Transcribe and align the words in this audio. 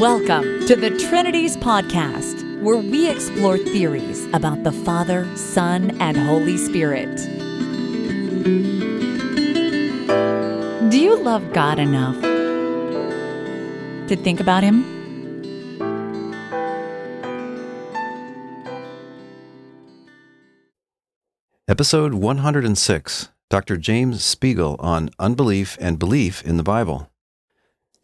Welcome 0.00 0.66
to 0.66 0.76
the 0.76 0.90
Trinities 1.08 1.56
Podcast, 1.56 2.60
where 2.60 2.76
we 2.76 3.08
explore 3.08 3.56
theories 3.56 4.26
about 4.34 4.62
the 4.62 4.70
Father, 4.70 5.26
Son, 5.38 5.96
and 6.02 6.18
Holy 6.18 6.58
Spirit. 6.58 7.16
Do 10.90 11.00
you 11.00 11.16
love 11.16 11.50
God 11.54 11.78
enough 11.78 12.20
to 14.08 14.16
think 14.16 14.38
about 14.38 14.62
Him? 14.62 14.84
Episode 21.66 22.12
106 22.12 23.30
Dr. 23.48 23.78
James 23.78 24.22
Spiegel 24.22 24.76
on 24.78 25.08
Unbelief 25.18 25.78
and 25.80 25.98
Belief 25.98 26.42
in 26.42 26.58
the 26.58 26.62
Bible. 26.62 27.08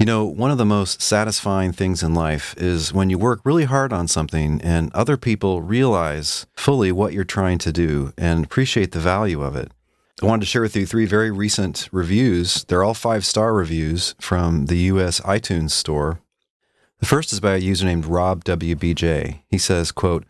You 0.02 0.06
know, 0.06 0.24
one 0.24 0.50
of 0.50 0.58
the 0.58 0.64
most 0.64 1.00
satisfying 1.00 1.70
things 1.70 2.02
in 2.02 2.12
life 2.12 2.56
is 2.58 2.92
when 2.92 3.08
you 3.08 3.18
work 3.18 3.40
really 3.44 3.66
hard 3.66 3.92
on 3.92 4.08
something 4.08 4.60
and 4.60 4.92
other 4.92 5.16
people 5.16 5.62
realize 5.62 6.44
fully 6.56 6.90
what 6.90 7.12
you're 7.12 7.22
trying 7.22 7.58
to 7.58 7.70
do 7.70 8.12
and 8.18 8.44
appreciate 8.44 8.90
the 8.90 8.98
value 8.98 9.40
of 9.42 9.54
it. 9.54 9.70
I 10.20 10.26
wanted 10.26 10.40
to 10.40 10.46
share 10.46 10.62
with 10.62 10.74
you 10.74 10.86
three 10.86 11.06
very 11.06 11.30
recent 11.30 11.88
reviews. 11.92 12.64
They're 12.64 12.82
all 12.82 12.94
five 12.94 13.24
star 13.24 13.54
reviews 13.54 14.16
from 14.18 14.66
the 14.66 14.78
US 14.90 15.20
iTunes 15.20 15.70
store. 15.70 16.20
The 16.98 17.06
first 17.06 17.32
is 17.32 17.38
by 17.38 17.54
a 17.54 17.58
user 17.58 17.86
named 17.86 18.06
Rob 18.06 18.42
WBJ. 18.42 19.42
He 19.46 19.58
says, 19.58 19.92
quote, 19.92 20.24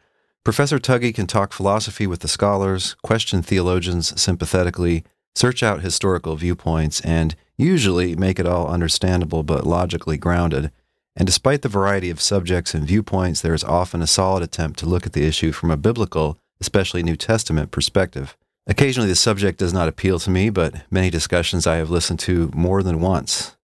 Professor 0.45 0.79
Tuggy 0.79 1.15
can 1.15 1.27
talk 1.27 1.55
philosophy 1.55 2.07
with 2.07 2.21
the 2.21 2.29
scholars, 2.29 2.95
question 3.03 3.41
theologians 3.41 4.21
sympathetically, 4.21 5.03
search 5.35 5.63
out 5.63 5.81
historical 5.81 6.37
viewpoints, 6.37 7.01
and 7.03 7.35
usually 7.57 8.17
make 8.17 8.39
it 8.39 8.47
all 8.47 8.69
understandable 8.69 9.43
but 9.43 9.67
logically 9.67 10.17
grounded. 10.17 10.71
And 11.15 11.27
despite 11.27 11.63
the 11.63 11.69
variety 11.69 12.11
of 12.11 12.21
subjects 12.21 12.75
and 12.75 12.87
viewpoints, 12.87 13.41
there 13.41 13.55
is 13.55 13.65
often 13.65 14.03
a 14.03 14.07
solid 14.07 14.43
attempt 14.43 14.79
to 14.81 14.87
look 14.87 15.07
at 15.07 15.13
the 15.13 15.27
issue 15.27 15.53
from 15.53 15.71
a 15.71 15.77
biblical, 15.77 16.39
especially 16.61 17.03
New 17.03 17.17
Testament 17.17 17.71
perspective. 17.71 18.37
Occasionally, 18.67 19.09
the 19.09 19.17
subject 19.17 19.59
does 19.59 19.73
not 19.73 19.89
appeal 19.89 20.19
to 20.21 20.31
me, 20.31 20.49
but 20.49 20.83
many 20.91 21.11
discussions 21.11 21.67
I 21.67 21.77
have 21.77 21.91
listened 21.91 22.21
to 22.21 22.51
more 22.55 22.83
than 22.83 23.01
once. 23.01 23.57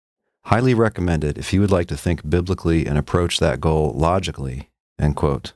Highly 0.47 0.75
recommended 0.75 1.39
if 1.39 1.53
you 1.53 1.61
would 1.61 1.71
like 1.71 1.89
to 1.89 1.97
think 1.97 2.28
biblically 2.28 2.87
and 2.87 2.98
approach 2.98 3.39
that 3.39 3.61
goal 3.61 3.93
logically. 3.93 4.71
End 4.98 5.15
quote. 5.15 5.53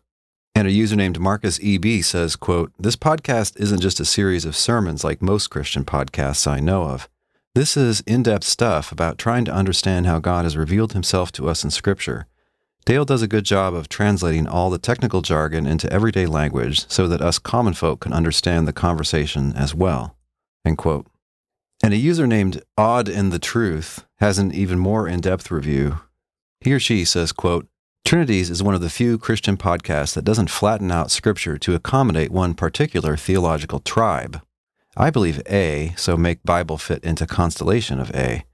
And 0.54 0.68
a 0.68 0.72
user 0.72 0.96
named 0.96 1.18
Marcus 1.18 1.58
EB 1.62 2.02
says, 2.02 2.36
quote, 2.36 2.72
This 2.78 2.96
podcast 2.96 3.58
isn't 3.58 3.80
just 3.80 4.00
a 4.00 4.04
series 4.04 4.44
of 4.44 4.56
sermons 4.56 5.02
like 5.02 5.22
most 5.22 5.48
Christian 5.48 5.84
podcasts 5.84 6.46
I 6.46 6.60
know 6.60 6.84
of. 6.84 7.08
This 7.54 7.76
is 7.76 8.00
in 8.02 8.22
depth 8.22 8.44
stuff 8.44 8.92
about 8.92 9.18
trying 9.18 9.44
to 9.46 9.52
understand 9.52 10.06
how 10.06 10.18
God 10.18 10.44
has 10.44 10.56
revealed 10.56 10.92
himself 10.92 11.32
to 11.32 11.48
us 11.48 11.64
in 11.64 11.70
Scripture. 11.70 12.26
Dale 12.84 13.04
does 13.04 13.22
a 13.22 13.28
good 13.28 13.44
job 13.44 13.74
of 13.74 13.88
translating 13.88 14.46
all 14.46 14.68
the 14.68 14.78
technical 14.78 15.22
jargon 15.22 15.66
into 15.66 15.90
everyday 15.92 16.26
language 16.26 16.88
so 16.90 17.06
that 17.08 17.22
us 17.22 17.38
common 17.38 17.74
folk 17.74 18.00
can 18.00 18.12
understand 18.12 18.66
the 18.66 18.72
conversation 18.72 19.52
as 19.54 19.74
well. 19.74 20.16
End 20.64 20.78
quote. 20.78 21.06
And 21.82 21.94
a 21.94 21.98
user 21.98 22.26
named 22.26 22.62
Odd 22.76 23.08
in 23.08 23.30
the 23.30 23.38
Truth 23.38 24.04
has 24.18 24.38
an 24.38 24.52
even 24.52 24.78
more 24.78 25.08
in 25.08 25.20
depth 25.20 25.50
review. 25.50 26.00
He 26.60 26.72
or 26.72 26.80
she 26.80 27.04
says, 27.04 27.32
quote, 27.32 27.66
Trinities 28.04 28.50
is 28.50 28.62
one 28.62 28.74
of 28.74 28.80
the 28.80 28.90
few 28.90 29.16
Christian 29.16 29.56
podcasts 29.56 30.14
that 30.14 30.24
doesn't 30.24 30.50
flatten 30.50 30.90
out 30.90 31.10
Scripture 31.10 31.56
to 31.58 31.74
accommodate 31.74 32.30
one 32.30 32.52
particular 32.52 33.16
theological 33.16 33.80
tribe. 33.80 34.42
I 34.96 35.08
believe 35.08 35.40
A, 35.48 35.94
so 35.96 36.16
make 36.16 36.42
Bible 36.42 36.76
fit 36.76 37.02
into 37.04 37.26
constellation 37.26 37.98
of 37.98 38.10
A. 38.10 38.44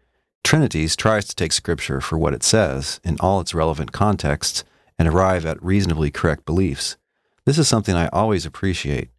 Trinities 0.45 0.95
tries 0.95 1.27
to 1.27 1.35
take 1.35 1.53
Scripture 1.53 2.01
for 2.01 2.17
what 2.17 2.35
it 2.35 2.45
says 2.45 3.01
in 3.03 3.17
all 3.19 3.41
its 3.41 3.55
relevant 3.55 3.91
contexts 3.91 4.63
and 4.99 5.09
arrive 5.09 5.45
at 5.45 5.63
reasonably 5.63 6.11
correct 6.11 6.45
beliefs. 6.45 6.97
This 7.45 7.59
is 7.59 7.67
something 7.67 7.97
I 7.97 8.09
always 8.09 8.47
appreciate. 8.47 9.11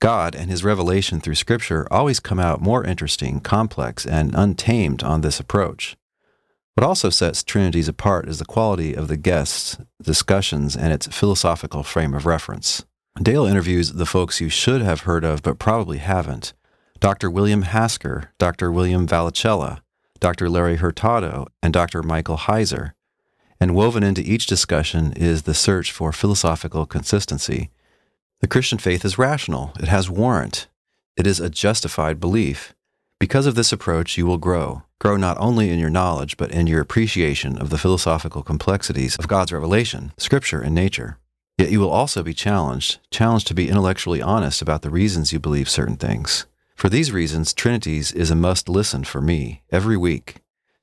God 0.00 0.34
and 0.34 0.50
His 0.50 0.64
revelation 0.64 1.20
through 1.20 1.36
Scripture 1.36 1.86
always 1.90 2.18
come 2.18 2.40
out 2.40 2.60
more 2.60 2.82
interesting, 2.84 3.40
complex, 3.40 4.04
and 4.04 4.34
untamed 4.34 5.04
on 5.04 5.20
this 5.20 5.38
approach. 5.38 5.96
What 6.76 6.86
also 6.86 7.08
sets 7.08 7.42
Trinities 7.42 7.88
apart 7.88 8.28
is 8.28 8.38
the 8.38 8.44
quality 8.44 8.92
of 8.92 9.08
the 9.08 9.16
guests, 9.16 9.78
discussions, 10.02 10.76
and 10.76 10.92
its 10.92 11.06
philosophical 11.06 11.82
frame 11.82 12.12
of 12.12 12.26
reference. 12.26 12.84
Dale 13.18 13.46
interviews 13.46 13.94
the 13.94 14.04
folks 14.04 14.42
you 14.42 14.50
should 14.50 14.82
have 14.82 15.00
heard 15.00 15.24
of 15.24 15.42
but 15.42 15.58
probably 15.58 15.96
haven't 15.96 16.52
Dr. 17.00 17.30
William 17.30 17.62
Hasker, 17.62 18.28
Dr. 18.38 18.70
William 18.70 19.08
Vallicella, 19.08 19.80
Dr. 20.20 20.50
Larry 20.50 20.76
Hurtado, 20.76 21.46
and 21.62 21.72
Dr. 21.72 22.02
Michael 22.02 22.36
Heiser. 22.36 22.92
And 23.58 23.74
woven 23.74 24.02
into 24.02 24.20
each 24.20 24.44
discussion 24.44 25.14
is 25.14 25.44
the 25.44 25.54
search 25.54 25.90
for 25.90 26.12
philosophical 26.12 26.84
consistency. 26.84 27.70
The 28.40 28.48
Christian 28.48 28.76
faith 28.76 29.02
is 29.02 29.16
rational, 29.16 29.72
it 29.80 29.88
has 29.88 30.10
warrant, 30.10 30.68
it 31.16 31.26
is 31.26 31.40
a 31.40 31.48
justified 31.48 32.20
belief. 32.20 32.74
Because 33.18 33.46
of 33.46 33.54
this 33.54 33.72
approach, 33.72 34.18
you 34.18 34.26
will 34.26 34.36
grow. 34.36 34.82
Grow 34.98 35.16
not 35.16 35.36
only 35.38 35.70
in 35.70 35.78
your 35.78 35.90
knowledge, 35.90 36.36
but 36.36 36.50
in 36.50 36.66
your 36.66 36.80
appreciation 36.80 37.58
of 37.58 37.70
the 37.70 37.78
philosophical 37.78 38.42
complexities 38.42 39.16
of 39.16 39.28
God's 39.28 39.52
revelation, 39.52 40.12
Scripture, 40.16 40.60
and 40.60 40.74
nature. 40.74 41.18
Yet 41.58 41.70
you 41.70 41.80
will 41.80 41.90
also 41.90 42.22
be 42.22 42.34
challenged, 42.34 42.98
challenged 43.10 43.46
to 43.48 43.54
be 43.54 43.68
intellectually 43.68 44.22
honest 44.22 44.62
about 44.62 44.82
the 44.82 44.90
reasons 44.90 45.32
you 45.32 45.38
believe 45.38 45.68
certain 45.68 45.96
things. 45.96 46.46
For 46.74 46.88
these 46.88 47.12
reasons, 47.12 47.52
Trinities 47.52 48.12
is 48.12 48.30
a 48.30 48.34
must 48.34 48.68
listen 48.68 49.04
for 49.04 49.20
me 49.20 49.62
every 49.70 49.96
week. 49.96 50.36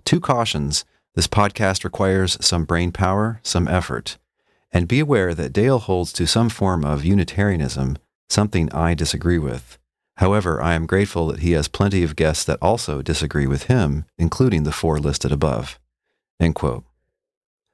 Two 0.06 0.20
cautions 0.20 0.86
this 1.16 1.28
podcast 1.28 1.84
requires 1.84 2.44
some 2.44 2.66
brain 2.66 2.92
power, 2.92 3.40
some 3.44 3.68
effort. 3.68 4.18
And 4.72 4.88
be 4.88 5.00
aware 5.00 5.36
that 5.36 5.54
Dale 5.54 5.78
holds 5.78 6.12
to 6.14 6.26
some 6.26 6.50
form 6.50 6.84
of 6.84 7.06
Unitarianism, 7.06 7.98
something 8.30 8.72
I 8.74 8.96
disagree 8.96 9.38
with. 9.38 9.78
However, 10.18 10.62
I 10.62 10.74
am 10.74 10.86
grateful 10.86 11.28
that 11.28 11.40
he 11.40 11.52
has 11.54 11.68
plenty 11.68 12.04
of 12.04 12.16
guests 12.16 12.44
that 12.46 12.60
also 12.62 13.02
disagree 13.02 13.48
with 13.48 13.64
him, 13.64 14.06
including 14.18 14.64
the 14.64 14.72
four 14.72 15.00
listed 15.00 15.32
above. 15.32 15.80
End 16.40 16.56
quote. 16.56 16.84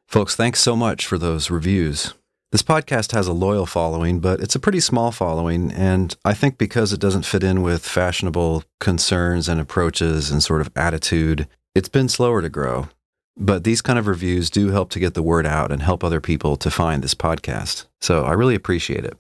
Folks, 0.08 0.36
thanks 0.36 0.60
so 0.60 0.76
much 0.76 1.06
for 1.06 1.18
those 1.18 1.52
reviews. 1.52 2.14
This 2.52 2.64
podcast 2.64 3.12
has 3.12 3.28
a 3.28 3.34
loyal 3.34 3.68
following, 3.68 4.20
but 4.20 4.40
it's 4.40 4.56
a 4.56 4.60
pretty 4.60 4.80
small 4.80 5.12
following. 5.12 5.72
And 5.72 6.16
I 6.26 6.34
think 6.34 6.58
because 6.58 6.92
it 6.92 7.00
doesn't 7.00 7.26
fit 7.26 7.44
in 7.44 7.62
with 7.62 7.86
fashionable 7.86 8.64
concerns 8.80 9.48
and 9.48 9.62
approaches 9.62 10.32
and 10.32 10.42
sort 10.42 10.62
of 10.62 10.72
attitude, 10.76 11.48
it's 11.76 11.90
been 11.90 12.10
slower 12.10 12.42
to 12.42 12.50
grow. 12.50 12.90
But 13.38 13.66
these 13.66 13.84
kind 13.84 14.00
of 14.00 14.08
reviews 14.08 14.50
do 14.50 14.70
help 14.70 14.90
to 14.92 15.00
get 15.00 15.14
the 15.14 15.22
word 15.22 15.46
out 15.46 15.72
and 15.72 15.82
help 15.84 16.04
other 16.04 16.20
people 16.20 16.58
to 16.58 16.72
find 16.72 17.04
this 17.04 17.14
podcast. 17.14 17.86
So 18.02 18.24
I 18.24 18.34
really 18.34 18.56
appreciate 18.56 19.06
it. 19.06 19.16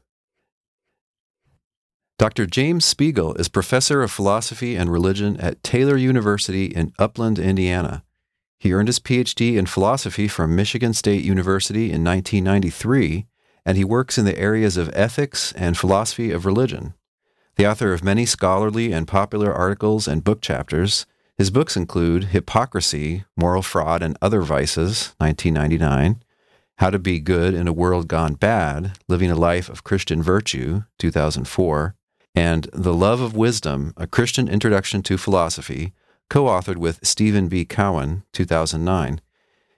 Dr. 2.19 2.47
James 2.47 2.83
Spiegel 2.83 3.33
is 3.35 3.47
professor 3.47 4.03
of 4.03 4.11
philosophy 4.11 4.75
and 4.75 4.91
religion 4.91 5.37
at 5.37 5.63
Taylor 5.63 5.95
University 5.95 6.65
in 6.65 6.91
Upland, 6.99 7.39
Indiana. 7.39 8.03
He 8.59 8.73
earned 8.73 8.89
his 8.89 8.99
PhD 8.99 9.55
in 9.55 9.65
philosophy 9.65 10.27
from 10.27 10.53
Michigan 10.53 10.93
State 10.93 11.23
University 11.23 11.85
in 11.85 12.03
1993, 12.03 13.25
and 13.65 13.77
he 13.77 13.85
works 13.85 14.17
in 14.17 14.25
the 14.25 14.37
areas 14.37 14.75
of 14.75 14.91
ethics 14.93 15.53
and 15.53 15.77
philosophy 15.77 16.29
of 16.31 16.45
religion. 16.45 16.93
The 17.55 17.65
author 17.65 17.93
of 17.93 18.03
many 18.03 18.25
scholarly 18.25 18.91
and 18.91 19.07
popular 19.07 19.53
articles 19.53 20.05
and 20.05 20.21
book 20.21 20.41
chapters, 20.41 21.05
his 21.37 21.49
books 21.49 21.77
include 21.77 22.25
Hypocrisy, 22.25 23.23
Moral 23.37 23.61
Fraud, 23.61 24.03
and 24.03 24.17
Other 24.21 24.41
Vices, 24.41 25.15
1999, 25.19 26.21
How 26.79 26.89
to 26.89 26.99
Be 26.99 27.21
Good 27.21 27.53
in 27.53 27.69
a 27.69 27.73
World 27.73 28.09
Gone 28.09 28.33
Bad, 28.33 28.99
Living 29.07 29.31
a 29.31 29.35
Life 29.35 29.69
of 29.69 29.85
Christian 29.85 30.21
Virtue, 30.21 30.83
2004, 30.97 31.95
and 32.35 32.67
The 32.73 32.93
Love 32.93 33.21
of 33.21 33.35
Wisdom, 33.35 33.93
A 33.97 34.05
Christian 34.07 34.47
Introduction 34.47 35.01
to 35.03 35.17
Philosophy, 35.17 35.93
co 36.29 36.45
authored 36.45 36.77
with 36.77 37.05
Stephen 37.05 37.47
B. 37.47 37.65
Cowan, 37.65 38.23
2009. 38.33 39.21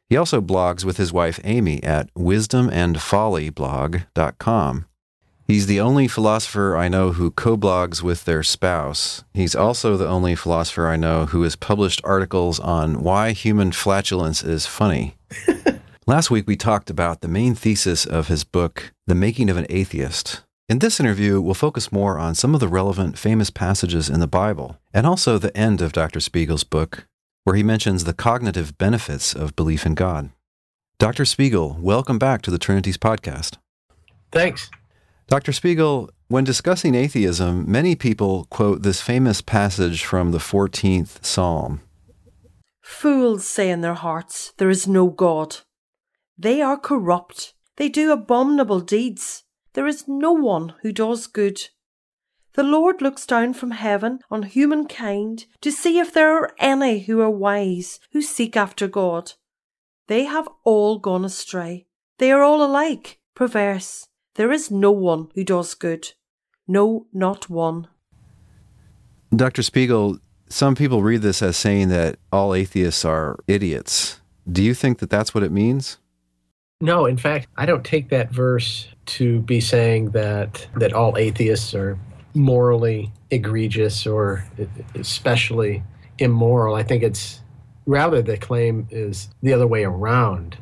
He 0.07 0.17
also 0.17 0.41
blogs 0.41 0.83
with 0.83 0.97
his 0.97 1.13
wife 1.13 1.39
Amy 1.43 1.83
at 1.83 2.11
wisdomandfollyblog.com. 2.15 4.85
He's 5.47 5.67
the 5.67 5.81
only 5.81 6.07
philosopher 6.07 6.77
I 6.77 6.87
know 6.87 7.13
who 7.13 7.31
co 7.31 7.57
blogs 7.57 8.01
with 8.01 8.25
their 8.25 8.43
spouse. 8.43 9.23
He's 9.33 9.55
also 9.55 9.97
the 9.97 10.07
only 10.07 10.35
philosopher 10.35 10.87
I 10.87 10.95
know 10.95 11.25
who 11.25 11.43
has 11.43 11.55
published 11.55 12.01
articles 12.03 12.59
on 12.59 13.03
why 13.03 13.31
human 13.31 13.71
flatulence 13.71 14.43
is 14.43 14.65
funny. 14.65 15.15
Last 16.07 16.31
week, 16.31 16.47
we 16.47 16.55
talked 16.55 16.89
about 16.89 17.21
the 17.21 17.27
main 17.27 17.55
thesis 17.55 18.05
of 18.05 18.27
his 18.27 18.43
book, 18.43 18.93
The 19.07 19.15
Making 19.15 19.49
of 19.49 19.57
an 19.57 19.65
Atheist, 19.69 20.41
in 20.71 20.79
this 20.79 21.01
interview, 21.01 21.41
we'll 21.41 21.53
focus 21.53 21.91
more 21.91 22.17
on 22.17 22.33
some 22.33 22.53
of 22.53 22.61
the 22.61 22.67
relevant 22.69 23.17
famous 23.17 23.49
passages 23.49 24.09
in 24.09 24.21
the 24.21 24.25
Bible, 24.25 24.77
and 24.93 25.05
also 25.05 25.37
the 25.37 25.55
end 25.55 25.81
of 25.81 25.91
Dr. 25.91 26.21
Spiegel's 26.21 26.63
book, 26.63 27.05
where 27.43 27.57
he 27.57 27.61
mentions 27.61 28.05
the 28.05 28.13
cognitive 28.13 28.77
benefits 28.77 29.35
of 29.35 29.53
belief 29.57 29.85
in 29.85 29.95
God. 29.95 30.29
Dr. 30.97 31.25
Spiegel, 31.25 31.75
welcome 31.81 32.17
back 32.17 32.41
to 32.43 32.51
the 32.51 32.57
Trinities 32.57 32.97
podcast. 32.97 33.57
Thanks. 34.31 34.71
Dr. 35.27 35.51
Spiegel, 35.51 36.09
when 36.29 36.45
discussing 36.45 36.95
atheism, 36.95 37.69
many 37.69 37.93
people 37.93 38.45
quote 38.45 38.81
this 38.81 39.01
famous 39.01 39.41
passage 39.41 40.05
from 40.05 40.31
the 40.31 40.37
14th 40.37 41.21
Psalm 41.25 41.81
Fools 42.81 43.45
say 43.45 43.69
in 43.69 43.81
their 43.81 43.95
hearts, 43.95 44.53
There 44.55 44.69
is 44.69 44.87
no 44.87 45.09
God. 45.09 45.57
They 46.37 46.61
are 46.61 46.77
corrupt. 46.77 47.55
They 47.75 47.89
do 47.89 48.13
abominable 48.13 48.79
deeds. 48.79 49.43
There 49.73 49.87
is 49.87 50.07
no 50.07 50.31
one 50.31 50.73
who 50.81 50.91
does 50.91 51.27
good. 51.27 51.69
The 52.53 52.63
Lord 52.63 53.01
looks 53.01 53.25
down 53.25 53.53
from 53.53 53.71
heaven 53.71 54.19
on 54.29 54.43
humankind 54.43 55.45
to 55.61 55.71
see 55.71 55.99
if 55.99 56.13
there 56.13 56.35
are 56.35 56.53
any 56.59 56.99
who 56.99 57.21
are 57.21 57.29
wise, 57.29 57.99
who 58.11 58.21
seek 58.21 58.57
after 58.57 58.87
God. 58.87 59.33
They 60.07 60.25
have 60.25 60.49
all 60.65 60.99
gone 60.99 61.23
astray. 61.23 61.87
They 62.17 62.31
are 62.31 62.43
all 62.43 62.61
alike, 62.63 63.19
perverse. 63.35 64.07
There 64.35 64.51
is 64.51 64.69
no 64.69 64.91
one 64.91 65.29
who 65.35 65.45
does 65.45 65.73
good. 65.73 66.11
No, 66.67 67.07
not 67.13 67.49
one. 67.49 67.87
Dr. 69.33 69.63
Spiegel, 69.63 70.19
some 70.49 70.75
people 70.75 71.01
read 71.01 71.21
this 71.21 71.41
as 71.41 71.55
saying 71.55 71.87
that 71.89 72.17
all 72.33 72.53
atheists 72.53 73.05
are 73.05 73.39
idiots. 73.47 74.19
Do 74.51 74.61
you 74.61 74.73
think 74.73 74.99
that 74.99 75.09
that's 75.09 75.33
what 75.33 75.43
it 75.43 75.51
means? 75.51 75.97
No, 76.81 77.05
in 77.05 77.15
fact, 77.15 77.47
I 77.55 77.65
don't 77.65 77.85
take 77.85 78.09
that 78.09 78.31
verse 78.31 78.87
to 79.17 79.39
be 79.41 79.59
saying 79.59 80.11
that 80.11 80.67
that 80.77 80.93
all 80.93 81.17
atheists 81.17 81.73
are 81.73 81.97
morally 82.33 83.11
egregious 83.29 84.07
or 84.07 84.45
especially 84.95 85.83
immoral. 86.17 86.75
I 86.75 86.83
think 86.83 87.03
it's 87.03 87.41
rather 87.85 88.21
the 88.21 88.37
claim 88.37 88.87
is 88.89 89.29
the 89.41 89.53
other 89.53 89.67
way 89.67 89.83
around. 89.83 90.57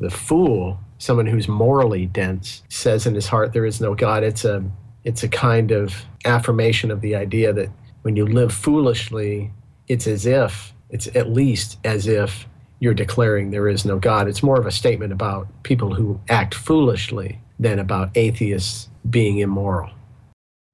The 0.00 0.10
fool, 0.10 0.80
someone 0.98 1.26
who's 1.26 1.46
morally 1.46 2.06
dense, 2.06 2.62
says 2.68 3.06
in 3.06 3.14
his 3.14 3.26
heart 3.26 3.52
there 3.52 3.66
is 3.66 3.80
no 3.80 3.94
God. 3.94 4.22
It's 4.22 4.44
a 4.44 4.64
it's 5.04 5.22
a 5.22 5.28
kind 5.28 5.70
of 5.70 5.94
affirmation 6.24 6.90
of 6.90 7.02
the 7.02 7.14
idea 7.14 7.52
that 7.52 7.68
when 8.02 8.16
you 8.16 8.26
live 8.26 8.52
foolishly, 8.52 9.52
it's 9.88 10.06
as 10.06 10.24
if 10.24 10.72
it's 10.88 11.08
at 11.14 11.30
least 11.30 11.78
as 11.84 12.06
if 12.06 12.46
you're 12.80 12.94
declaring 12.94 13.50
there 13.50 13.68
is 13.68 13.84
no 13.84 13.98
God. 13.98 14.28
It's 14.28 14.42
more 14.42 14.58
of 14.58 14.66
a 14.66 14.70
statement 14.70 15.12
about 15.12 15.46
people 15.62 15.94
who 15.94 16.20
act 16.28 16.54
foolishly 16.54 17.40
than 17.58 17.78
about 17.78 18.10
atheists 18.14 18.88
being 19.08 19.38
immoral. 19.38 19.90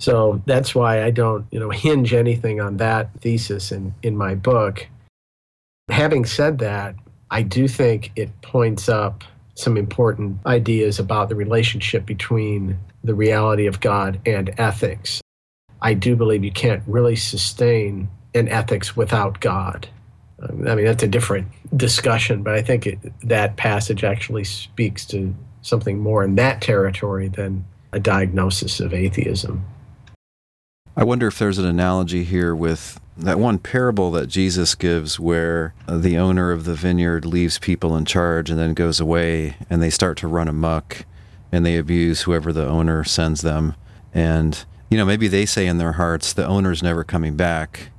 So 0.00 0.40
that's 0.46 0.74
why 0.74 1.04
I 1.04 1.10
don't, 1.10 1.46
you 1.50 1.60
know, 1.60 1.70
hinge 1.70 2.14
anything 2.14 2.60
on 2.60 2.78
that 2.78 3.10
thesis 3.20 3.70
in, 3.70 3.94
in 4.02 4.16
my 4.16 4.34
book. 4.34 4.86
Having 5.90 6.24
said 6.24 6.58
that, 6.58 6.94
I 7.30 7.42
do 7.42 7.68
think 7.68 8.10
it 8.16 8.30
points 8.40 8.88
up 8.88 9.24
some 9.54 9.76
important 9.76 10.38
ideas 10.46 10.98
about 10.98 11.28
the 11.28 11.34
relationship 11.34 12.06
between 12.06 12.78
the 13.04 13.14
reality 13.14 13.66
of 13.66 13.80
God 13.80 14.18
and 14.24 14.54
ethics. 14.58 15.20
I 15.82 15.94
do 15.94 16.16
believe 16.16 16.44
you 16.44 16.52
can't 16.52 16.82
really 16.86 17.16
sustain 17.16 18.08
an 18.34 18.48
ethics 18.48 18.96
without 18.96 19.40
God. 19.40 19.88
I 20.42 20.74
mean, 20.74 20.86
that's 20.86 21.02
a 21.02 21.08
different 21.08 21.48
discussion, 21.76 22.42
but 22.42 22.54
I 22.54 22.62
think 22.62 22.86
it, 22.86 22.98
that 23.22 23.56
passage 23.56 24.04
actually 24.04 24.44
speaks 24.44 25.04
to 25.06 25.34
something 25.62 25.98
more 25.98 26.24
in 26.24 26.34
that 26.36 26.60
territory 26.60 27.28
than 27.28 27.64
a 27.92 28.00
diagnosis 28.00 28.80
of 28.80 28.94
atheism. 28.94 29.64
I 30.96 31.04
wonder 31.04 31.26
if 31.28 31.38
there's 31.38 31.58
an 31.58 31.66
analogy 31.66 32.24
here 32.24 32.54
with 32.54 33.00
that 33.16 33.38
one 33.38 33.58
parable 33.58 34.10
that 34.12 34.28
Jesus 34.28 34.74
gives 34.74 35.20
where 35.20 35.74
the 35.86 36.16
owner 36.16 36.52
of 36.52 36.64
the 36.64 36.74
vineyard 36.74 37.24
leaves 37.24 37.58
people 37.58 37.96
in 37.96 38.04
charge 38.04 38.50
and 38.50 38.58
then 38.58 38.74
goes 38.74 38.98
away 38.98 39.56
and 39.68 39.82
they 39.82 39.90
start 39.90 40.16
to 40.18 40.28
run 40.28 40.48
amok 40.48 41.04
and 41.52 41.66
they 41.66 41.76
abuse 41.76 42.22
whoever 42.22 42.52
the 42.52 42.66
owner 42.66 43.04
sends 43.04 43.42
them. 43.42 43.74
And, 44.14 44.64
you 44.88 44.96
know, 44.96 45.04
maybe 45.04 45.28
they 45.28 45.46
say 45.46 45.66
in 45.66 45.78
their 45.78 45.92
hearts, 45.92 46.32
the 46.32 46.46
owner's 46.46 46.82
never 46.82 47.04
coming 47.04 47.36
back, 47.36 47.90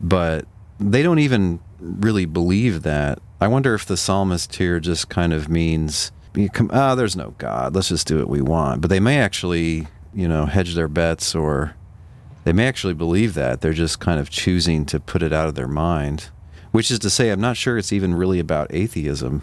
but 0.00 0.46
they 0.78 1.02
don't 1.02 1.18
even 1.18 1.60
really 1.80 2.24
believe 2.24 2.82
that. 2.82 3.18
I 3.40 3.48
wonder 3.48 3.74
if 3.74 3.84
the 3.84 3.96
psalmist 3.96 4.56
here 4.56 4.80
just 4.80 5.08
kind 5.08 5.32
of 5.32 5.48
means, 5.48 6.10
ah, 6.38 6.92
oh, 6.92 6.94
there's 6.94 7.16
no 7.16 7.34
God. 7.38 7.74
Let's 7.74 7.88
just 7.88 8.06
do 8.06 8.18
what 8.18 8.28
we 8.28 8.40
want. 8.40 8.80
But 8.80 8.90
they 8.90 9.00
may 9.00 9.18
actually, 9.18 9.88
you 10.14 10.28
know, 10.28 10.46
hedge 10.46 10.74
their 10.74 10.88
bets 10.88 11.34
or 11.34 11.74
they 12.44 12.52
may 12.52 12.66
actually 12.66 12.94
believe 12.94 13.34
that. 13.34 13.60
They're 13.60 13.72
just 13.72 14.00
kind 14.00 14.20
of 14.20 14.30
choosing 14.30 14.84
to 14.86 15.00
put 15.00 15.22
it 15.22 15.32
out 15.32 15.48
of 15.48 15.54
their 15.54 15.68
mind. 15.68 16.30
Which 16.72 16.90
is 16.90 16.98
to 17.00 17.10
say, 17.10 17.30
I'm 17.30 17.40
not 17.40 17.56
sure 17.56 17.78
it's 17.78 17.92
even 17.92 18.14
really 18.14 18.38
about 18.38 18.72
atheism. 18.72 19.42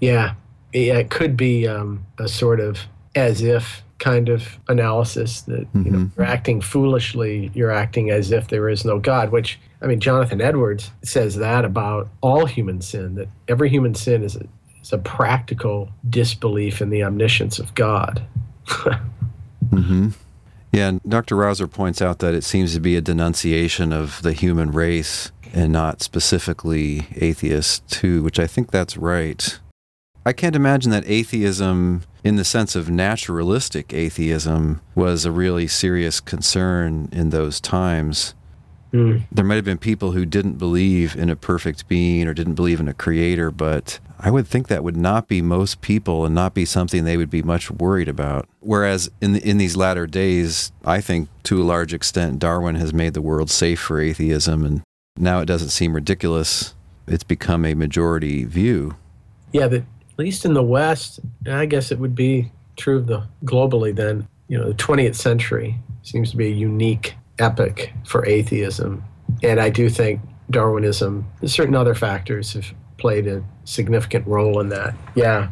Yeah. 0.00 0.34
Yeah, 0.72 0.98
it 0.98 1.10
could 1.10 1.36
be 1.36 1.66
um, 1.66 2.04
a 2.18 2.28
sort 2.28 2.60
of 2.60 2.80
as 3.14 3.40
if 3.40 3.82
kind 3.98 4.28
of 4.28 4.58
analysis 4.68 5.40
that 5.42 5.62
mm-hmm. 5.72 5.82
you 5.84 5.90
know 5.90 5.98
mm-hmm. 6.00 6.20
you're 6.20 6.28
acting 6.28 6.60
foolishly 6.60 7.50
you're 7.54 7.70
acting 7.70 8.10
as 8.10 8.30
if 8.30 8.48
there 8.48 8.68
is 8.68 8.84
no 8.84 8.98
god 8.98 9.30
which 9.30 9.58
i 9.80 9.86
mean 9.86 10.00
jonathan 10.00 10.40
edwards 10.40 10.90
says 11.02 11.36
that 11.36 11.64
about 11.64 12.08
all 12.20 12.44
human 12.44 12.82
sin 12.82 13.14
that 13.14 13.28
every 13.48 13.70
human 13.70 13.94
sin 13.94 14.22
is 14.22 14.36
is 14.86 14.92
a 14.92 14.98
practical 14.98 15.88
disbelief 16.08 16.80
in 16.80 16.90
the 16.90 17.02
omniscience 17.02 17.58
of 17.58 17.74
god 17.74 18.24
mm-hmm. 18.66 20.08
yeah 20.72 20.88
and 20.88 21.02
dr 21.02 21.34
Rauser 21.34 21.66
points 21.66 22.00
out 22.00 22.20
that 22.20 22.34
it 22.34 22.44
seems 22.44 22.72
to 22.74 22.80
be 22.80 22.96
a 22.96 23.00
denunciation 23.00 23.92
of 23.92 24.22
the 24.22 24.32
human 24.32 24.70
race 24.70 25.32
and 25.52 25.72
not 25.72 26.02
specifically 26.02 27.06
atheists 27.16 27.80
too 27.88 28.22
which 28.22 28.38
i 28.38 28.46
think 28.46 28.70
that's 28.70 28.96
right 28.96 29.58
I 30.26 30.32
can't 30.32 30.56
imagine 30.56 30.90
that 30.90 31.06
atheism, 31.06 32.02
in 32.24 32.34
the 32.34 32.44
sense 32.44 32.74
of 32.74 32.90
naturalistic 32.90 33.94
atheism, 33.94 34.80
was 34.96 35.24
a 35.24 35.30
really 35.30 35.68
serious 35.68 36.18
concern 36.18 37.08
in 37.12 37.30
those 37.30 37.60
times. 37.60 38.34
Mm. 38.92 39.22
There 39.32 39.44
might 39.44 39.56
have 39.56 39.64
been 39.64 39.78
people 39.78 40.12
who 40.12 40.24
didn't 40.24 40.58
believe 40.58 41.16
in 41.16 41.28
a 41.28 41.36
perfect 41.36 41.88
being 41.88 42.26
or 42.26 42.34
didn't 42.34 42.54
believe 42.54 42.80
in 42.80 42.88
a 42.88 42.94
creator, 42.94 43.50
but 43.50 43.98
I 44.18 44.30
would 44.30 44.46
think 44.46 44.68
that 44.68 44.84
would 44.84 44.96
not 44.96 45.28
be 45.28 45.42
most 45.42 45.80
people 45.80 46.24
and 46.24 46.34
not 46.34 46.54
be 46.54 46.64
something 46.64 47.04
they 47.04 47.16
would 47.16 47.30
be 47.30 47.42
much 47.42 47.70
worried 47.70 48.08
about. 48.08 48.48
Whereas 48.60 49.10
in 49.20 49.32
the, 49.34 49.48
in 49.48 49.58
these 49.58 49.76
latter 49.76 50.06
days, 50.06 50.72
I 50.84 51.00
think 51.00 51.28
to 51.44 51.60
a 51.60 51.64
large 51.64 51.92
extent 51.92 52.38
Darwin 52.38 52.76
has 52.76 52.94
made 52.94 53.14
the 53.14 53.22
world 53.22 53.50
safe 53.50 53.80
for 53.80 54.00
atheism 54.00 54.64
and 54.64 54.82
now 55.16 55.40
it 55.40 55.46
doesn't 55.46 55.70
seem 55.70 55.94
ridiculous. 55.94 56.74
It's 57.06 57.24
become 57.24 57.64
a 57.64 57.74
majority 57.74 58.44
view. 58.44 58.96
Yeah, 59.52 59.68
but 59.68 59.80
at 59.80 60.18
least 60.18 60.44
in 60.44 60.54
the 60.54 60.62
West, 60.62 61.20
and 61.44 61.54
I 61.54 61.66
guess 61.66 61.90
it 61.90 61.98
would 61.98 62.14
be 62.14 62.50
true 62.76 62.98
of 62.98 63.06
the 63.06 63.26
globally 63.44 63.94
then, 63.94 64.28
you 64.48 64.58
know, 64.58 64.68
the 64.68 64.74
20th 64.74 65.14
century 65.14 65.78
seems 66.02 66.30
to 66.30 66.36
be 66.36 66.46
a 66.46 66.50
unique 66.50 67.14
epoch 67.38 67.90
for 68.04 68.26
atheism. 68.26 69.04
And 69.42 69.60
I 69.60 69.70
do 69.70 69.88
think 69.88 70.20
Darwinism, 70.50 71.26
certain 71.44 71.74
other 71.74 71.94
factors 71.94 72.52
have 72.52 72.72
played 72.98 73.26
a 73.26 73.44
significant 73.64 74.26
role 74.26 74.60
in 74.60 74.68
that. 74.70 74.94
Yeah. 75.14 75.50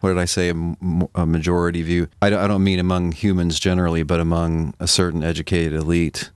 What 0.00 0.10
did 0.10 0.18
I 0.18 0.24
say? 0.24 0.50
A, 0.50 0.76
a 1.14 1.26
majority 1.26 1.82
view. 1.82 2.08
I 2.22 2.30
don't, 2.30 2.40
I 2.40 2.46
don't 2.46 2.62
mean 2.64 2.78
among 2.78 3.12
humans 3.12 3.58
generally, 3.58 4.02
but 4.02 4.20
among 4.20 4.74
a 4.78 4.86
certain 4.86 5.22
educated 5.22 5.72
elite. 5.72 6.30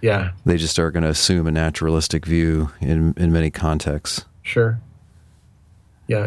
Yeah. 0.00 0.32
They 0.44 0.56
just 0.56 0.78
are 0.78 0.90
going 0.90 1.02
to 1.02 1.08
assume 1.08 1.46
a 1.46 1.50
naturalistic 1.50 2.24
view 2.24 2.70
in, 2.80 3.14
in 3.16 3.32
many 3.32 3.50
contexts. 3.50 4.24
Sure. 4.42 4.80
Yeah, 6.06 6.26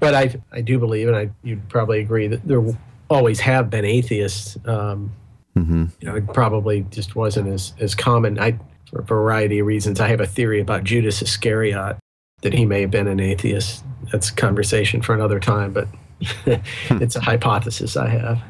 but 0.00 0.14
I 0.14 0.40
I 0.52 0.62
do 0.62 0.78
believe, 0.78 1.06
and 1.06 1.14
I 1.14 1.28
you'd 1.42 1.68
probably 1.68 2.00
agree 2.00 2.28
that 2.28 2.48
there 2.48 2.62
always 3.10 3.40
have 3.40 3.68
been 3.68 3.84
atheists. 3.84 4.56
Um, 4.64 5.12
mm-hmm. 5.56 5.86
You 6.00 6.08
know, 6.08 6.16
it 6.16 6.26
probably 6.32 6.86
just 6.90 7.16
wasn't 7.16 7.48
as 7.48 7.74
as 7.80 7.94
common. 7.94 8.38
I 8.38 8.58
for 8.92 9.00
a 9.00 9.04
variety 9.04 9.58
of 9.58 9.66
reasons. 9.66 10.00
I 10.00 10.08
have 10.08 10.20
a 10.20 10.26
theory 10.26 10.60
about 10.60 10.84
Judas 10.84 11.22
Iscariot 11.22 11.96
that 12.42 12.52
he 12.52 12.66
may 12.66 12.82
have 12.82 12.90
been 12.90 13.08
an 13.08 13.20
atheist. 13.20 13.84
That's 14.10 14.30
conversation 14.30 15.00
for 15.00 15.14
another 15.14 15.40
time, 15.40 15.72
but 15.72 15.88
it's 16.90 17.16
a 17.16 17.20
hypothesis 17.20 17.96
I 17.96 18.08
have. 18.08 18.42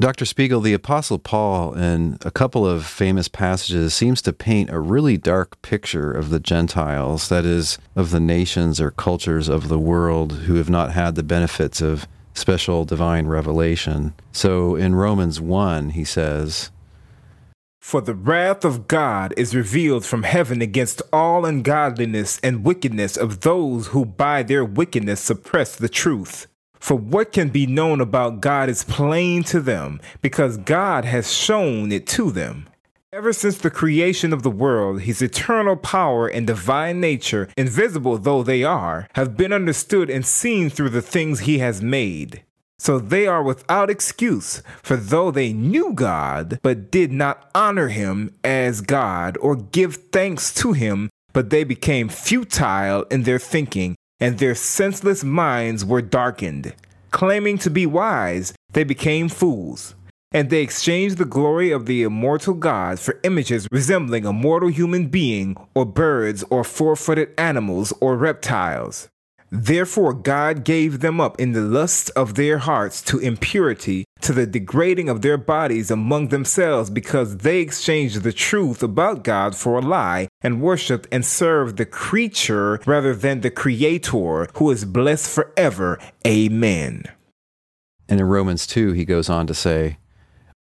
Dr. 0.00 0.24
Spiegel, 0.24 0.62
the 0.62 0.72
Apostle 0.72 1.18
Paul, 1.18 1.74
in 1.74 2.16
a 2.22 2.30
couple 2.30 2.66
of 2.66 2.86
famous 2.86 3.28
passages, 3.28 3.92
seems 3.92 4.22
to 4.22 4.32
paint 4.32 4.70
a 4.70 4.80
really 4.80 5.18
dark 5.18 5.60
picture 5.60 6.10
of 6.10 6.30
the 6.30 6.40
Gentiles, 6.40 7.28
that 7.28 7.44
is, 7.44 7.76
of 7.94 8.10
the 8.10 8.18
nations 8.18 8.80
or 8.80 8.92
cultures 8.92 9.46
of 9.46 9.68
the 9.68 9.78
world 9.78 10.32
who 10.32 10.54
have 10.54 10.70
not 10.70 10.92
had 10.92 11.16
the 11.16 11.22
benefits 11.22 11.82
of 11.82 12.08
special 12.32 12.86
divine 12.86 13.26
revelation. 13.26 14.14
So 14.32 14.74
in 14.74 14.94
Romans 14.94 15.38
1, 15.38 15.90
he 15.90 16.04
says, 16.04 16.70
For 17.78 18.00
the 18.00 18.14
wrath 18.14 18.64
of 18.64 18.88
God 18.88 19.34
is 19.36 19.54
revealed 19.54 20.06
from 20.06 20.22
heaven 20.22 20.62
against 20.62 21.02
all 21.12 21.44
ungodliness 21.44 22.40
and 22.42 22.64
wickedness 22.64 23.18
of 23.18 23.42
those 23.42 23.88
who 23.88 24.06
by 24.06 24.44
their 24.44 24.64
wickedness 24.64 25.20
suppress 25.20 25.76
the 25.76 25.90
truth. 25.90 26.46
For 26.80 26.96
what 26.96 27.30
can 27.30 27.50
be 27.50 27.66
known 27.66 28.00
about 28.00 28.40
God 28.40 28.68
is 28.68 28.84
plain 28.84 29.44
to 29.44 29.60
them, 29.60 30.00
because 30.22 30.56
God 30.56 31.04
has 31.04 31.32
shown 31.32 31.92
it 31.92 32.06
to 32.08 32.30
them. 32.30 32.68
Ever 33.12 33.32
since 33.32 33.58
the 33.58 33.70
creation 33.70 34.32
of 34.32 34.42
the 34.42 34.50
world, 34.50 35.02
his 35.02 35.20
eternal 35.20 35.76
power 35.76 36.26
and 36.26 36.46
divine 36.46 37.00
nature, 37.00 37.48
invisible 37.56 38.18
though 38.18 38.42
they 38.42 38.64
are, 38.64 39.08
have 39.14 39.36
been 39.36 39.52
understood 39.52 40.08
and 40.08 40.24
seen 40.24 40.70
through 40.70 40.90
the 40.90 41.02
things 41.02 41.40
he 41.40 41.58
has 41.58 41.82
made. 41.82 42.42
So 42.78 42.98
they 42.98 43.26
are 43.26 43.42
without 43.42 43.90
excuse, 43.90 44.62
for 44.82 44.96
though 44.96 45.30
they 45.30 45.52
knew 45.52 45.92
God, 45.92 46.60
but 46.62 46.90
did 46.90 47.12
not 47.12 47.50
honor 47.54 47.88
him 47.88 48.34
as 48.42 48.80
God 48.80 49.36
or 49.42 49.54
give 49.54 49.96
thanks 50.12 50.54
to 50.54 50.72
him, 50.72 51.10
but 51.32 51.50
they 51.50 51.62
became 51.62 52.08
futile 52.08 53.02
in 53.10 53.24
their 53.24 53.38
thinking, 53.38 53.96
and 54.20 54.38
their 54.38 54.54
senseless 54.54 55.24
minds 55.24 55.84
were 55.84 56.02
darkened. 56.02 56.74
Claiming 57.10 57.58
to 57.58 57.70
be 57.70 57.86
wise, 57.86 58.52
they 58.72 58.84
became 58.84 59.28
fools. 59.28 59.94
And 60.32 60.48
they 60.48 60.62
exchanged 60.62 61.18
the 61.18 61.24
glory 61.24 61.72
of 61.72 61.86
the 61.86 62.04
immortal 62.04 62.54
God 62.54 63.00
for 63.00 63.18
images 63.24 63.66
resembling 63.72 64.24
a 64.26 64.32
mortal 64.32 64.68
human 64.68 65.08
being, 65.08 65.56
or 65.74 65.84
birds, 65.84 66.44
or 66.50 66.62
four 66.62 66.94
footed 66.94 67.30
animals, 67.36 67.92
or 68.00 68.16
reptiles. 68.16 69.08
Therefore, 69.52 70.12
God 70.12 70.64
gave 70.64 71.00
them 71.00 71.20
up 71.20 71.40
in 71.40 71.52
the 71.52 71.60
lust 71.60 72.10
of 72.14 72.36
their 72.36 72.58
hearts 72.58 73.02
to 73.02 73.18
impurity, 73.18 74.04
to 74.20 74.32
the 74.32 74.46
degrading 74.46 75.08
of 75.08 75.22
their 75.22 75.36
bodies 75.36 75.90
among 75.90 76.28
themselves, 76.28 76.88
because 76.88 77.38
they 77.38 77.60
exchanged 77.60 78.22
the 78.22 78.32
truth 78.32 78.80
about 78.80 79.24
God 79.24 79.56
for 79.56 79.76
a 79.78 79.82
lie, 79.82 80.28
and 80.40 80.62
worshipped 80.62 81.08
and 81.10 81.26
served 81.26 81.78
the 81.78 81.86
creature 81.86 82.80
rather 82.86 83.14
than 83.14 83.40
the 83.40 83.50
Creator, 83.50 84.48
who 84.54 84.70
is 84.70 84.84
blessed 84.84 85.28
forever. 85.28 85.98
Amen. 86.24 87.04
And 88.08 88.20
in 88.20 88.26
Romans 88.26 88.68
2, 88.68 88.92
he 88.92 89.04
goes 89.04 89.28
on 89.28 89.48
to 89.48 89.54
say, 89.54 89.98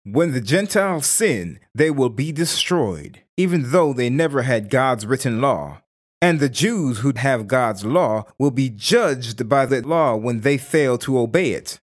When 0.04 0.32
the 0.32 0.40
Gentiles 0.40 1.06
sin, 1.06 1.60
they 1.74 1.90
will 1.90 2.10
be 2.10 2.32
destroyed, 2.32 3.20
even 3.36 3.70
though 3.70 3.92
they 3.92 4.08
never 4.08 4.42
had 4.42 4.70
God's 4.70 5.04
written 5.04 5.42
law. 5.42 5.82
And 6.20 6.40
the 6.40 6.48
Jews 6.48 6.98
who 6.98 7.12
have 7.16 7.46
God's 7.46 7.84
law 7.84 8.24
will 8.38 8.50
be 8.50 8.70
judged 8.70 9.48
by 9.48 9.66
the 9.66 9.86
law 9.86 10.16
when 10.16 10.40
they 10.40 10.58
fail 10.58 10.98
to 10.98 11.18
obey 11.18 11.52
it. 11.52 11.78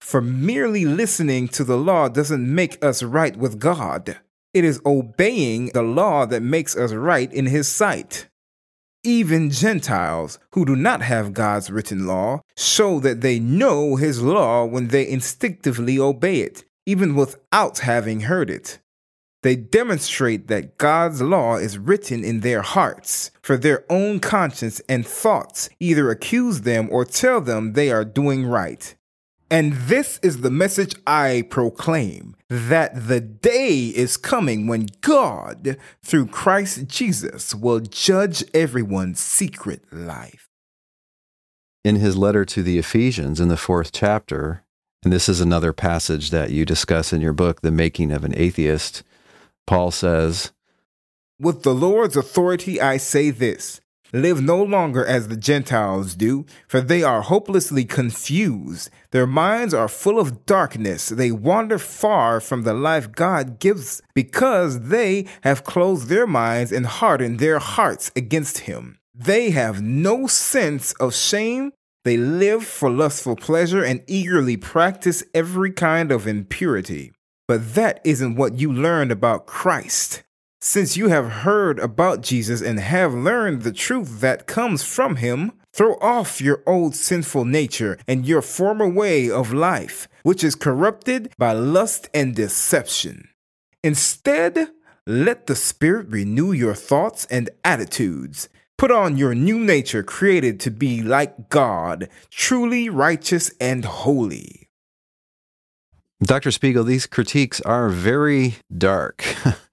For 0.00 0.20
merely 0.20 0.84
listening 0.84 1.48
to 1.48 1.64
the 1.64 1.76
law 1.76 2.08
doesn't 2.08 2.54
make 2.54 2.82
us 2.84 3.02
right 3.02 3.36
with 3.36 3.60
God. 3.60 4.18
It 4.52 4.64
is 4.64 4.80
obeying 4.84 5.66
the 5.66 5.82
law 5.82 6.26
that 6.26 6.42
makes 6.42 6.76
us 6.76 6.92
right 6.92 7.32
in 7.32 7.46
His 7.46 7.68
sight. 7.68 8.26
Even 9.04 9.50
Gentiles 9.50 10.38
who 10.52 10.64
do 10.64 10.74
not 10.74 11.02
have 11.02 11.32
God's 11.32 11.70
written 11.70 12.06
law 12.06 12.40
show 12.56 12.98
that 13.00 13.20
they 13.20 13.38
know 13.38 13.96
His 13.96 14.20
law 14.20 14.64
when 14.64 14.88
they 14.88 15.08
instinctively 15.08 15.98
obey 15.98 16.40
it, 16.40 16.64
even 16.86 17.14
without 17.14 17.78
having 17.78 18.22
heard 18.22 18.50
it. 18.50 18.79
They 19.42 19.56
demonstrate 19.56 20.48
that 20.48 20.76
God's 20.76 21.22
law 21.22 21.56
is 21.56 21.78
written 21.78 22.24
in 22.24 22.40
their 22.40 22.60
hearts, 22.60 23.30
for 23.40 23.56
their 23.56 23.84
own 23.90 24.20
conscience 24.20 24.80
and 24.88 25.06
thoughts 25.06 25.70
either 25.80 26.10
accuse 26.10 26.62
them 26.62 26.88
or 26.90 27.04
tell 27.04 27.40
them 27.40 27.72
they 27.72 27.90
are 27.90 28.04
doing 28.04 28.44
right. 28.44 28.94
And 29.50 29.72
this 29.72 30.20
is 30.22 30.42
the 30.42 30.50
message 30.50 30.94
I 31.06 31.44
proclaim 31.50 32.36
that 32.48 33.08
the 33.08 33.20
day 33.20 33.86
is 33.86 34.16
coming 34.16 34.68
when 34.68 34.86
God, 35.00 35.76
through 36.04 36.26
Christ 36.26 36.86
Jesus, 36.86 37.54
will 37.54 37.80
judge 37.80 38.44
everyone's 38.54 39.18
secret 39.18 39.82
life. 39.90 40.48
In 41.82 41.96
his 41.96 42.16
letter 42.16 42.44
to 42.44 42.62
the 42.62 42.78
Ephesians 42.78 43.40
in 43.40 43.48
the 43.48 43.56
fourth 43.56 43.90
chapter, 43.90 44.62
and 45.02 45.12
this 45.12 45.28
is 45.28 45.40
another 45.40 45.72
passage 45.72 46.30
that 46.30 46.50
you 46.50 46.66
discuss 46.66 47.12
in 47.12 47.20
your 47.20 47.32
book, 47.32 47.62
The 47.62 47.70
Making 47.70 48.12
of 48.12 48.22
an 48.22 48.34
Atheist, 48.36 49.02
Paul 49.70 49.92
says, 49.92 50.50
With 51.38 51.62
the 51.62 51.72
Lord's 51.72 52.16
authority, 52.16 52.80
I 52.80 52.96
say 52.96 53.30
this 53.30 53.80
live 54.12 54.42
no 54.42 54.60
longer 54.60 55.06
as 55.06 55.28
the 55.28 55.36
Gentiles 55.36 56.16
do, 56.16 56.44
for 56.66 56.80
they 56.80 57.04
are 57.04 57.22
hopelessly 57.22 57.84
confused. 57.84 58.90
Their 59.12 59.28
minds 59.28 59.72
are 59.72 59.86
full 59.86 60.18
of 60.18 60.44
darkness. 60.44 61.10
They 61.10 61.30
wander 61.30 61.78
far 61.78 62.40
from 62.40 62.62
the 62.62 62.74
life 62.74 63.12
God 63.12 63.60
gives 63.60 64.02
because 64.12 64.88
they 64.88 65.26
have 65.42 65.62
closed 65.62 66.08
their 66.08 66.26
minds 66.26 66.72
and 66.72 66.84
hardened 66.84 67.38
their 67.38 67.60
hearts 67.60 68.10
against 68.16 68.66
Him. 68.70 68.98
They 69.14 69.50
have 69.50 69.80
no 69.80 70.26
sense 70.26 70.94
of 70.94 71.14
shame. 71.14 71.70
They 72.02 72.16
live 72.16 72.64
for 72.64 72.90
lustful 72.90 73.36
pleasure 73.36 73.84
and 73.84 74.02
eagerly 74.08 74.56
practice 74.56 75.22
every 75.32 75.70
kind 75.70 76.10
of 76.10 76.26
impurity. 76.26 77.12
But 77.50 77.74
that 77.74 78.00
isn't 78.04 78.36
what 78.36 78.60
you 78.60 78.72
learned 78.72 79.10
about 79.10 79.46
Christ. 79.46 80.22
Since 80.60 80.96
you 80.96 81.08
have 81.08 81.42
heard 81.42 81.80
about 81.80 82.20
Jesus 82.20 82.60
and 82.62 82.78
have 82.78 83.12
learned 83.12 83.62
the 83.62 83.72
truth 83.72 84.20
that 84.20 84.46
comes 84.46 84.84
from 84.84 85.16
him, 85.16 85.54
throw 85.74 85.94
off 85.94 86.40
your 86.40 86.62
old 86.64 86.94
sinful 86.94 87.44
nature 87.46 87.98
and 88.06 88.24
your 88.24 88.40
former 88.40 88.88
way 88.88 89.28
of 89.28 89.52
life, 89.52 90.06
which 90.22 90.44
is 90.44 90.54
corrupted 90.54 91.32
by 91.38 91.52
lust 91.52 92.08
and 92.14 92.36
deception. 92.36 93.28
Instead, 93.82 94.68
let 95.04 95.48
the 95.48 95.56
Spirit 95.56 96.06
renew 96.08 96.52
your 96.52 96.76
thoughts 96.76 97.26
and 97.32 97.50
attitudes. 97.64 98.48
Put 98.78 98.92
on 98.92 99.16
your 99.16 99.34
new 99.34 99.58
nature 99.58 100.04
created 100.04 100.60
to 100.60 100.70
be 100.70 101.02
like 101.02 101.48
God, 101.48 102.08
truly 102.30 102.88
righteous 102.88 103.50
and 103.58 103.84
holy. 103.84 104.69
Dr. 106.22 106.50
Spiegel, 106.50 106.84
these 106.84 107.06
critiques 107.06 107.62
are 107.62 107.88
very 107.88 108.56
dark. 108.76 109.24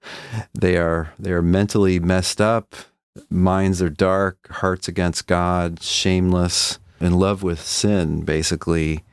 they 0.54 0.78
are 0.78 1.12
they 1.18 1.30
are 1.30 1.42
mentally 1.42 2.00
messed 2.00 2.40
up. 2.40 2.74
Minds 3.28 3.82
are 3.82 3.90
dark, 3.90 4.48
hearts 4.48 4.88
against 4.88 5.26
God, 5.26 5.82
shameless, 5.82 6.78
in 7.00 7.18
love 7.18 7.42
with 7.42 7.60
sin, 7.60 8.22
basically. 8.22 9.04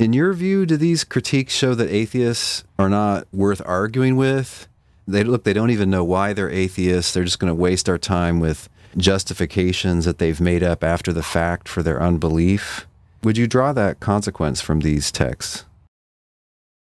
In 0.00 0.12
your 0.12 0.32
view, 0.32 0.66
do 0.66 0.76
these 0.76 1.04
critiques 1.04 1.54
show 1.54 1.74
that 1.74 1.94
atheists 1.94 2.64
are 2.78 2.88
not 2.88 3.28
worth 3.32 3.62
arguing 3.64 4.16
with? 4.16 4.66
They 5.06 5.22
look, 5.22 5.44
they 5.44 5.52
don't 5.52 5.70
even 5.70 5.90
know 5.90 6.04
why 6.04 6.32
they're 6.32 6.50
atheists. 6.50 7.12
They're 7.12 7.24
just 7.24 7.38
going 7.38 7.50
to 7.50 7.54
waste 7.54 7.88
our 7.88 7.98
time 7.98 8.40
with 8.40 8.68
justifications 8.96 10.06
that 10.06 10.18
they've 10.18 10.40
made 10.40 10.64
up 10.64 10.82
after 10.82 11.12
the 11.12 11.22
fact 11.22 11.68
for 11.68 11.84
their 11.84 12.02
unbelief. 12.02 12.86
Would 13.22 13.36
you 13.36 13.46
draw 13.46 13.72
that 13.74 14.00
consequence 14.00 14.60
from 14.60 14.80
these 14.80 15.12
texts? 15.12 15.64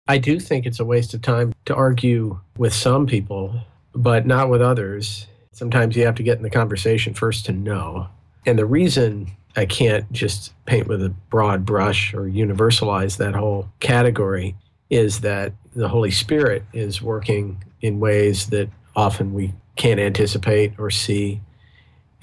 I 0.08 0.18
do 0.18 0.40
think 0.40 0.66
it's 0.66 0.80
a 0.80 0.86
waste 0.86 1.14
of 1.14 1.22
time 1.22 1.54
to 1.66 1.76
argue 1.76 2.40
with 2.58 2.74
some 2.74 3.08
people, 3.08 3.62
but 3.96 4.26
not 4.26 4.50
with 4.50 4.62
others. 4.62 5.28
Sometimes 5.54 5.96
you 5.96 6.06
have 6.06 6.16
to 6.16 6.24
get 6.24 6.38
in 6.38 6.44
the 6.44 6.50
conversation 6.50 7.14
first 7.14 7.46
to 7.46 7.54
know. 7.54 8.08
And 8.46 8.60
the 8.60 8.66
reason 8.66 9.32
I 9.56 9.66
can't 9.66 10.12
just 10.12 10.54
paint 10.66 10.88
with 10.88 11.02
a 11.02 11.10
broad 11.30 11.66
brush 11.66 12.14
or 12.14 12.24
universalize 12.24 13.18
that 13.18 13.36
whole 13.36 13.70
category 13.80 14.56
is 14.90 15.22
that 15.22 15.54
the 15.74 15.88
Holy 15.88 16.12
Spirit 16.12 16.64
is 16.74 17.02
working 17.02 17.64
in 17.82 18.02
ways 18.02 18.48
that 18.48 18.70
often 18.96 19.34
we 19.34 19.54
can't 19.78 20.02
anticipate 20.02 20.74
or 20.78 20.90
see. 20.90 21.40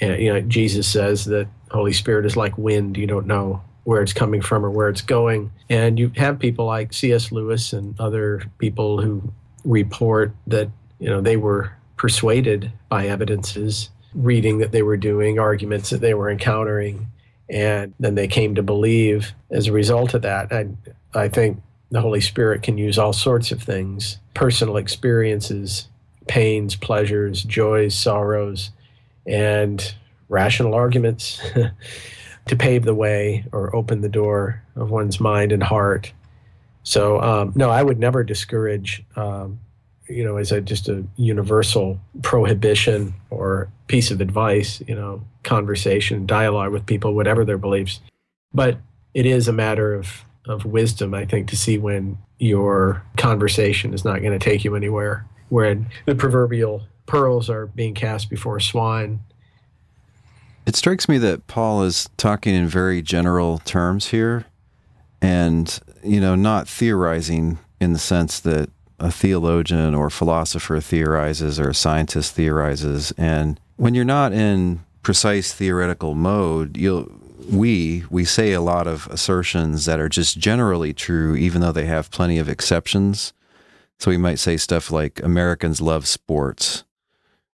And, 0.00 0.20
you 0.20 0.32
know, 0.32 0.40
Jesus 0.42 0.86
says 0.86 1.24
that 1.26 1.48
Holy 1.70 1.92
Spirit 1.94 2.26
is 2.26 2.36
like 2.36 2.58
wind. 2.58 2.98
You 2.98 3.06
don't 3.06 3.26
know 3.26 3.62
where 3.84 4.02
it's 4.02 4.12
coming 4.12 4.42
from 4.42 4.64
or 4.64 4.70
where 4.70 4.88
it's 4.88 5.00
going. 5.00 5.50
And 5.68 5.98
you 5.98 6.12
have 6.16 6.38
people 6.38 6.66
like 6.66 6.92
C.S. 6.92 7.32
Lewis 7.32 7.72
and 7.72 7.98
other 7.98 8.42
people 8.58 9.00
who 9.00 9.32
report 9.64 10.32
that 10.46 10.70
you 10.98 11.08
know 11.08 11.20
they 11.20 11.36
were 11.36 11.72
persuaded 11.96 12.72
by 12.88 13.06
evidences, 13.06 13.90
reading 14.14 14.58
that 14.58 14.72
they 14.72 14.82
were 14.82 14.96
doing, 14.96 15.38
arguments 15.38 15.90
that 15.90 16.00
they 16.00 16.14
were 16.14 16.30
encountering, 16.30 17.08
and 17.48 17.92
then 18.00 18.14
they 18.14 18.28
came 18.28 18.54
to 18.54 18.62
believe 18.62 19.32
as 19.50 19.66
a 19.66 19.72
result 19.72 20.14
of 20.14 20.22
that. 20.22 20.52
I, 20.52 20.68
I 21.14 21.28
think 21.28 21.60
the 21.90 22.00
Holy 22.00 22.20
Spirit 22.20 22.62
can 22.62 22.78
use 22.78 22.98
all 22.98 23.12
sorts 23.12 23.50
of 23.50 23.62
things, 23.62 24.18
personal 24.34 24.76
experiences, 24.76 25.88
pains, 26.28 26.76
pleasures, 26.76 27.42
joys, 27.42 27.94
sorrows, 27.94 28.70
and 29.26 29.94
rational 30.28 30.74
arguments. 30.74 31.42
to 32.46 32.56
pave 32.56 32.84
the 32.84 32.94
way 32.94 33.44
or 33.52 33.74
open 33.74 34.00
the 34.00 34.08
door 34.08 34.62
of 34.76 34.90
one's 34.90 35.20
mind 35.20 35.52
and 35.52 35.62
heart. 35.62 36.12
So 36.82 37.20
um, 37.20 37.52
no, 37.54 37.70
I 37.70 37.82
would 37.82 37.98
never 37.98 38.24
discourage, 38.24 39.04
um, 39.16 39.60
you 40.08 40.24
know, 40.24 40.36
as 40.36 40.50
a 40.50 40.60
just 40.60 40.88
a 40.88 41.04
universal 41.16 42.00
prohibition 42.22 43.14
or 43.30 43.70
piece 43.86 44.10
of 44.10 44.20
advice, 44.20 44.82
you 44.86 44.94
know, 44.94 45.22
conversation, 45.42 46.26
dialogue 46.26 46.72
with 46.72 46.86
people, 46.86 47.14
whatever 47.14 47.44
their 47.44 47.58
beliefs. 47.58 48.00
But 48.52 48.78
it 49.14 49.26
is 49.26 49.48
a 49.48 49.52
matter 49.52 49.94
of 49.94 50.24
of 50.46 50.64
wisdom, 50.64 51.14
I 51.14 51.26
think, 51.26 51.48
to 51.48 51.56
see 51.56 51.78
when 51.78 52.18
your 52.38 53.04
conversation 53.16 53.92
is 53.94 54.04
not 54.04 54.20
going 54.20 54.36
to 54.36 54.38
take 54.38 54.64
you 54.64 54.74
anywhere 54.74 55.26
when 55.50 55.88
the 56.06 56.14
proverbial 56.14 56.82
pearls 57.06 57.50
are 57.50 57.66
being 57.66 57.94
cast 57.94 58.30
before 58.30 58.58
swine. 58.58 59.20
It 60.66 60.76
strikes 60.76 61.08
me 61.08 61.18
that 61.18 61.46
Paul 61.46 61.82
is 61.82 62.08
talking 62.16 62.54
in 62.54 62.68
very 62.68 63.02
general 63.02 63.58
terms 63.58 64.08
here 64.08 64.46
and, 65.20 65.80
you 66.04 66.20
know, 66.20 66.34
not 66.34 66.68
theorizing 66.68 67.58
in 67.80 67.92
the 67.92 67.98
sense 67.98 68.40
that 68.40 68.70
a 68.98 69.10
theologian 69.10 69.94
or 69.94 70.10
philosopher 70.10 70.80
theorizes 70.80 71.58
or 71.58 71.70
a 71.70 71.74
scientist 71.74 72.34
theorizes. 72.34 73.12
And 73.16 73.58
when 73.76 73.94
you're 73.94 74.04
not 74.04 74.32
in 74.32 74.80
precise 75.02 75.52
theoretical 75.52 76.14
mode, 76.14 76.76
you'll 76.76 77.10
we 77.50 78.04
we 78.10 78.24
say 78.24 78.52
a 78.52 78.60
lot 78.60 78.86
of 78.86 79.08
assertions 79.08 79.86
that 79.86 79.98
are 79.98 80.08
just 80.08 80.38
generally 80.38 80.92
true, 80.92 81.34
even 81.34 81.60
though 81.60 81.72
they 81.72 81.86
have 81.86 82.10
plenty 82.10 82.38
of 82.38 82.48
exceptions. 82.48 83.32
So 83.98 84.10
we 84.10 84.16
might 84.16 84.38
say 84.38 84.56
stuff 84.56 84.90
like 84.90 85.22
Americans 85.22 85.80
love 85.80 86.06
sports, 86.06 86.84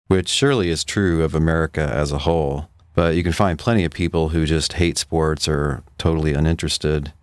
which 0.08 0.29
surely 0.29 0.70
is 0.70 0.84
true 0.84 1.24
of 1.24 1.36
America 1.36 1.81
as 1.81 2.12
a 2.12 2.20
whole. 2.20 2.70
But 2.93 3.15
you 3.15 3.24
can 3.24 3.31
find 3.31 3.57
plenty 3.57 3.86
of 3.86 3.91
people 3.91 4.29
who 4.29 4.45
just 4.45 4.74
hate 4.74 4.98
sports 4.98 5.48
or 5.48 5.83
totally 5.98 6.33
uninterested. 6.33 7.13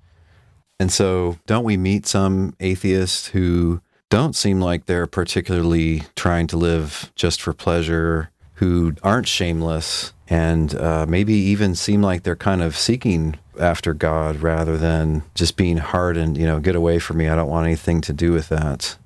And 0.81 0.93
so, 0.93 1.39
don't 1.47 1.65
we 1.65 1.77
meet 1.77 2.07
some 2.07 2.55
atheists 2.61 3.29
who 3.29 3.81
don't 4.11 4.35
seem 4.35 4.61
like 4.61 4.87
they're 4.87 5.07
particularly 5.07 6.05
trying 6.17 6.47
to 6.49 6.57
live 6.57 7.13
just 7.15 7.43
for 7.43 7.53
pleasure, 7.53 8.31
who 8.55 8.95
aren't 9.03 9.29
shameless, 9.29 10.13
and 10.29 10.75
uh, 10.77 11.07
maybe 11.09 11.35
even 11.35 11.75
seem 11.75 12.03
like 12.03 12.23
they're 12.23 12.37
kind 12.37 12.63
of 12.63 12.77
seeking 12.77 13.39
after 13.61 13.95
God 13.95 14.37
rather 14.37 14.77
than 14.77 15.23
just 15.35 15.57
being 15.57 15.79
hardened, 15.79 16.39
you 16.39 16.47
know, 16.47 16.61
get 16.61 16.77
away 16.77 16.99
from 16.99 17.19
me. 17.19 17.29
I 17.29 17.37
don't 17.37 17.49
want 17.49 17.67
anything 17.67 18.01
to 18.03 18.13
do 18.13 18.33
with 18.33 18.49
that. 18.49 18.97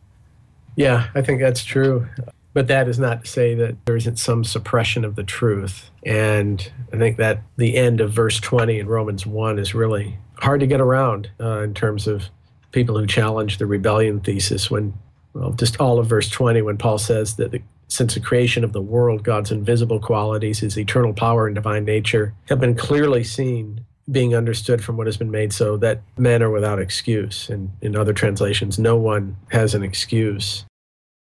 Yeah, 0.76 1.08
I 1.14 1.22
think 1.22 1.40
that's 1.40 1.64
true. 1.64 2.06
But 2.54 2.68
that 2.68 2.88
is 2.88 2.98
not 2.98 3.24
to 3.24 3.30
say 3.30 3.54
that 3.54 3.84
there 3.86 3.96
isn't 3.96 4.18
some 4.18 4.44
suppression 4.44 5.04
of 5.04 5.16
the 5.16 5.22
truth. 5.22 5.90
And 6.04 6.70
I 6.92 6.98
think 6.98 7.16
that 7.16 7.42
the 7.56 7.76
end 7.76 8.00
of 8.00 8.12
verse 8.12 8.38
20 8.40 8.78
in 8.78 8.86
Romans 8.86 9.24
1 9.26 9.58
is 9.58 9.74
really 9.74 10.18
hard 10.36 10.60
to 10.60 10.66
get 10.66 10.80
around 10.80 11.30
uh, 11.40 11.60
in 11.60 11.72
terms 11.72 12.06
of 12.06 12.24
people 12.72 12.98
who 12.98 13.06
challenge 13.06 13.58
the 13.58 13.66
rebellion 13.66 14.20
thesis 14.20 14.70
when, 14.70 14.94
well, 15.34 15.52
just 15.52 15.80
all 15.80 15.98
of 15.98 16.06
verse 16.06 16.28
20, 16.28 16.62
when 16.62 16.78
Paul 16.78 16.98
says 16.98 17.36
that 17.36 17.52
the, 17.52 17.62
since 17.88 18.14
the 18.14 18.20
creation 18.20 18.64
of 18.64 18.72
the 18.72 18.80
world, 18.80 19.22
God's 19.22 19.52
invisible 19.52 20.00
qualities, 20.00 20.60
his 20.60 20.78
eternal 20.78 21.12
power 21.12 21.46
and 21.46 21.54
divine 21.54 21.84
nature, 21.84 22.34
have 22.48 22.60
been 22.60 22.74
clearly 22.74 23.22
seen, 23.22 23.84
being 24.10 24.34
understood 24.34 24.82
from 24.82 24.96
what 24.96 25.06
has 25.06 25.16
been 25.16 25.30
made, 25.30 25.52
so 25.52 25.76
that 25.76 26.02
men 26.16 26.42
are 26.42 26.50
without 26.50 26.80
excuse. 26.80 27.48
And 27.48 27.70
in 27.80 27.94
other 27.94 28.12
translations, 28.12 28.78
no 28.78 28.96
one 28.96 29.36
has 29.50 29.74
an 29.74 29.82
excuse. 29.82 30.64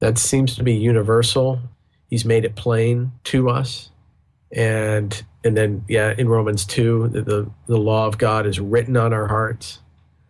That 0.05 0.19
seems 0.19 0.55
to 0.57 0.63
be 0.63 0.75
universal. 0.75 1.59
He's 2.12 2.25
made 2.25 2.45
it 2.45 2.55
plain 2.55 3.12
to 3.24 3.50
us. 3.50 3.89
And 4.51 5.24
and 5.43 5.57
then 5.57 5.83
yeah, 5.89 6.13
in 6.15 6.29
Romans 6.29 6.63
2, 6.63 7.07
the, 7.07 7.21
the, 7.24 7.51
the 7.65 7.77
law 7.77 8.05
of 8.05 8.19
God 8.19 8.45
is 8.45 8.59
written 8.59 8.97
on 8.97 9.13
our 9.13 9.25
hearts. 9.25 9.79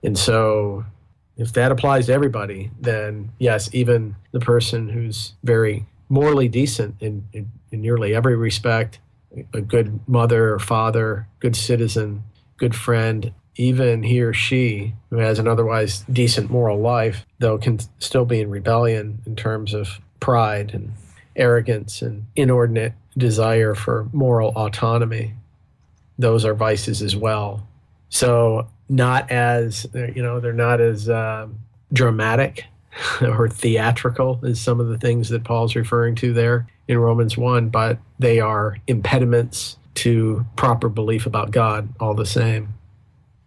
And 0.01 0.17
so 0.17 0.85
if 1.35 1.51
that 1.53 1.73
applies 1.73 2.05
to 2.05 2.13
everybody, 2.13 2.71
then 2.79 3.33
yes, 3.37 3.69
even 3.73 4.15
the 4.31 4.39
person 4.39 4.87
who's 4.87 5.33
very 5.43 5.85
morally 6.07 6.47
decent 6.47 6.95
in, 7.01 7.27
in, 7.33 7.51
in 7.69 7.81
nearly 7.81 8.15
every 8.15 8.37
respect, 8.37 8.99
a 9.53 9.59
good 9.59 9.99
mother 10.07 10.53
or 10.53 10.59
father, 10.59 11.27
good 11.41 11.57
citizen, 11.57 12.23
good 12.55 12.75
friend, 12.75 13.33
even 13.55 14.03
he 14.03 14.21
or 14.21 14.33
she 14.33 14.93
who 15.09 15.17
has 15.17 15.39
an 15.39 15.47
otherwise 15.47 16.03
decent 16.11 16.49
moral 16.49 16.79
life, 16.79 17.25
though 17.39 17.57
can 17.57 17.79
still 17.99 18.25
be 18.25 18.41
in 18.41 18.49
rebellion 18.49 19.21
in 19.25 19.35
terms 19.35 19.73
of 19.73 19.99
pride 20.19 20.73
and 20.73 20.93
arrogance 21.35 22.01
and 22.01 22.25
inordinate 22.35 22.93
desire 23.17 23.75
for 23.75 24.07
moral 24.11 24.51
autonomy. 24.55 25.33
Those 26.17 26.45
are 26.45 26.53
vices 26.53 27.01
as 27.01 27.15
well. 27.15 27.67
So 28.09 28.67
not 28.87 29.29
as 29.31 29.87
you 29.93 30.21
know 30.21 30.39
they're 30.39 30.53
not 30.53 30.79
as 30.79 31.09
uh, 31.09 31.47
dramatic 31.91 32.65
or 33.21 33.49
theatrical 33.49 34.39
as 34.43 34.59
some 34.59 34.79
of 34.79 34.87
the 34.87 34.97
things 34.97 35.29
that 35.29 35.43
Paul's 35.43 35.75
referring 35.75 36.15
to 36.15 36.33
there 36.33 36.67
in 36.87 36.97
Romans 36.97 37.37
1, 37.37 37.69
but 37.69 37.97
they 38.19 38.39
are 38.39 38.77
impediments 38.87 39.77
to 39.95 40.45
proper 40.55 40.89
belief 40.89 41.25
about 41.25 41.51
God 41.51 41.89
all 41.99 42.13
the 42.13 42.25
same. 42.25 42.73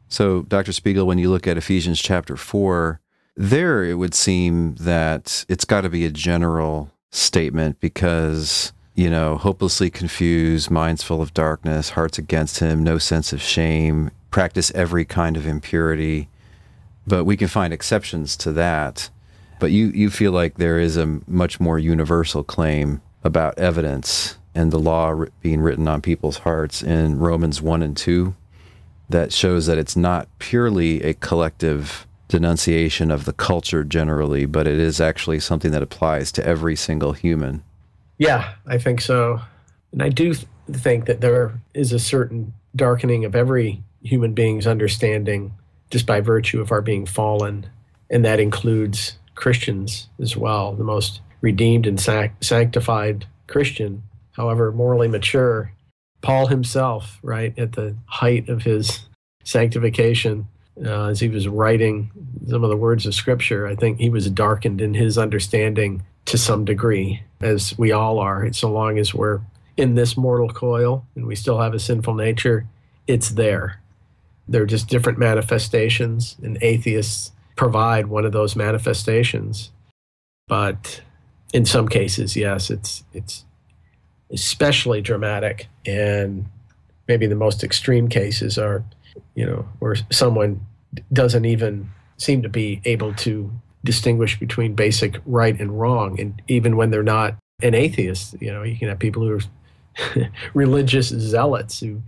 So, 0.09 0.43
Dr. 0.43 0.73
Spiegel, 0.73 1.07
when 1.07 1.19
you 1.19 1.31
look 1.31 1.47
at 1.47 1.59
Ephesians 1.59 2.01
chapter 2.01 2.37
4, 2.37 3.01
there 3.37 3.85
it 3.85 3.95
would 3.95 4.15
seem 4.15 4.75
that 4.77 5.45
it's 5.49 5.65
got 5.65 5.83
to 5.83 5.89
be 5.89 6.05
a 6.05 6.11
general 6.11 6.91
statement 7.11 7.79
because, 7.81 8.73
you 8.95 9.11
know, 9.11 9.37
hopelessly 9.37 9.91
confused, 9.91 10.71
minds 10.71 11.03
full 11.03 11.21
of 11.21 11.35
darkness, 11.35 11.91
hearts 11.91 12.19
against 12.19 12.59
him, 12.59 12.83
no 12.83 12.99
sense 12.99 13.33
of 13.33 13.43
shame, 13.43 14.11
practice 14.31 14.73
every 14.75 15.05
kind 15.05 15.37
of 15.37 15.47
impurity. 15.47 16.29
But 17.07 17.25
we 17.25 17.37
can 17.37 17.49
find 17.49 17.73
exceptions 17.73 18.37
to 18.39 18.53
that. 18.53 19.11
But 19.61 19.73
you, 19.73 19.89
you 19.89 20.11
feel 20.11 20.33
like 20.33 20.57
there 20.57 20.79
is 20.79 20.97
a 20.97 21.21
much 21.27 21.61
more 21.61 21.79
universal 21.79 22.45
claim 22.45 23.03
about 23.25 23.59
evidence 23.59 24.39
and 24.55 24.71
the 24.71 24.79
law 24.79 25.25
being 25.43 25.61
written 25.61 25.87
on 25.87 26.01
people's 26.01 26.39
hearts 26.39 26.83
in 26.83 27.19
Romans 27.19 27.61
1 27.61 27.83
and 27.83 27.97
2 27.97 28.35
that 29.09 29.33
shows 29.33 29.67
that 29.67 29.79
it's 29.79 29.97
not 29.97 30.29
purely 30.39 31.03
a 31.03 31.15
collective 31.15 32.07
denunciation 32.29 33.11
of 33.11 33.25
the 33.25 33.33
culture 33.33 33.83
generally, 33.85 34.45
but 34.45 34.67
it 34.67 34.79
is 34.79 35.01
actually 35.01 35.41
something 35.41 35.71
that 35.71 35.83
applies 35.83 36.31
to 36.33 36.47
every 36.47 36.77
single 36.77 37.13
human. 37.13 37.63
Yeah, 38.19 38.55
I 38.67 38.79
think 38.79 39.01
so. 39.01 39.41
And 39.93 40.03
I 40.03 40.11
do 40.11 40.35
th- 40.35 40.47
think 40.73 41.07
that 41.07 41.21
there 41.21 41.59
is 41.73 41.93
a 41.93 41.99
certain 41.99 42.53
darkening 42.77 43.25
of 43.25 43.35
every 43.35 43.83
human 44.03 44.35
being's 44.35 44.67
understanding 44.67 45.53
just 45.91 46.07
by 46.07 46.21
virtue 46.21 46.61
of 46.61 46.71
our 46.71 46.83
being 46.83 47.07
fallen. 47.07 47.67
And 48.11 48.25
that 48.25 48.41
includes 48.41 49.19
Christians 49.35 50.09
as 50.21 50.37
well. 50.37 50.75
The 50.75 50.85
most 50.85 51.21
redeemed 51.41 51.87
and 51.87 51.99
sac- 51.99 52.43
sanctified 52.43 53.27
Christian, 53.47 54.03
however 54.33 54.71
morally 54.73 55.09
mature, 55.09 55.73
Paul 56.21 56.47
himself, 56.49 57.19
right, 57.23 57.57
at 57.59 57.73
the 57.73 57.97
height 58.07 58.49
of 58.49 58.63
his 58.63 59.07
sanctification, 59.45 60.47
uh, 60.85 61.07
as 61.07 61.21
he 61.21 61.29
was 61.29 61.49
writing 61.49 62.11
some 62.49 62.65
of 62.65 62.71
the 62.71 62.77
words 62.77 63.07
of 63.07 63.15
Scripture, 63.15 63.67
I 63.67 63.75
think 63.75 63.99
he 63.99 64.11
was 64.11 64.31
darkened 64.31 64.81
in 64.81 64.95
his 64.95 65.19
understanding 65.19 66.03
to 66.27 66.39
some 66.39 66.65
degree, 66.65 67.23
as 67.41 67.77
we 67.79 67.93
all 67.93 68.19
are. 68.19 68.53
So 68.53 68.71
long 68.71 68.99
as 68.99 69.15
we're 69.15 69.41
in 69.77 69.95
this 69.95 70.17
mortal 70.17 70.49
coil 70.49 71.07
and 71.15 71.27
we 71.27 71.35
still 71.37 71.61
have 71.61 71.75
a 71.75 71.79
sinful 71.79 72.15
nature, 72.15 72.67
it's 73.07 73.31
there. 73.31 73.81
They're 74.47 74.67
just 74.67 74.89
different 74.89 75.19
manifestations, 75.19 76.37
and 76.43 76.59
atheists 76.63 77.33
provide 77.57 78.07
one 78.07 78.25
of 78.25 78.33
those 78.33 78.57
manifestations. 78.57 79.71
But 80.47 81.03
in 81.53 81.65
some 81.65 81.89
cases, 81.89 82.37
yes, 82.37 82.71
it's 82.71 83.05
it's 83.13 83.45
especially 84.33 85.01
dramatic, 85.01 85.69
and 85.87 86.47
maybe 87.07 87.27
the 87.27 87.35
most 87.35 87.65
extreme 87.65 88.09
cases 88.09 88.59
are, 88.59 88.85
you 89.35 89.47
know, 89.47 89.67
where 89.79 89.97
someone 90.11 90.61
doesn't 91.13 91.45
even 91.45 91.91
seem 92.19 92.43
to 92.43 92.49
be 92.49 92.81
able 92.85 93.15
to 93.15 93.51
distinguish 93.85 94.39
between 94.39 94.75
basic 94.75 95.21
right 95.25 95.59
and 95.59 95.81
wrong, 95.81 96.19
and 96.21 96.43
even 96.49 96.77
when 96.77 96.91
they're 96.91 97.03
not 97.03 97.35
an 97.63 97.75
atheist, 97.75 98.37
you 98.41 98.53
know, 98.53 98.63
you 98.63 98.77
can 98.77 98.89
have 98.89 98.99
people 98.99 99.23
who 99.23 99.39
are 99.39 100.29
religious 100.55 101.09
zealots 101.09 101.81
who 101.81 102.03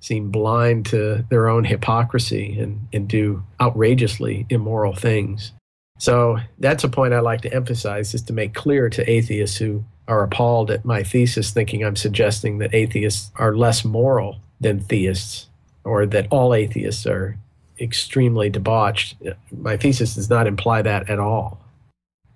seem 0.00 0.30
blind 0.30 0.86
to 0.86 1.24
their 1.30 1.48
own 1.48 1.64
hypocrisy 1.64 2.58
and, 2.58 2.86
and 2.92 3.08
do 3.08 3.42
outrageously 3.60 4.46
immoral 4.50 4.94
things. 4.94 5.52
So 5.98 6.38
that's 6.58 6.84
a 6.84 6.88
point 6.88 7.14
I 7.14 7.20
like 7.20 7.40
to 7.42 7.54
emphasize 7.54 8.14
is 8.14 8.22
to 8.22 8.32
make 8.32 8.54
clear 8.54 8.90
to 8.90 9.10
atheists 9.10 9.56
who 9.56 9.84
are 10.08 10.22
appalled 10.22 10.70
at 10.70 10.84
my 10.84 11.02
thesis, 11.02 11.50
thinking 11.50 11.84
I'm 11.84 11.96
suggesting 11.96 12.58
that 12.58 12.74
atheists 12.74 13.30
are 13.36 13.56
less 13.56 13.84
moral 13.84 14.36
than 14.60 14.80
theists 14.80 15.48
or 15.84 16.06
that 16.06 16.28
all 16.30 16.54
atheists 16.54 17.06
are 17.06 17.36
extremely 17.80 18.48
debauched. 18.50 19.16
My 19.52 19.76
thesis 19.76 20.14
does 20.14 20.30
not 20.30 20.46
imply 20.46 20.82
that 20.82 21.08
at 21.10 21.18
all. 21.18 21.60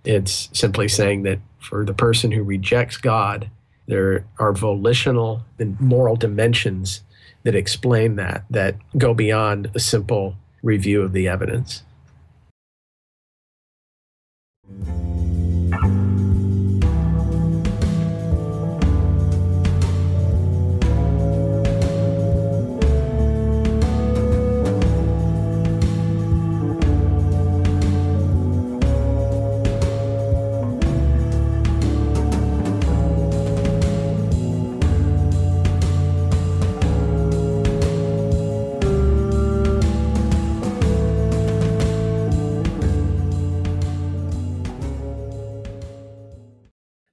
It's 0.04 0.48
simply 0.52 0.88
saying 0.88 1.22
that 1.24 1.38
for 1.58 1.84
the 1.84 1.94
person 1.94 2.32
who 2.32 2.42
rejects 2.42 2.96
God, 2.96 3.50
there 3.86 4.24
are 4.38 4.52
volitional 4.52 5.42
and 5.58 5.80
moral 5.80 6.16
dimensions 6.16 7.02
that 7.42 7.54
explain 7.54 8.16
that, 8.16 8.44
that 8.50 8.76
go 8.96 9.14
beyond 9.14 9.70
a 9.74 9.80
simple 9.80 10.36
review 10.62 11.02
of 11.02 11.12
the 11.12 11.26
evidence. 11.26 11.82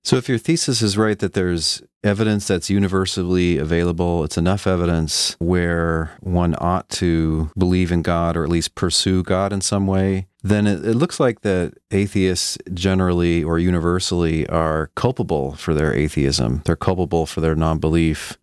So, 0.07 0.15
if 0.15 0.29
your 0.29 0.37
thesis 0.37 0.81
is 0.81 0.97
right 0.97 1.19
that 1.19 1.33
there's 1.33 1.83
evidence 2.01 2.47
that's 2.47 2.69
universally 2.69 3.57
available, 3.57 4.23
it's 4.23 4.37
enough 4.37 4.65
evidence 4.65 5.35
where 5.39 6.11
one 6.21 6.55
ought 6.59 6.87
to 6.91 7.51
believe 7.57 7.91
in 7.91 8.03
God 8.03 8.37
or 8.37 8.45
at 8.45 8.49
least 8.49 8.73
pursue 8.73 9.21
God 9.21 9.51
in 9.51 9.59
some 9.59 9.85
way, 9.85 10.27
then 10.41 10.65
it, 10.65 10.85
it 10.85 10.93
looks 10.93 11.19
like 11.19 11.41
that 11.41 11.73
atheists 11.91 12.57
generally 12.73 13.43
or 13.43 13.59
universally 13.59 14.47
are 14.47 14.91
culpable 14.95 15.55
for 15.55 15.73
their 15.73 15.93
atheism. 15.93 16.61
They're 16.63 16.77
culpable 16.77 17.25
for 17.25 17.41
their 17.41 17.53
non 17.53 17.77
belief. 17.77 18.37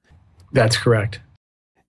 That's 0.53 0.77
correct. 0.77 1.21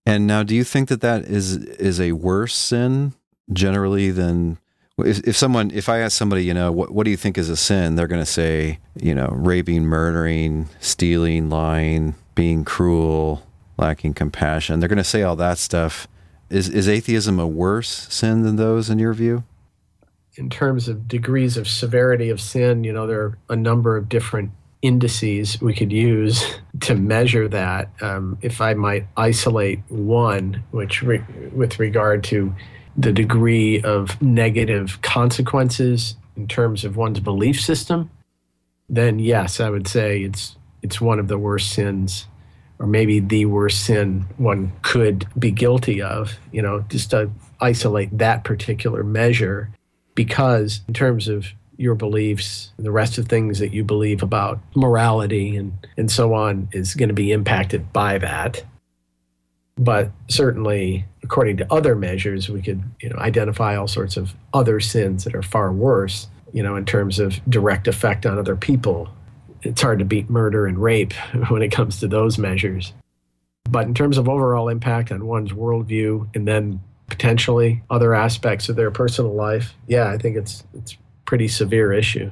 And 0.06 0.26
now, 0.26 0.44
do 0.44 0.56
you 0.56 0.64
think 0.64 0.88
that 0.88 1.02
that 1.02 1.26
is 1.26 1.58
is 1.58 2.00
a 2.00 2.14
worse 2.14 2.56
sin 2.56 3.14
generally 3.52 4.10
than 4.10 4.58
if, 5.04 5.28
if 5.28 5.36
someone 5.36 5.72
if 5.72 5.90
i 5.90 6.00
ask 6.00 6.18
somebody 6.18 6.46
you 6.46 6.54
know 6.54 6.72
what, 6.72 6.92
what 6.92 7.04
do 7.04 7.12
you 7.12 7.18
think 7.18 7.38
is 7.38 7.50
a 7.50 7.58
sin? 7.58 7.96
They're 7.96 8.08
going 8.08 8.22
to 8.22 8.26
say 8.26 8.80
you 8.96 9.14
know 9.14 9.28
raping 9.32 9.84
murdering 9.84 10.70
stealing 10.80 11.50
lying 11.50 12.16
being 12.34 12.64
cruel 12.64 13.46
lacking 13.78 14.14
compassion. 14.14 14.80
They're 14.80 14.90
going 14.90 14.98
to 14.98 15.04
say 15.04 15.22
all 15.24 15.36
that 15.36 15.58
stuff. 15.58 16.08
Is 16.50 16.70
is 16.70 16.88
atheism 16.88 17.40
a 17.40 17.48
worse 17.48 18.08
sin 18.14 18.44
than 18.44 18.56
those 18.56 18.90
in 18.90 19.00
your 19.00 19.14
view? 19.14 19.44
In 20.38 20.50
terms 20.50 20.88
of 20.88 21.08
degrees 21.08 21.58
of 21.58 21.68
severity 21.68 22.30
of 22.30 22.40
sin 22.40 22.84
you 22.84 22.94
know 22.94 23.06
there 23.06 23.22
are 23.22 23.38
a 23.50 23.56
number 23.56 23.98
of 23.98 24.08
different 24.08 24.52
indices 24.82 25.60
we 25.62 25.74
could 25.74 25.92
use 25.92 26.46
to 26.82 26.96
measure 26.96 27.50
that. 27.50 27.90
Um, 28.02 28.38
if 28.42 28.62
i 28.62 28.74
might 28.74 29.08
isolate 29.18 29.80
one 29.90 30.64
which 30.72 31.02
re- 31.02 31.26
with 31.52 31.80
regard 31.80 32.24
to 32.26 32.56
the 32.98 33.12
degree 33.12 33.82
of 33.82 34.22
negative 34.22 35.02
consequences 35.02 36.16
in 36.36 36.48
terms 36.48 36.84
of 36.86 36.98
one's 36.98 37.20
belief 37.20 37.60
system, 37.60 38.10
then 38.90 39.20
yes, 39.20 39.60
I 39.60 39.70
would 39.70 39.88
say 39.88 40.22
it's 40.22 40.56
it's 40.82 41.02
one 41.02 41.20
of 41.20 41.28
the 41.28 41.38
worst 41.38 41.72
sins, 41.72 42.28
or 42.78 42.86
maybe 42.86 43.20
the 43.20 43.46
worst 43.46 43.86
sin 43.86 44.26
one 44.38 44.72
could 44.84 45.26
be 45.38 45.52
guilty 45.52 46.02
of. 46.02 46.38
You 46.52 46.62
know, 46.62 46.82
just 46.90 47.12
to 47.12 47.32
isolate 47.60 48.18
that 48.18 48.44
particular 48.44 49.04
measure, 49.04 49.70
because 50.14 50.82
in 50.88 50.94
terms 50.94 51.28
of 51.28 51.48
your 51.78 51.96
beliefs, 51.96 52.72
the 52.78 52.92
rest 52.92 53.18
of 53.18 53.28
things 53.28 53.60
that 53.60 53.74
you 53.74 53.84
believe 53.84 54.24
about 54.24 54.60
morality 54.76 55.58
and, 55.58 55.74
and 55.98 56.10
so 56.10 56.34
on 56.34 56.70
is 56.72 56.94
going 56.96 57.10
to 57.10 57.16
be 57.16 57.32
impacted 57.32 57.92
by 57.92 58.18
that. 58.18 58.64
But 59.78 60.12
certainly, 60.30 61.06
according 61.24 61.58
to 61.58 61.74
other 61.74 61.96
measures, 61.96 62.50
we 62.50 62.62
could 62.62 62.82
you 63.02 63.10
know, 63.10 63.18
identify 63.18 63.76
all 63.76 63.88
sorts 63.88 64.16
of 64.16 64.34
other 64.54 64.80
sins 64.80 65.26
that 65.26 65.36
are 65.36 65.44
far 65.44 65.72
worse, 65.72 66.28
you 66.54 66.64
know, 66.64 66.76
in 66.76 66.86
terms 66.86 67.20
of 67.20 67.40
direct 67.50 67.88
effect 67.88 68.26
on 68.26 68.38
other 68.38 68.56
people. 68.56 69.10
It's 69.64 69.82
hard 69.82 70.00
to 70.00 70.06
beat 70.06 70.30
murder 70.30 70.66
and 70.66 70.78
rape 70.78 71.14
when 71.50 71.62
it 71.62 71.72
comes 71.72 72.00
to 72.00 72.08
those 72.08 72.38
measures. 72.38 72.94
But 73.70 73.88
in 73.88 73.94
terms 73.94 74.18
of 74.18 74.30
overall 74.30 74.70
impact 74.70 75.12
on 75.12 75.26
one's 75.26 75.52
worldview 75.52 76.34
and 76.36 76.48
then 76.48 76.82
potentially 77.08 77.84
other 77.90 78.14
aspects 78.14 78.70
of 78.70 78.76
their 78.76 78.92
personal 78.92 79.34
life, 79.34 79.76
yeah, 79.88 80.10
I 80.10 80.18
think 80.18 80.38
it's 80.38 80.64
it's 80.74 80.98
pretty 81.26 81.48
severe 81.48 81.92
issue. 81.92 82.32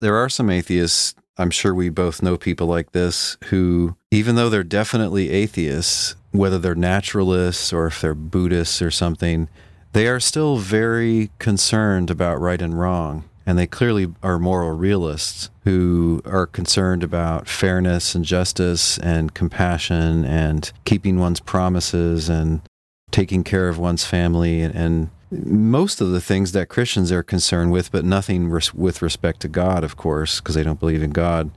There 0.00 0.16
are 0.16 0.28
some 0.28 0.50
atheists 0.50 1.14
I'm 1.38 1.50
sure 1.50 1.72
we 1.72 1.88
both 1.88 2.22
know 2.22 2.36
people 2.36 2.66
like 2.66 2.92
this 2.92 3.36
who, 3.46 3.96
even 4.10 4.34
though 4.34 4.48
they're 4.48 4.64
definitely 4.64 5.30
atheists, 5.30 6.16
whether 6.32 6.58
they're 6.58 6.74
naturalists 6.74 7.72
or 7.72 7.86
if 7.86 8.00
they're 8.00 8.14
Buddhists 8.14 8.82
or 8.82 8.90
something, 8.90 9.48
they 9.92 10.08
are 10.08 10.20
still 10.20 10.56
very 10.56 11.30
concerned 11.38 12.10
about 12.10 12.40
right 12.40 12.60
and 12.60 12.78
wrong. 12.78 13.24
And 13.46 13.58
they 13.58 13.66
clearly 13.66 14.12
are 14.22 14.38
moral 14.38 14.72
realists 14.72 15.48
who 15.64 16.20
are 16.26 16.46
concerned 16.46 17.02
about 17.02 17.48
fairness 17.48 18.14
and 18.14 18.24
justice 18.24 18.98
and 18.98 19.32
compassion 19.32 20.24
and 20.24 20.70
keeping 20.84 21.18
one's 21.18 21.40
promises 21.40 22.28
and 22.28 22.60
taking 23.10 23.44
care 23.44 23.68
of 23.68 23.78
one's 23.78 24.04
family 24.04 24.60
and, 24.60 24.74
and 24.74 25.10
most 25.30 26.00
of 26.00 26.10
the 26.10 26.20
things 26.20 26.52
that 26.52 26.68
Christians 26.68 27.12
are 27.12 27.22
concerned 27.22 27.72
with, 27.72 27.92
but 27.92 28.04
nothing 28.04 28.48
res- 28.48 28.72
with 28.72 29.02
respect 29.02 29.40
to 29.40 29.48
God, 29.48 29.84
of 29.84 29.96
course, 29.96 30.40
because 30.40 30.54
they 30.54 30.62
don't 30.62 30.80
believe 30.80 31.02
in 31.02 31.10
God. 31.10 31.50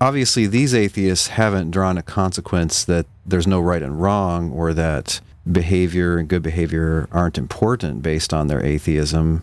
Obviously, 0.00 0.46
these 0.46 0.74
atheists 0.74 1.28
haven't 1.28 1.70
drawn 1.70 1.98
a 1.98 2.02
consequence 2.02 2.84
that 2.84 3.06
there's 3.26 3.46
no 3.46 3.60
right 3.60 3.82
and 3.82 4.00
wrong 4.00 4.52
or 4.52 4.72
that 4.72 5.20
behavior 5.50 6.18
and 6.18 6.28
good 6.28 6.42
behavior 6.42 7.08
aren't 7.10 7.38
important 7.38 8.02
based 8.02 8.32
on 8.32 8.46
their 8.46 8.64
atheism. 8.64 9.42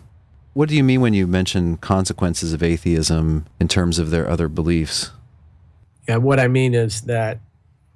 What 0.54 0.68
do 0.68 0.76
you 0.76 0.82
mean 0.82 1.00
when 1.00 1.14
you 1.14 1.26
mention 1.26 1.76
consequences 1.76 2.52
of 2.52 2.62
atheism 2.62 3.46
in 3.60 3.68
terms 3.68 3.98
of 3.98 4.10
their 4.10 4.28
other 4.28 4.48
beliefs? 4.48 5.10
Yeah, 6.08 6.16
what 6.16 6.40
I 6.40 6.48
mean 6.48 6.74
is 6.74 7.02
that 7.02 7.40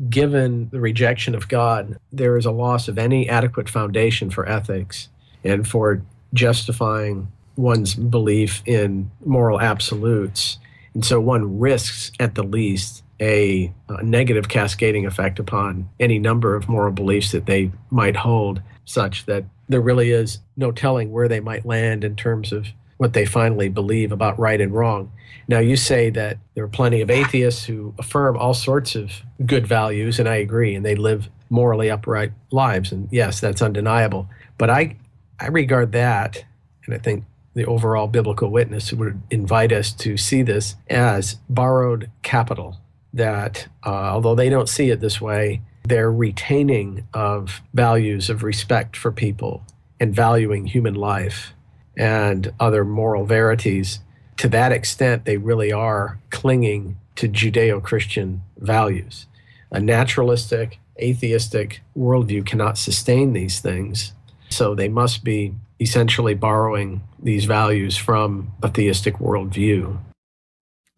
given 0.08 0.68
the 0.70 0.80
rejection 0.80 1.34
of 1.34 1.48
God, 1.48 1.98
there 2.12 2.36
is 2.36 2.44
a 2.44 2.50
loss 2.50 2.88
of 2.88 2.98
any 2.98 3.28
adequate 3.28 3.68
foundation 3.68 4.28
for 4.30 4.46
ethics 4.46 5.08
and 5.44 5.66
for 5.66 6.02
justifying 6.34 7.28
one's 7.56 7.94
belief 7.94 8.62
in 8.66 9.10
moral 9.24 9.60
absolutes. 9.60 10.58
And 10.94 11.04
so 11.04 11.20
one 11.20 11.58
risks, 11.58 12.12
at 12.18 12.34
the 12.34 12.42
least, 12.42 13.02
a, 13.20 13.72
a, 13.88 14.02
negative 14.02 14.48
cascading 14.48 15.04
effect 15.04 15.38
upon 15.38 15.88
any 16.00 16.18
number 16.18 16.56
of 16.56 16.68
moral 16.68 16.92
beliefs 16.92 17.32
that 17.32 17.46
they 17.46 17.70
might 17.90 18.16
hold, 18.16 18.62
such 18.86 19.26
that 19.26 19.44
there 19.68 19.80
really 19.80 20.10
is 20.10 20.38
no 20.56 20.72
telling 20.72 21.12
where 21.12 21.28
they 21.28 21.40
might 21.40 21.66
land 21.66 22.02
in 22.02 22.16
terms 22.16 22.50
of 22.50 22.68
what 22.96 23.12
they 23.12 23.24
finally 23.24 23.68
believe 23.68 24.10
about 24.10 24.38
right 24.38 24.60
and 24.60 24.72
wrong. 24.72 25.12
Now, 25.48 25.58
you 25.58 25.76
say 25.76 26.10
that 26.10 26.38
there 26.54 26.64
are 26.64 26.68
plenty 26.68 27.00
of 27.00 27.10
atheists 27.10 27.64
who 27.64 27.94
affirm 27.98 28.36
all 28.36 28.54
sorts 28.54 28.94
of 28.94 29.12
good 29.44 29.66
values, 29.66 30.18
and 30.18 30.28
I 30.28 30.36
agree, 30.36 30.74
and 30.74 30.84
they 30.84 30.94
live 30.94 31.28
morally 31.50 31.90
upright 31.90 32.32
lives. 32.50 32.92
And 32.92 33.08
yes, 33.10 33.40
that's 33.40 33.62
undeniable. 33.62 34.28
But 34.58 34.70
I, 34.70 34.96
I 35.40 35.48
regard 35.48 35.92
that, 35.92 36.44
and 36.84 36.94
I 36.94 36.98
think 36.98 37.24
the 37.54 37.64
overall 37.64 38.06
biblical 38.06 38.50
witness 38.50 38.92
would 38.92 39.22
invite 39.30 39.72
us 39.72 39.92
to 39.94 40.16
see 40.16 40.42
this 40.42 40.76
as 40.88 41.36
borrowed 41.48 42.10
capital. 42.22 42.78
That 43.12 43.66
uh, 43.84 43.88
although 43.88 44.34
they 44.34 44.50
don't 44.50 44.68
see 44.68 44.90
it 44.90 45.00
this 45.00 45.20
way, 45.20 45.62
their 45.82 46.12
retaining 46.12 47.08
of 47.14 47.62
values 47.72 48.28
of 48.30 48.42
respect 48.42 48.96
for 48.96 49.10
people 49.10 49.64
and 49.98 50.14
valuing 50.14 50.66
human 50.66 50.94
life 50.94 51.54
and 51.96 52.52
other 52.60 52.84
moral 52.84 53.24
verities, 53.24 54.00
to 54.36 54.48
that 54.48 54.72
extent, 54.72 55.24
they 55.24 55.38
really 55.38 55.72
are 55.72 56.20
clinging 56.30 56.96
to 57.16 57.28
Judeo 57.28 57.82
Christian 57.82 58.42
values. 58.58 59.26
A 59.72 59.80
naturalistic, 59.80 60.78
atheistic 61.00 61.80
worldview 61.96 62.46
cannot 62.46 62.78
sustain 62.78 63.32
these 63.32 63.60
things 63.60 64.12
so 64.50 64.74
they 64.74 64.88
must 64.88 65.24
be 65.24 65.54
essentially 65.80 66.34
borrowing 66.34 67.02
these 67.22 67.44
values 67.44 67.96
from 67.96 68.52
a 68.62 68.68
theistic 68.68 69.16
worldview. 69.16 69.98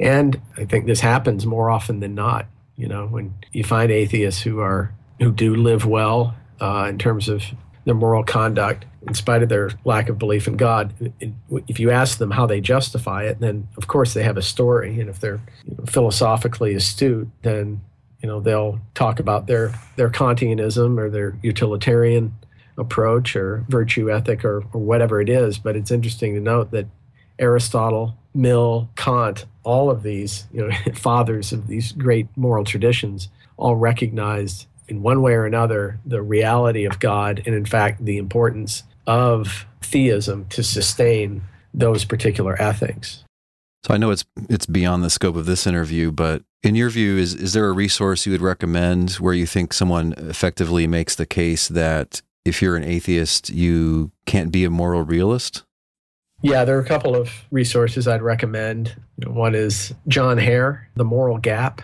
And 0.00 0.40
I 0.56 0.64
think 0.64 0.86
this 0.86 1.00
happens 1.00 1.46
more 1.46 1.70
often 1.70 2.00
than 2.00 2.14
not. 2.14 2.46
You 2.76 2.88
know, 2.88 3.06
when 3.06 3.34
you 3.52 3.62
find 3.62 3.92
atheists 3.92 4.42
who 4.42 4.58
are 4.60 4.92
who 5.20 5.30
do 5.30 5.54
live 5.54 5.86
well 5.86 6.34
uh, 6.60 6.86
in 6.88 6.98
terms 6.98 7.28
of 7.28 7.44
their 7.84 7.94
moral 7.94 8.24
conduct, 8.24 8.84
in 9.06 9.14
spite 9.14 9.42
of 9.42 9.48
their 9.48 9.70
lack 9.84 10.08
of 10.08 10.18
belief 10.18 10.48
in 10.48 10.56
God, 10.56 10.92
if 11.68 11.78
you 11.78 11.90
ask 11.90 12.18
them 12.18 12.30
how 12.30 12.46
they 12.46 12.60
justify 12.60 13.24
it, 13.24 13.40
then 13.40 13.68
of 13.76 13.86
course 13.86 14.14
they 14.14 14.22
have 14.22 14.36
a 14.36 14.42
story. 14.42 14.98
And 15.00 15.08
if 15.08 15.20
they're 15.20 15.40
you 15.64 15.76
know, 15.76 15.84
philosophically 15.84 16.74
astute, 16.74 17.28
then 17.42 17.80
you 18.22 18.28
know 18.28 18.40
they'll 18.40 18.80
talk 18.94 19.20
about 19.20 19.46
their 19.46 19.72
their 19.96 20.10
Kantianism 20.10 20.98
or 20.98 21.10
their 21.10 21.36
utilitarian 21.42 22.34
approach 22.78 23.36
or 23.36 23.64
virtue 23.68 24.10
ethic 24.10 24.44
or, 24.44 24.64
or 24.72 24.80
whatever 24.80 25.20
it 25.20 25.28
is. 25.28 25.58
But 25.58 25.76
it's 25.76 25.90
interesting 25.90 26.34
to 26.34 26.40
note 26.40 26.70
that 26.70 26.86
Aristotle, 27.38 28.16
Mill, 28.34 28.88
Kant, 28.96 29.46
all 29.64 29.90
of 29.90 30.02
these 30.02 30.46
you 30.52 30.66
know, 30.66 30.76
fathers 30.94 31.52
of 31.52 31.66
these 31.66 31.92
great 31.92 32.28
moral 32.36 32.64
traditions 32.64 33.28
all 33.56 33.76
recognized 33.76 34.66
in 34.88 35.02
one 35.02 35.22
way 35.22 35.32
or 35.32 35.46
another 35.46 35.98
the 36.04 36.22
reality 36.22 36.84
of 36.84 36.98
God 36.98 37.42
and, 37.46 37.54
in 37.54 37.64
fact, 37.64 38.04
the 38.04 38.18
importance 38.18 38.82
of 39.06 39.66
theism 39.80 40.46
to 40.50 40.62
sustain 40.62 41.42
those 41.74 42.04
particular 42.04 42.60
ethics. 42.60 43.24
So 43.84 43.94
I 43.94 43.96
know 43.96 44.10
it's 44.10 44.24
it's 44.48 44.66
beyond 44.66 45.02
the 45.02 45.10
scope 45.10 45.34
of 45.34 45.46
this 45.46 45.66
interview, 45.66 46.12
but 46.12 46.42
in 46.62 46.76
your 46.76 46.90
view, 46.90 47.16
is 47.16 47.34
is 47.34 47.52
there 47.52 47.68
a 47.68 47.72
resource 47.72 48.26
you 48.26 48.32
would 48.32 48.40
recommend 48.40 49.12
where 49.14 49.34
you 49.34 49.46
think 49.46 49.72
someone 49.72 50.14
effectively 50.16 50.86
makes 50.86 51.16
the 51.16 51.26
case 51.26 51.66
that 51.68 52.22
if 52.44 52.62
you're 52.62 52.76
an 52.76 52.84
atheist, 52.84 53.50
you 53.50 54.12
can't 54.26 54.52
be 54.52 54.64
a 54.64 54.70
moral 54.70 55.02
realist? 55.02 55.62
Yeah, 56.42 56.64
there 56.64 56.76
are 56.76 56.80
a 56.80 56.86
couple 56.86 57.14
of 57.14 57.30
resources 57.50 58.08
I'd 58.08 58.22
recommend. 58.22 58.96
One 59.24 59.54
is 59.54 59.94
John 60.08 60.38
Hare, 60.38 60.88
The 60.96 61.04
Moral 61.04 61.38
Gap. 61.38 61.82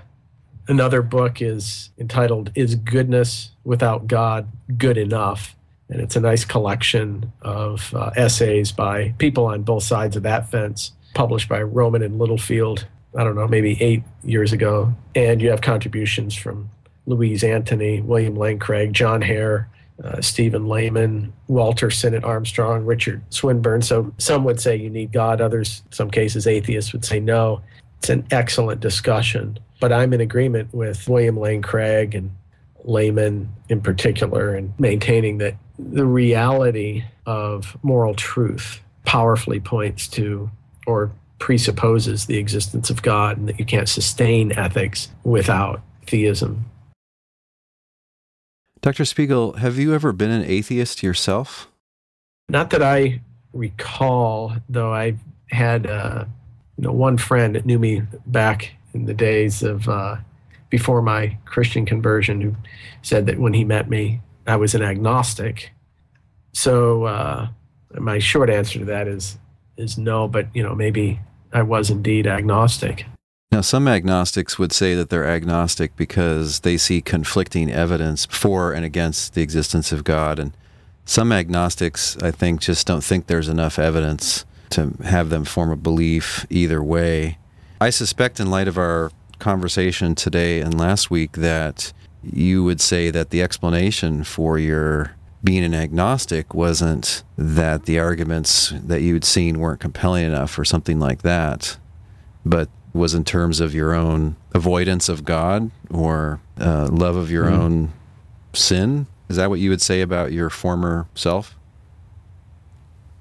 Another 0.67 1.01
book 1.01 1.41
is 1.41 1.91
entitled 1.99 2.51
Is 2.55 2.75
Goodness 2.75 3.51
Without 3.65 4.09
God 4.09 4.49
Good 4.77 4.99
Enough? 4.99 5.55
And 5.89 6.01
it's 6.01 6.17
a 6.17 6.21
nice 6.21 6.45
collection 6.45 7.33
of 7.41 7.95
uh, 7.95 8.11
essays 8.17 8.73
by 8.73 9.15
people 9.19 9.47
on 9.47 9.63
both 9.63 9.85
sides 9.85 10.17
of 10.17 10.25
that 10.25 10.51
fence, 10.51 10.93
published 11.15 11.49
by 11.49 11.63
Rowman 11.63 12.03
and 12.03 12.19
Littlefield 12.19 12.87
I 13.17 13.25
don't 13.25 13.35
know, 13.35 13.49
maybe 13.49 13.81
eight 13.83 14.03
years 14.23 14.53
ago. 14.53 14.95
And 15.15 15.41
you 15.41 15.51
have 15.51 15.61
contributions 15.61 16.35
from 16.35 16.71
Louise 17.07 17.43
Antony, 17.43 18.01
William 18.01 18.37
Lane 18.37 18.59
Craig, 18.59 18.93
John 18.93 19.23
Hare, 19.23 19.69
uh, 20.05 20.21
Stephen 20.21 20.67
Layman, 20.67 21.33
Walter 21.49 21.91
Sinnott 21.91 22.25
Armstrong, 22.25 22.85
Richard 22.85 23.23
Swinburne. 23.31 23.83
So 23.83 24.13
some 24.19 24.45
would 24.45 24.61
say 24.61 24.77
you 24.77 24.91
need 24.91 25.13
God, 25.13 25.41
others, 25.41 25.83
some 25.91 26.11
cases, 26.11 26.47
atheists 26.47 26.93
would 26.93 27.05
say 27.05 27.21
no. 27.21 27.63
It's 27.99 28.09
an 28.09 28.27
excellent 28.31 28.81
discussion. 28.81 29.59
But 29.81 29.93
I'm 29.93 30.13
in 30.13 30.21
agreement 30.21 30.73
with 30.73 31.09
William 31.09 31.37
Lane 31.37 31.63
Craig 31.63 32.15
and 32.15 32.31
Lehman 32.85 33.53
in 33.69 33.81
particular, 33.81 34.55
and 34.55 34.73
maintaining 34.79 35.39
that 35.39 35.57
the 35.79 36.07
reality 36.07 37.05
of 37.27 37.77
moral 37.83 38.15
truth 38.15 38.81
powerfully 39.05 39.61
points 39.61 40.09
to 40.09 40.51
or 40.87 41.11
presupposes 41.39 42.27
the 42.27 42.39
existence 42.39 42.91
of 42.91 43.03
God 43.03 43.37
and 43.37 43.49
that 43.49 43.59
you 43.59 43.65
can't 43.65 43.89
sustain 43.89 44.53
ethics 44.53 45.09
without 45.25 45.81
theism. 46.07 46.65
Dr. 48.81 49.05
Spiegel, 49.05 49.55
have 49.55 49.79
you 49.79 49.93
ever 49.95 50.13
been 50.13 50.31
an 50.31 50.45
atheist 50.45 51.03
yourself? 51.03 51.69
Not 52.49 52.71
that 52.71 52.83
I 52.83 53.21
recall, 53.53 54.55
though 54.69 54.95
I 54.95 55.17
had 55.51 55.87
uh, 55.87 56.25
you 56.77 56.85
know 56.85 56.93
one 56.93 57.19
friend 57.19 57.55
that 57.55 57.67
knew 57.67 57.79
me 57.79 58.03
back 58.27 58.73
in 58.95 59.07
the 59.07 59.15
days 59.15 59.63
of 59.63 59.89
uh, 59.89 60.17
before 60.71 61.03
my 61.03 61.37
Christian 61.45 61.85
conversion 61.85 62.41
who 62.41 62.57
said 63.03 63.27
that 63.27 63.39
when 63.39 63.53
he 63.53 63.65
met 63.65 63.91
me, 63.91 64.21
I 64.47 64.57
was 64.57 64.75
an 64.75 64.83
agnostic. 64.83 65.73
So 66.53 67.05
uh, 67.05 67.49
my 67.95 68.19
short 68.19 68.49
answer 68.49 68.79
to 68.79 68.85
that 68.87 69.09
is 69.09 69.39
is 69.77 69.99
no, 69.99 70.29
but 70.29 70.55
you 70.55 70.63
know 70.63 70.75
maybe 70.75 71.21
I 71.53 71.63
was 71.63 71.91
indeed 71.91 72.27
agnostic. 72.27 73.07
Now, 73.51 73.63
some 73.63 73.89
agnostics 73.89 74.59
would 74.59 74.73
say 74.73 74.95
that 74.95 75.09
they're 75.09 75.27
agnostic 75.27 75.97
because 75.97 76.61
they 76.61 76.77
see 76.77 77.01
conflicting 77.01 77.71
evidence 77.71 78.27
for 78.27 78.73
and 78.73 78.85
against 78.85 79.35
the 79.35 79.43
existence 79.43 79.91
of 79.91 80.05
God. 80.05 80.39
And 80.39 80.53
some 81.07 81.33
agnostics, 81.33 82.17
I 82.19 82.31
think, 82.31 82.61
just 82.61 82.87
don't 82.87 83.03
think 83.03 83.27
there's 83.27 83.49
enough 83.49 83.79
evidence 83.79 84.45
to 84.71 84.93
have 85.05 85.31
them 85.31 85.45
form 85.45 85.71
a 85.71 85.77
belief 85.77 86.45
either 86.51 86.83
way. 86.83 87.39
I 87.81 87.89
suspect, 87.89 88.39
in 88.39 88.51
light 88.51 88.69
of 88.69 88.77
our 88.77 89.11
conversation 89.39 90.15
today 90.15 90.61
and 90.61 90.79
last 90.79 91.11
week, 91.11 91.33
that 91.33 91.93
you 92.23 92.63
would 92.65 92.83
say 92.83 93.11
that 93.11 93.31
the 93.31 93.43
explanation 93.43 94.25
for 94.25 94.59
your 94.59 95.17
being 95.43 95.65
an 95.65 95.75
agnostic 95.75 96.53
wasn't 96.53 97.23
that 97.39 97.85
the 97.85 97.99
arguments 97.99 98.75
that 98.85 99.01
you'd 99.01 99.25
seen 99.25 99.59
weren't 99.59 99.81
compelling 99.81 100.27
enough 100.27 100.59
or 100.59 100.65
something 100.65 100.99
like 100.99 101.23
that, 101.23 101.79
but 102.45 102.69
was 102.93 103.15
in 103.15 103.25
terms 103.25 103.61
of 103.61 103.75
your 103.75 103.95
own 103.95 104.37
avoidance 104.55 105.09
of 105.09 105.25
God 105.25 105.71
or 105.91 106.41
uh, 106.61 106.89
love 106.91 107.17
of 107.17 107.31
your 107.31 107.47
mm. 107.47 107.53
own 107.53 107.93
sin. 108.53 109.07
Is 109.29 109.37
that 109.37 109.51
what 109.51 109.61
you 109.61 109.71
would 109.71 109.83
say 109.83 110.01
about 110.01 110.33
your 110.33 110.51
former 110.51 111.07
self? 111.15 111.55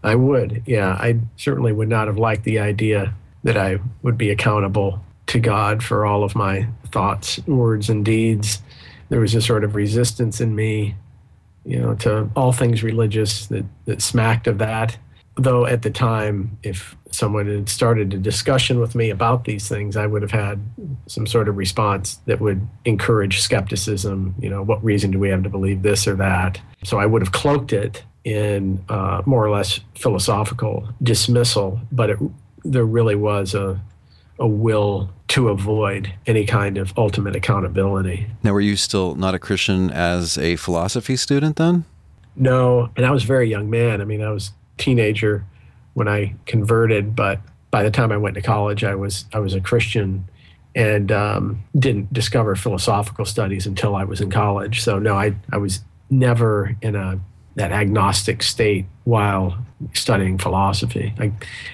I 0.04 0.16
would, 0.16 0.64
yeah. 0.66 0.92
I 0.94 1.20
certainly 1.36 1.74
would 1.74 1.90
not 1.90 2.08
have 2.08 2.18
liked 2.18 2.44
the 2.44 2.60
idea 2.60 3.14
that 3.44 3.58
I 3.58 3.80
would 4.04 4.18
be 4.18 4.30
accountable 4.30 5.02
to 5.28 5.40
God 5.40 5.84
for 5.84 6.06
all 6.06 6.24
of 6.24 6.36
my 6.36 6.68
thoughts, 6.92 7.40
words, 7.48 7.90
and 7.90 8.06
deeds. 8.06 8.62
There 9.10 9.20
was 9.20 9.36
a 9.36 9.42
sort 9.42 9.64
of 9.64 9.76
resistance 9.76 10.40
in 10.40 10.56
me, 10.56 10.96
you 11.66 11.80
know, 11.80 11.96
to 11.96 12.30
all 12.36 12.54
things 12.54 12.84
religious 12.84 13.48
that, 13.48 13.66
that 13.86 14.02
smacked 14.02 14.48
of 14.48 14.60
that 14.60 14.98
though 15.38 15.66
at 15.66 15.84
the 15.84 15.92
time, 15.92 16.58
if 16.64 16.96
someone 17.12 17.48
had 17.48 17.70
started 17.70 18.14
a 18.14 18.18
discussion 18.18 18.80
with 18.80 18.96
me 18.96 19.10
about 19.10 19.46
these 19.46 19.68
things, 19.68 19.96
I 19.96 20.06
would 20.06 20.22
have 20.22 20.32
had 20.32 20.60
some 21.08 21.26
sort 21.26 21.48
of 21.48 21.58
response 21.58 22.16
that 22.26 22.42
would 22.42 22.68
encourage 22.86 23.40
skepticism. 23.40 24.36
You 24.40 24.50
know, 24.50 24.64
what 24.64 24.84
reason 24.84 25.12
do 25.12 25.20
we 25.20 25.30
have 25.30 25.44
to 25.44 25.50
believe 25.50 25.84
this 25.84 26.08
or 26.08 26.16
that? 26.16 26.60
So 26.84 27.00
I 27.00 27.06
would 27.06 27.22
have 27.22 27.32
cloaked 27.32 27.74
it 27.74 28.04
in 28.24 28.84
uh, 28.90 29.22
more 29.26 29.46
or 29.46 29.50
less 29.50 29.80
philosophical 29.96 30.90
dismissal, 31.02 31.80
but 31.92 32.10
it, 32.10 32.20
there 32.66 32.86
really 32.86 33.16
was 33.16 33.54
a, 33.54 33.80
a 34.40 34.48
will 34.48 35.10
to 35.30 35.50
avoid 35.50 36.14
any 36.26 36.46
kind 36.46 36.78
of 36.78 36.94
ultimate 36.98 37.36
accountability. 37.36 38.28
Now, 38.44 38.54
were 38.54 38.62
you 38.62 38.76
still 38.76 39.16
not 39.16 39.34
a 39.34 39.40
Christian 39.40 39.90
as 39.92 40.38
a 40.38 40.56
philosophy 40.56 41.16
student 41.16 41.56
then? 41.56 41.86
No, 42.36 42.90
and 42.96 43.06
I 43.06 43.12
was 43.12 43.24
a 43.24 43.28
very 43.28 43.50
young 43.50 43.70
man. 43.70 44.02
I 44.02 44.06
mean, 44.06 44.22
I 44.22 44.30
was 44.30 44.52
teenager 44.78 45.46
when 45.94 46.08
I 46.08 46.36
converted, 46.46 47.16
but 47.16 47.42
by 47.72 47.84
the 47.84 47.92
time 47.92 48.12
I 48.12 48.18
went 48.18 48.36
to 48.36 48.42
college, 48.42 48.84
I 48.84 48.96
was 48.96 49.26
I 49.34 49.40
was 49.40 49.54
a 49.54 49.62
Christian 49.62 50.28
and 50.76 51.12
um, 51.12 51.64
didn't 51.78 52.14
discover 52.14 52.56
philosophical 52.56 53.26
studies 53.26 53.66
until 53.66 53.96
I 53.96 54.04
was 54.04 54.22
in 54.22 54.30
college. 54.30 54.82
So 54.82 55.00
no, 55.00 55.16
I 55.16 55.36
I 55.52 55.58
was 55.58 55.82
never 56.10 56.76
in 56.82 56.96
a 56.96 57.20
that 57.56 57.72
agnostic 57.72 58.44
state 58.44 58.86
while 59.04 59.58
studying 59.94 60.38
philosophy. 60.38 61.14
I 61.20 61.32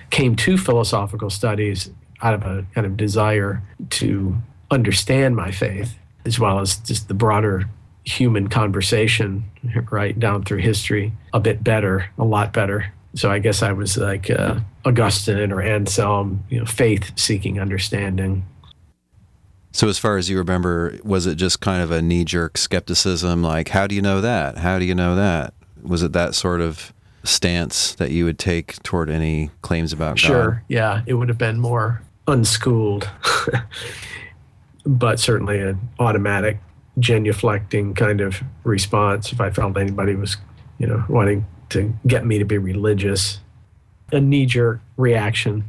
came 0.09 0.35
to 0.37 0.57
philosophical 0.57 1.29
studies 1.29 1.89
out 2.21 2.33
of 2.33 2.43
a 2.43 2.65
kind 2.73 2.87
of 2.87 2.95
desire 2.95 3.61
to 3.89 4.35
understand 4.71 5.35
my 5.35 5.51
faith 5.51 5.97
as 6.25 6.39
well 6.39 6.59
as 6.59 6.77
just 6.77 7.09
the 7.09 7.13
broader 7.13 7.69
human 8.05 8.47
conversation 8.47 9.43
right 9.91 10.19
down 10.19 10.43
through 10.43 10.59
history 10.59 11.13
a 11.33 11.39
bit 11.39 11.63
better, 11.63 12.09
a 12.17 12.23
lot 12.23 12.53
better. 12.53 12.91
So 13.15 13.31
I 13.31 13.39
guess 13.39 13.61
I 13.61 13.71
was 13.71 13.97
like 13.97 14.29
uh, 14.29 14.59
Augustine 14.85 15.51
or 15.51 15.61
Anselm, 15.61 16.43
you 16.49 16.59
know, 16.59 16.65
faith 16.65 17.11
seeking 17.17 17.59
understanding. 17.59 18.45
So, 19.71 19.87
as 19.87 19.97
far 19.97 20.17
as 20.17 20.29
you 20.29 20.37
remember, 20.37 20.99
was 21.03 21.25
it 21.25 21.35
just 21.35 21.59
kind 21.59 21.81
of 21.81 21.89
a 21.89 21.99
knee 22.01 22.23
jerk 22.23 22.57
skepticism? 22.57 23.41
Like, 23.41 23.69
how 23.69 23.87
do 23.87 23.95
you 23.95 24.03
know 24.03 24.21
that? 24.21 24.59
How 24.59 24.77
do 24.77 24.85
you 24.85 24.93
know 24.93 25.15
that? 25.15 25.55
Was 25.81 26.03
it 26.03 26.13
that 26.13 26.35
sort 26.35 26.61
of 26.61 26.93
stance 27.23 27.95
that 27.95 28.11
you 28.11 28.25
would 28.25 28.37
take 28.37 28.81
toward 28.83 29.09
any 29.09 29.49
claims 29.61 29.91
about 29.91 30.19
sure, 30.19 30.29
God? 30.29 30.43
Sure. 30.43 30.63
Yeah. 30.67 31.01
It 31.07 31.15
would 31.15 31.29
have 31.29 31.39
been 31.39 31.59
more 31.59 32.01
unschooled, 32.27 33.09
but 34.85 35.19
certainly 35.19 35.59
an 35.59 35.79
automatic 35.99 36.59
genuflecting 36.99 37.95
kind 37.95 38.21
of 38.21 38.41
response 38.63 39.31
if 39.31 39.41
I 39.41 39.49
felt 39.49 39.77
anybody 39.77 40.15
was, 40.15 40.37
you 40.77 40.87
know, 40.87 41.03
wanting 41.09 41.45
to 41.69 41.93
get 42.05 42.25
me 42.25 42.37
to 42.39 42.45
be 42.45 42.57
religious. 42.57 43.39
A 44.11 44.21
knee 44.21 44.45
jerk 44.45 44.79
reaction, 44.97 45.63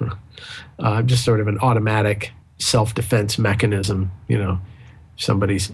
uh, 0.78 1.02
just 1.02 1.24
sort 1.24 1.40
of 1.40 1.48
an 1.48 1.58
automatic 1.58 2.32
self 2.58 2.94
defense 2.94 3.38
mechanism. 3.38 4.10
You 4.28 4.38
know, 4.38 4.60
somebody's 5.16 5.70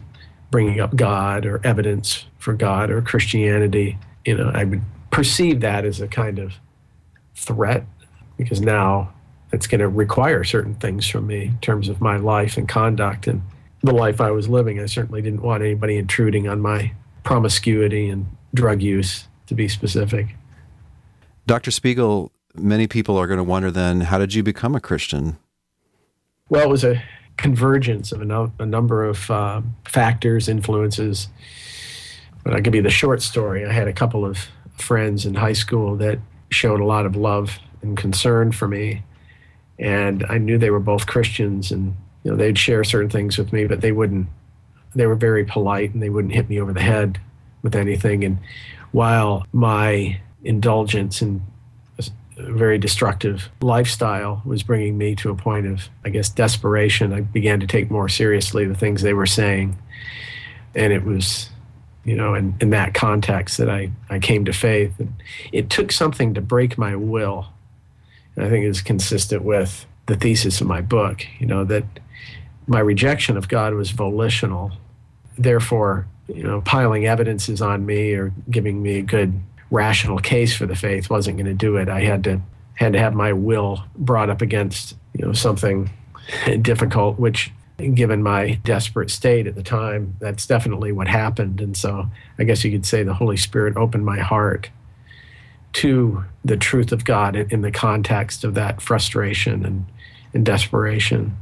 bringing 0.51 0.81
up 0.81 0.97
God 0.97 1.47
or 1.47 1.61
evidence 1.65 2.27
for 2.39 2.55
God 2.55 2.91
or 2.91 3.01
Christianity. 3.01 3.97
You 4.25 4.37
know, 4.37 4.51
I 4.53 4.65
would 4.65 4.83
perceive 5.11 5.61
that 5.61 5.85
as 5.85 6.01
a 6.01 6.09
kind 6.09 6.39
of 6.39 6.55
threat 7.35 7.85
because 8.37 8.61
now 8.61 9.13
it's 9.53 9.67
going 9.67 9.81
to 9.81 9.89
require 9.89 10.45
certain 10.45 10.75
things 10.75 11.07
from 11.07 11.27
me 11.27 11.47
in 11.47 11.59
terms 11.59 11.89
of 11.89 12.01
my 12.01 12.17
life 12.17 12.57
and 12.57 12.69
conduct. 12.69 13.27
And 13.27 13.43
the 13.83 13.93
life 13.93 14.21
I 14.21 14.31
was 14.31 14.49
living. 14.49 14.81
I 14.81 14.87
certainly 14.87 15.23
didn't 15.23 15.43
want 15.43 15.63
anybody 15.63 15.97
intruding 15.97 16.49
on 16.49 16.61
my 16.61 16.93
promiscuity 17.25 18.09
and 18.09 18.27
drug 18.55 18.83
use, 18.83 19.29
to 19.47 19.55
be 19.55 19.69
specific. 19.69 20.37
Dr. 21.47 21.71
Spiegel, 21.71 22.33
many 22.55 22.87
people 22.87 23.17
are 23.17 23.27
going 23.27 23.39
to 23.39 23.45
wonder 23.45 23.71
then, 23.71 24.03
how 24.03 24.19
did 24.19 24.35
you 24.35 24.43
become 24.43 24.75
a 24.75 24.81
Christian? 24.81 25.39
Well, 26.49 26.65
it 26.65 26.69
was 26.69 26.85
a 26.85 27.03
convergence 27.37 28.13
of 28.13 28.21
a, 28.21 28.25
no, 28.25 28.53
a 28.59 28.67
number 28.67 29.05
of 29.05 29.31
uh, 29.31 29.63
factors, 29.85 30.49
influences. 30.49 31.29
But 32.45 32.55
I 32.55 32.61
give 32.61 32.75
you 32.75 32.83
the 32.83 32.91
short 32.91 33.23
story. 33.23 33.67
I 33.67 33.73
had 33.73 33.89
a 33.89 33.93
couple 33.93 34.25
of 34.25 34.49
friends 34.79 35.27
in 35.27 35.35
high 35.35 35.53
school 35.53 35.97
that 35.97 36.19
showed 36.51 36.81
a 36.81 36.85
lot 36.85 37.07
of 37.07 37.17
love 37.17 37.59
and 37.83 37.97
concern 37.97 38.53
for 38.53 38.69
me. 38.69 39.03
And 39.79 40.25
I 40.29 40.39
knew 40.39 40.59
they 40.59 40.71
were 40.71 40.81
both 40.81 41.07
Christians 41.07 41.71
and 41.71 41.97
you 42.23 42.31
know, 42.31 42.37
they'd 42.37 42.59
share 42.59 42.85
certain 42.85 43.11
things 43.11 43.39
with 43.39 43.53
me, 43.53 43.67
but 43.67 43.81
they 43.81 43.93
wouldn't. 43.93 44.29
They 44.95 45.07
were 45.07 45.15
very 45.15 45.45
polite 45.45 45.95
and 45.95 46.03
they 46.03 46.11
wouldn't 46.11 46.35
hit 46.35 46.49
me 46.49 46.61
over 46.61 46.73
the 46.73 46.83
head 46.83 47.21
with 47.63 47.77
anything. 47.77 48.25
And 48.25 48.39
while 48.93 49.47
my 49.53 50.21
indulgence 50.43 51.23
in 51.23 51.43
a 52.37 52.53
very 52.53 52.79
destructive 52.79 53.51
lifestyle 53.61 54.43
was 54.45 54.63
bringing 54.63 54.97
me 54.99 55.15
to 55.17 55.31
a 55.31 55.35
point 55.35 55.67
of, 55.67 55.89
I 56.05 56.09
guess, 56.09 56.29
desperation, 56.29 57.13
I 57.13 57.21
began 57.21 57.61
to 57.61 57.67
take 57.67 57.91
more 57.91 58.09
seriously 58.09 58.65
the 58.65 58.75
things 58.75 59.03
they 59.03 59.15
were 59.15 59.27
saying. 59.27 59.79
And 60.75 60.93
it 60.93 61.05
was, 61.05 61.51
you 62.05 62.17
know, 62.17 62.35
in, 62.35 62.57
in 62.61 62.71
that 62.71 62.95
context 62.95 63.59
that 63.59 63.69
I, 63.69 63.91
I 64.09 64.19
came 64.19 64.45
to 64.47 64.53
faith. 64.53 64.99
And 64.99 65.13
it 65.53 65.71
took 65.71 65.93
something 65.93 66.35
to 66.35 66.41
break 66.41 66.79
my 66.79 66.97
will. 66.97 67.47
And 68.35 68.45
I 68.45 68.49
think 68.49 68.65
it's 68.65 68.81
consistent 68.81 69.45
with 69.45 69.87
the 70.07 70.17
thesis 70.17 70.61
of 70.61 70.67
my 70.67 70.81
book, 70.81 71.25
you 71.39 71.47
know, 71.47 71.65
that 71.65 71.85
my 72.67 72.81
rejection 72.81 73.37
of 73.37 73.49
God 73.49 73.75
was 73.75 73.91
volitional. 73.91 74.73
Therefore, 75.39 76.07
you 76.29 76.43
know, 76.43 76.61
piling 76.61 77.07
evidences 77.07 77.61
on 77.61 77.87
me 77.87 78.13
or 78.15 78.33
giving 78.51 78.83
me 78.83 78.99
a 78.99 79.03
good 79.03 79.41
rational 79.71 80.19
case 80.19 80.55
for 80.55 80.67
the 80.67 80.77
faith 80.77 81.11
wasn't 81.11 81.37
going 81.37 81.47
to 81.47 81.55
do 81.55 81.77
it. 81.77 81.89
I 81.89 82.01
had 82.01 82.25
to 82.25 82.41
had 82.75 82.93
to 82.95 82.99
have 82.99 83.15
my 83.15 83.33
will 83.33 83.85
brought 83.97 84.31
up 84.31 84.41
against 84.41 84.97
you 85.15 85.25
know 85.25 85.33
something 85.33 85.91
difficult, 86.63 87.19
which 87.19 87.53
given 87.95 88.23
my 88.23 88.55
desperate 88.65 89.11
state 89.11 89.47
at 89.47 89.55
the 89.55 89.63
time, 89.63 90.15
that's 90.21 90.47
definitely 90.47 90.93
what 90.93 91.09
happened. 91.09 91.61
And 91.61 91.77
so 91.77 92.11
I 92.39 92.45
guess 92.45 92.65
you 92.65 92.71
could 92.71 92.87
say 92.87 93.03
the 93.03 93.15
Holy 93.15 93.37
Spirit 93.37 93.77
opened 93.77 94.05
my 94.05 94.19
heart 94.19 94.71
to 95.73 96.25
the 96.45 96.57
truth 96.57 96.93
of 96.93 97.05
God 97.05 97.37
in, 97.37 97.63
the 97.63 97.71
context 97.71 98.45
of 98.45 98.55
that 98.55 98.83
frustration 98.83 99.65
and, 99.65 99.87
and 100.35 100.45
desperation. 100.45 101.37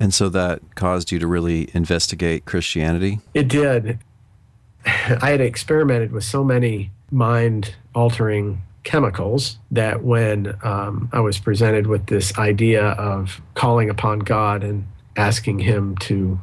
And 0.00 0.14
so 0.14 0.28
that 0.28 0.60
caused 0.74 1.10
you 1.10 1.18
to 1.18 1.26
really 1.26 1.70
investigate 1.74 2.44
Christianity? 2.44 3.20
It 3.34 3.48
did. 3.48 3.98
I 4.86 5.30
had 5.30 5.40
experimented 5.40 6.12
with 6.12 6.24
so 6.24 6.44
many 6.44 6.90
mind 7.10 7.74
altering 7.94 8.62
chemicals 8.84 9.58
that 9.70 10.02
when 10.02 10.56
um, 10.62 11.10
I 11.12 11.20
was 11.20 11.38
presented 11.38 11.86
with 11.86 12.06
this 12.06 12.36
idea 12.38 12.90
of 12.90 13.40
calling 13.54 13.90
upon 13.90 14.20
God 14.20 14.62
and 14.62 14.86
asking 15.16 15.58
Him 15.60 15.96
to 15.98 16.40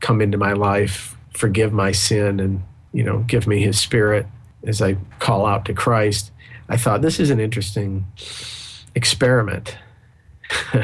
come 0.00 0.20
into 0.20 0.38
my 0.38 0.52
life, 0.52 1.16
forgive 1.32 1.72
my 1.72 1.92
sin, 1.92 2.40
and 2.40 2.62
you 2.92 3.02
know, 3.02 3.18
give 3.20 3.46
me 3.46 3.62
His 3.62 3.80
Spirit 3.80 4.26
as 4.64 4.80
I 4.80 4.96
call 5.18 5.46
out 5.46 5.64
to 5.66 5.74
Christ, 5.74 6.30
I 6.68 6.76
thought 6.76 7.02
this 7.02 7.18
is 7.18 7.30
an 7.30 7.40
interesting 7.40 8.06
experiment. 8.94 9.76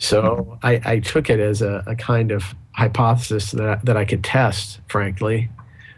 so 0.00 0.58
I, 0.62 0.80
I, 0.84 0.98
took 1.00 1.28
it 1.28 1.38
as 1.38 1.60
a, 1.60 1.84
a, 1.86 1.94
kind 1.94 2.32
of 2.32 2.54
hypothesis 2.72 3.50
that 3.52 3.84
that 3.84 3.98
I 3.98 4.06
could 4.06 4.24
test. 4.24 4.80
Frankly, 4.88 5.50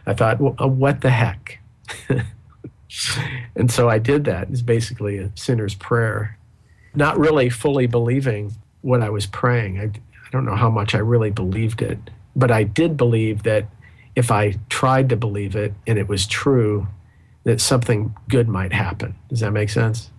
I 0.07 0.12
thought, 0.12 0.41
well, 0.41 0.57
uh, 0.61 0.67
what 0.67 1.03
the 1.03 1.11
heck? 1.11 1.61
and 3.57 3.71
so 3.71 3.88
I 3.88 3.99
did 3.99 4.25
that. 4.25 4.51
It's 4.51 4.61
basically 4.61 5.19
a 5.19 5.31
sinner's 5.37 5.77
prayer, 5.77 6.37
not 6.97 7.17
really 7.17 7.49
fully 7.49 7.87
believing 7.87 8.53
what 8.81 9.03
I 9.03 9.09
was 9.09 9.27
praying. 9.27 9.79
I, 9.79 9.85
I 9.85 10.31
don't 10.33 10.45
know 10.45 10.57
how 10.57 10.69
much 10.69 10.97
I 10.97 10.99
really 10.99 11.31
believed 11.31 11.81
it, 11.81 11.99
but 12.35 12.51
I 12.51 12.65
did 12.65 12.97
believe 12.97 13.45
that 13.45 13.67
if 14.17 14.33
I 14.33 14.57
tried 14.69 15.09
to 15.11 15.17
believe 15.17 15.55
it 15.55 15.75
and 15.87 15.97
it 15.97 16.09
was 16.09 16.27
true, 16.27 16.88
that 17.45 17.61
something 17.61 18.15
good 18.29 18.49
might 18.49 18.73
happen. 18.73 19.15
Does 19.29 19.41
that 19.41 19.53
make 19.53 19.71
sense? 19.71 20.11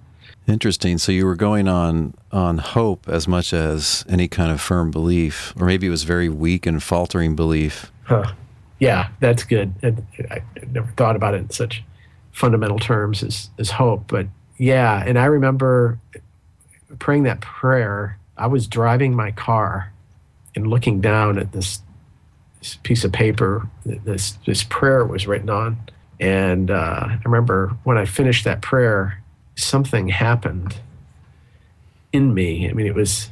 Interesting. 0.47 0.97
So 0.97 1.11
you 1.11 1.25
were 1.25 1.35
going 1.35 1.67
on 1.67 2.13
on 2.31 2.57
hope 2.57 3.07
as 3.07 3.27
much 3.27 3.53
as 3.53 4.03
any 4.09 4.27
kind 4.27 4.51
of 4.51 4.59
firm 4.59 4.91
belief, 4.91 5.53
or 5.59 5.65
maybe 5.65 5.87
it 5.87 5.89
was 5.89 6.03
very 6.03 6.27
weak 6.29 6.65
and 6.65 6.83
faltering 6.83 7.35
belief. 7.35 7.91
Huh. 8.03 8.33
Yeah, 8.79 9.07
that's 9.21 9.43
good. 9.43 9.73
I, 9.81 9.93
I 10.33 10.41
never 10.71 10.91
thought 10.97 11.15
about 11.15 11.33
it 11.33 11.37
in 11.37 11.49
such 11.49 11.83
fundamental 12.33 12.79
terms 12.79 13.23
as, 13.23 13.49
as 13.57 13.71
hope. 13.71 14.07
But 14.07 14.27
yeah, 14.57 15.01
and 15.05 15.17
I 15.17 15.25
remember 15.25 15.99
praying 16.99 17.23
that 17.23 17.39
prayer. 17.39 18.17
I 18.35 18.47
was 18.47 18.67
driving 18.67 19.15
my 19.15 19.31
car 19.31 19.93
and 20.55 20.67
looking 20.67 20.99
down 20.99 21.37
at 21.37 21.53
this, 21.53 21.81
this 22.59 22.77
piece 22.83 23.03
of 23.05 23.13
paper 23.13 23.67
that 23.85 24.03
this, 24.03 24.37
this 24.45 24.63
prayer 24.63 25.05
was 25.05 25.25
written 25.27 25.49
on. 25.49 25.77
And 26.19 26.69
uh, 26.69 27.07
I 27.07 27.19
remember 27.23 27.75
when 27.83 27.97
I 27.97 28.05
finished 28.05 28.43
that 28.43 28.61
prayer, 28.61 29.22
something 29.55 30.09
happened 30.09 30.79
in 32.11 32.33
me. 32.33 32.69
I 32.69 32.73
mean, 32.73 32.87
it 32.87 32.95
was, 32.95 33.29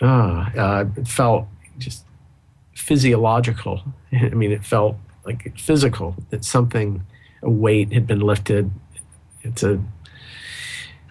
uh, 0.00 0.50
uh, 0.56 0.84
it 0.96 1.08
felt 1.08 1.46
just 1.78 2.04
physiological. 2.74 3.82
I 4.12 4.30
mean, 4.30 4.52
it 4.52 4.64
felt 4.64 4.96
like 5.24 5.58
physical, 5.58 6.16
that 6.30 6.44
something, 6.44 7.04
a 7.42 7.50
weight 7.50 7.92
had 7.92 8.06
been 8.06 8.20
lifted. 8.20 8.70
It's 9.42 9.62
a, 9.62 9.80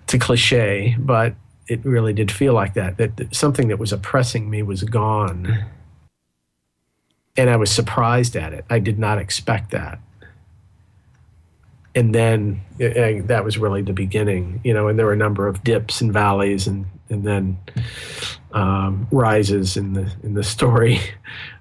it's 0.03 0.13
a 0.13 0.19
cliche, 0.19 0.95
but 0.99 1.35
it 1.67 1.83
really 1.83 2.13
did 2.13 2.31
feel 2.31 2.53
like 2.53 2.73
that, 2.75 2.97
that, 2.97 3.17
that 3.17 3.35
something 3.35 3.67
that 3.69 3.79
was 3.79 3.91
oppressing 3.91 4.49
me 4.49 4.61
was 4.61 4.83
gone. 4.83 5.65
And 7.37 7.49
I 7.49 7.55
was 7.55 7.71
surprised 7.71 8.35
at 8.35 8.53
it. 8.53 8.65
I 8.69 8.79
did 8.79 8.99
not 8.99 9.17
expect 9.17 9.71
that. 9.71 9.99
And 11.95 12.13
then 12.13 12.61
uh, 12.75 13.25
that 13.27 13.45
was 13.45 13.57
really 13.57 13.81
the 13.81 13.93
beginning, 13.93 14.59
you 14.63 14.73
know, 14.73 14.89
and 14.89 14.99
there 14.99 15.05
were 15.05 15.13
a 15.13 15.17
number 15.17 15.47
of 15.47 15.63
dips 15.63 16.01
and 16.01 16.11
valleys 16.11 16.67
and, 16.67 16.85
and 17.09 17.23
then 17.23 17.57
um, 18.51 19.07
rises 19.11 19.77
in 19.77 19.93
the, 19.93 20.11
in 20.21 20.33
the 20.33 20.43
story. 20.43 20.99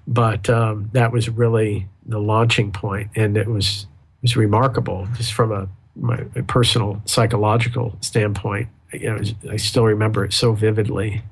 But 0.07 0.51
um, 0.51 0.91
that 0.93 1.11
was 1.11 1.29
really 1.29 1.87
the 2.05 2.19
launching 2.19 2.71
point, 2.71 3.09
and 3.15 3.37
it 3.37 3.47
was 3.47 3.87
it 4.21 4.21
was 4.21 4.35
remarkable 4.35 5.07
just 5.17 5.33
from 5.33 5.51
a 5.51 5.67
my, 5.95 6.23
my 6.35 6.41
personal 6.41 7.01
psychological 7.05 7.97
standpoint. 8.01 8.69
You 8.93 9.15
know, 9.15 9.21
I 9.49 9.57
still 9.57 9.85
remember 9.85 10.23
it 10.25 10.33
so 10.33 10.53
vividly. 10.53 11.23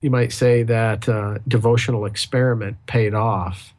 You 0.00 0.10
might 0.10 0.32
say 0.32 0.62
that 0.62 1.08
uh, 1.08 1.38
devotional 1.46 2.06
experiment 2.06 2.78
paid 2.86 3.14
off, 3.14 3.74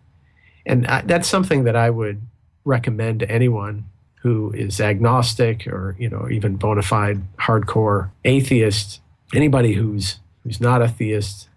and 0.66 0.86
I, 0.86 1.02
that's 1.02 1.28
something 1.28 1.64
that 1.64 1.76
I 1.76 1.90
would 1.90 2.22
recommend 2.66 3.20
to 3.20 3.32
anyone 3.32 3.86
who 4.22 4.52
is 4.52 4.82
agnostic 4.82 5.66
or 5.68 5.96
you 5.98 6.10
know 6.10 6.28
even 6.30 6.56
bona 6.56 6.82
fide 6.82 7.22
hardcore 7.38 8.12
atheist. 8.26 9.02
Anybody 9.34 9.74
who's 9.74 10.20
who's 10.44 10.60
not 10.60 10.82
a 10.82 10.88
theist, 10.88 11.50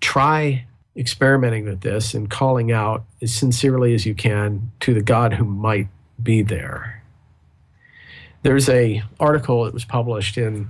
try 0.00 0.66
experimenting 0.96 1.64
with 1.64 1.80
this 1.80 2.14
and 2.14 2.28
calling 2.28 2.72
out 2.72 3.04
as 3.22 3.32
sincerely 3.32 3.94
as 3.94 4.04
you 4.04 4.14
can 4.14 4.70
to 4.80 4.92
the 4.92 5.02
God 5.02 5.34
who 5.34 5.44
might 5.44 5.88
be 6.20 6.42
there. 6.42 7.02
There's 8.42 8.68
a 8.68 9.02
article 9.20 9.64
that 9.64 9.74
was 9.74 9.84
published 9.84 10.36
in, 10.36 10.68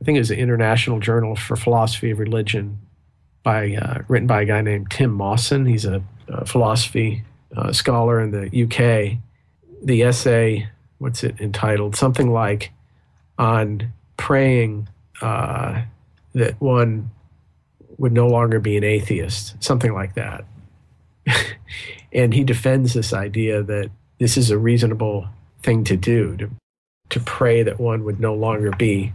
I 0.00 0.04
think 0.04 0.16
it 0.16 0.20
was 0.20 0.28
the 0.28 0.38
International 0.38 1.00
Journal 1.00 1.34
for 1.34 1.56
Philosophy 1.56 2.10
of 2.10 2.18
Religion, 2.18 2.78
by 3.42 3.76
uh, 3.76 4.02
written 4.08 4.26
by 4.26 4.42
a 4.42 4.44
guy 4.44 4.60
named 4.60 4.90
Tim 4.90 5.12
Mawson. 5.12 5.66
He's 5.66 5.84
a, 5.84 6.02
a 6.26 6.44
philosophy 6.44 7.22
uh, 7.56 7.72
scholar 7.72 8.20
in 8.20 8.30
the 8.30 8.64
UK. 8.64 9.18
The 9.82 10.02
essay, 10.02 10.68
what's 10.98 11.24
it 11.24 11.40
entitled? 11.40 11.96
Something 11.96 12.32
like 12.32 12.72
on 13.38 13.92
praying 14.16 14.88
uh, 15.20 15.82
that 16.34 16.60
one 16.60 17.10
would 17.98 18.12
no 18.12 18.26
longer 18.26 18.60
be 18.60 18.76
an 18.76 18.84
atheist, 18.84 19.62
something 19.62 19.92
like 19.92 20.14
that. 20.14 20.44
and 22.12 22.34
he 22.34 22.44
defends 22.44 22.94
this 22.94 23.12
idea 23.12 23.62
that 23.62 23.90
this 24.18 24.36
is 24.36 24.50
a 24.50 24.58
reasonable 24.58 25.28
thing 25.62 25.84
to 25.84 25.96
do, 25.96 26.36
to, 26.36 26.50
to 27.10 27.20
pray 27.20 27.62
that 27.62 27.80
one 27.80 28.04
would 28.04 28.20
no 28.20 28.34
longer 28.34 28.70
be 28.72 29.12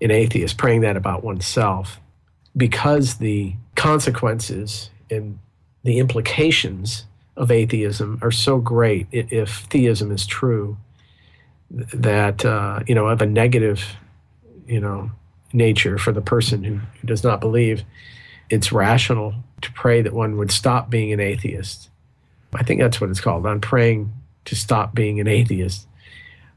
an 0.00 0.10
atheist, 0.10 0.56
praying 0.58 0.80
that 0.82 0.96
about 0.96 1.22
oneself, 1.22 2.00
because 2.56 3.16
the 3.16 3.54
consequences 3.74 4.90
and 5.10 5.38
the 5.82 5.98
implications 5.98 7.04
of 7.36 7.50
atheism 7.50 8.18
are 8.22 8.30
so 8.30 8.58
great 8.58 9.06
if 9.10 9.66
theism 9.70 10.12
is 10.12 10.26
true 10.26 10.76
that 11.70 12.44
uh, 12.44 12.80
you 12.86 12.94
know 12.94 13.08
of 13.08 13.20
a 13.20 13.26
negative 13.26 13.96
you 14.66 14.80
know 14.80 15.10
nature 15.52 15.98
for 15.98 16.12
the 16.12 16.20
person 16.20 16.64
who, 16.64 16.76
who 16.76 17.06
does 17.06 17.24
not 17.24 17.40
believe 17.40 17.84
it's 18.50 18.72
rational 18.72 19.34
to 19.62 19.72
pray 19.72 20.02
that 20.02 20.12
one 20.12 20.36
would 20.36 20.50
stop 20.50 20.90
being 20.90 21.12
an 21.12 21.20
atheist. 21.20 21.88
I 22.52 22.62
think 22.62 22.80
that's 22.80 23.00
what 23.00 23.10
it's 23.10 23.20
called. 23.20 23.46
I'm 23.46 23.60
praying 23.60 24.12
to 24.44 24.54
stop 24.54 24.94
being 24.94 25.20
an 25.20 25.26
atheist. 25.26 25.86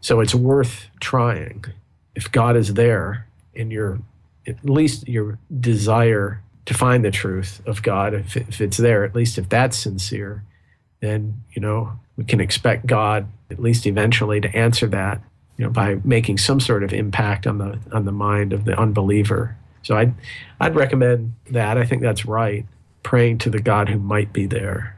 So 0.02 0.20
it's 0.20 0.36
worth 0.36 0.88
trying. 1.00 1.66
If 2.16 2.32
God 2.32 2.56
is 2.56 2.74
there 2.74 3.28
and 3.56 3.72
your 3.72 4.00
at 4.46 4.64
least 4.64 5.08
your 5.08 5.38
desire 5.60 6.42
to 6.66 6.74
find 6.74 7.04
the 7.04 7.12
truth 7.12 7.62
of 7.66 7.82
God, 7.82 8.14
if, 8.14 8.38
if 8.38 8.62
it's 8.62 8.78
there, 8.78 9.04
at 9.04 9.16
least 9.16 9.38
if 9.38 9.50
that's 9.50 9.78
sincere, 9.78 10.44
then 11.00 11.44
you 11.54 11.62
know 11.62 12.00
we 12.18 12.24
can 12.24 12.40
expect 12.42 12.86
God 12.86 13.28
at 13.50 13.60
least 13.60 13.86
eventually 13.86 14.42
to 14.42 14.56
answer 14.56 14.88
that, 14.88 15.22
you 15.58 15.66
know, 15.66 15.72
by 15.72 16.00
making 16.04 16.38
some 16.38 16.60
sort 16.60 16.84
of 16.84 16.94
impact 16.94 17.48
on 17.48 17.60
the 17.60 17.80
on 17.92 18.06
the 18.06 18.12
mind 18.12 18.54
of 18.54 18.66
the 18.66 18.78
unbeliever. 18.78 19.56
So 19.84 19.96
I'd, 19.96 20.14
I'd 20.60 20.76
recommend 20.76 21.34
that. 21.52 21.78
I 21.78 21.86
think 21.86 22.02
that's 22.02 22.26
right. 22.26 22.66
Praying 23.04 23.38
to 23.40 23.50
the 23.50 23.62
God 23.62 23.88
who 23.88 24.00
might 24.00 24.34
be 24.34 24.46
there. 24.46 24.97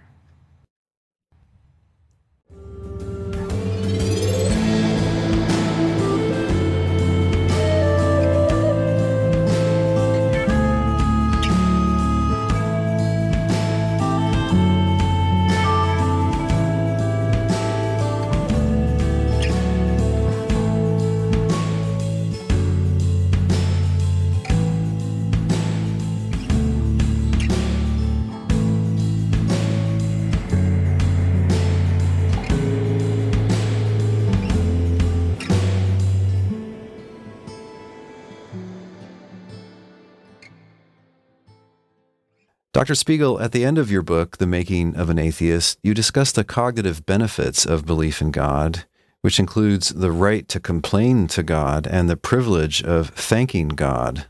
Dr. 42.80 42.96
Spiegel, 42.96 43.42
at 43.42 43.52
the 43.52 43.66
end 43.66 43.78
of 43.78 43.92
your 43.92 44.02
book, 44.02 44.38
The 44.38 44.48
Making 44.48 44.96
of 44.96 45.10
an 45.10 45.20
Atheist, 45.20 45.78
you 45.84 45.94
discuss 45.94 46.32
the 46.32 46.46
cognitive 46.46 47.06
benefits 47.06 47.66
of 47.66 47.86
belief 47.86 48.22
in 48.22 48.32
God, 48.32 48.86
which 49.20 49.38
includes 49.38 49.90
the 49.90 50.14
right 50.14 50.48
to 50.48 50.62
complain 50.62 51.28
to 51.28 51.44
God 51.44 51.86
and 51.86 52.10
the 52.10 52.16
privilege 52.16 52.82
of 52.82 53.10
thanking 53.10 53.68
God. 53.68 54.28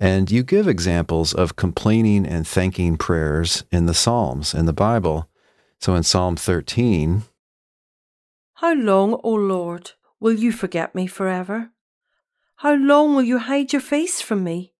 And 0.00 0.30
you 0.30 0.42
give 0.42 0.66
examples 0.66 1.34
of 1.34 1.56
complaining 1.56 2.24
and 2.24 2.48
thanking 2.48 2.96
prayers 2.96 3.64
in 3.70 3.84
the 3.84 3.92
Psalms 3.92 4.54
in 4.54 4.64
the 4.64 4.72
Bible. 4.72 5.28
So 5.78 5.94
in 5.94 6.02
Psalm 6.02 6.34
13, 6.36 7.24
How 8.54 8.72
long, 8.72 9.20
O 9.22 9.34
Lord, 9.34 9.90
will 10.18 10.32
you 10.32 10.50
forget 10.50 10.94
me 10.94 11.06
forever? 11.06 11.72
How 12.56 12.74
long 12.74 13.14
will 13.14 13.22
you 13.22 13.36
hide 13.36 13.74
your 13.74 13.82
face 13.82 14.22
from 14.22 14.42
me? 14.42 14.72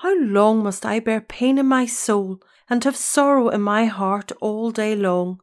How 0.00 0.14
long 0.18 0.62
must 0.62 0.84
I 0.84 1.00
bear 1.00 1.22
pain 1.22 1.58
in 1.58 1.66
my 1.66 1.86
soul 1.86 2.42
and 2.68 2.84
have 2.84 2.96
sorrow 2.96 3.48
in 3.48 3.62
my 3.62 3.86
heart 3.86 4.30
all 4.40 4.70
day 4.70 4.94
long? 4.94 5.40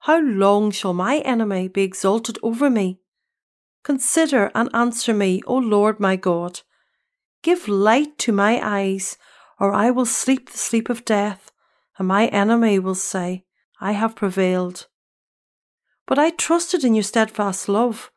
How 0.00 0.20
long 0.20 0.70
shall 0.70 0.94
my 0.94 1.18
enemy 1.18 1.68
be 1.68 1.82
exalted 1.82 2.38
over 2.42 2.70
me? 2.70 3.00
Consider 3.84 4.50
and 4.54 4.70
answer 4.74 5.12
me, 5.12 5.42
O 5.46 5.56
Lord 5.56 6.00
my 6.00 6.16
God. 6.16 6.60
Give 7.42 7.68
light 7.68 8.16
to 8.18 8.32
my 8.32 8.60
eyes, 8.62 9.18
or 9.60 9.74
I 9.74 9.90
will 9.90 10.06
sleep 10.06 10.50
the 10.50 10.58
sleep 10.58 10.88
of 10.88 11.04
death, 11.04 11.52
and 11.98 12.08
my 12.08 12.28
enemy 12.28 12.78
will 12.78 12.94
say, 12.94 13.44
I 13.80 13.92
have 13.92 14.16
prevailed. 14.16 14.86
But 16.06 16.18
I 16.18 16.30
trusted 16.30 16.84
in 16.84 16.94
your 16.94 17.02
steadfast 17.02 17.68
love. 17.68 18.10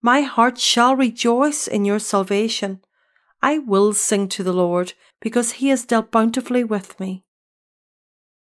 My 0.00 0.22
heart 0.22 0.58
shall 0.58 0.96
rejoice 0.96 1.68
in 1.68 1.84
your 1.84 1.98
salvation. 1.98 2.82
I 3.42 3.58
will 3.58 3.92
sing 3.92 4.28
to 4.28 4.44
the 4.44 4.52
Lord 4.52 4.94
because 5.20 5.52
he 5.52 5.68
has 5.68 5.84
dealt 5.84 6.12
bountifully 6.12 6.62
with 6.62 6.98
me. 7.00 7.24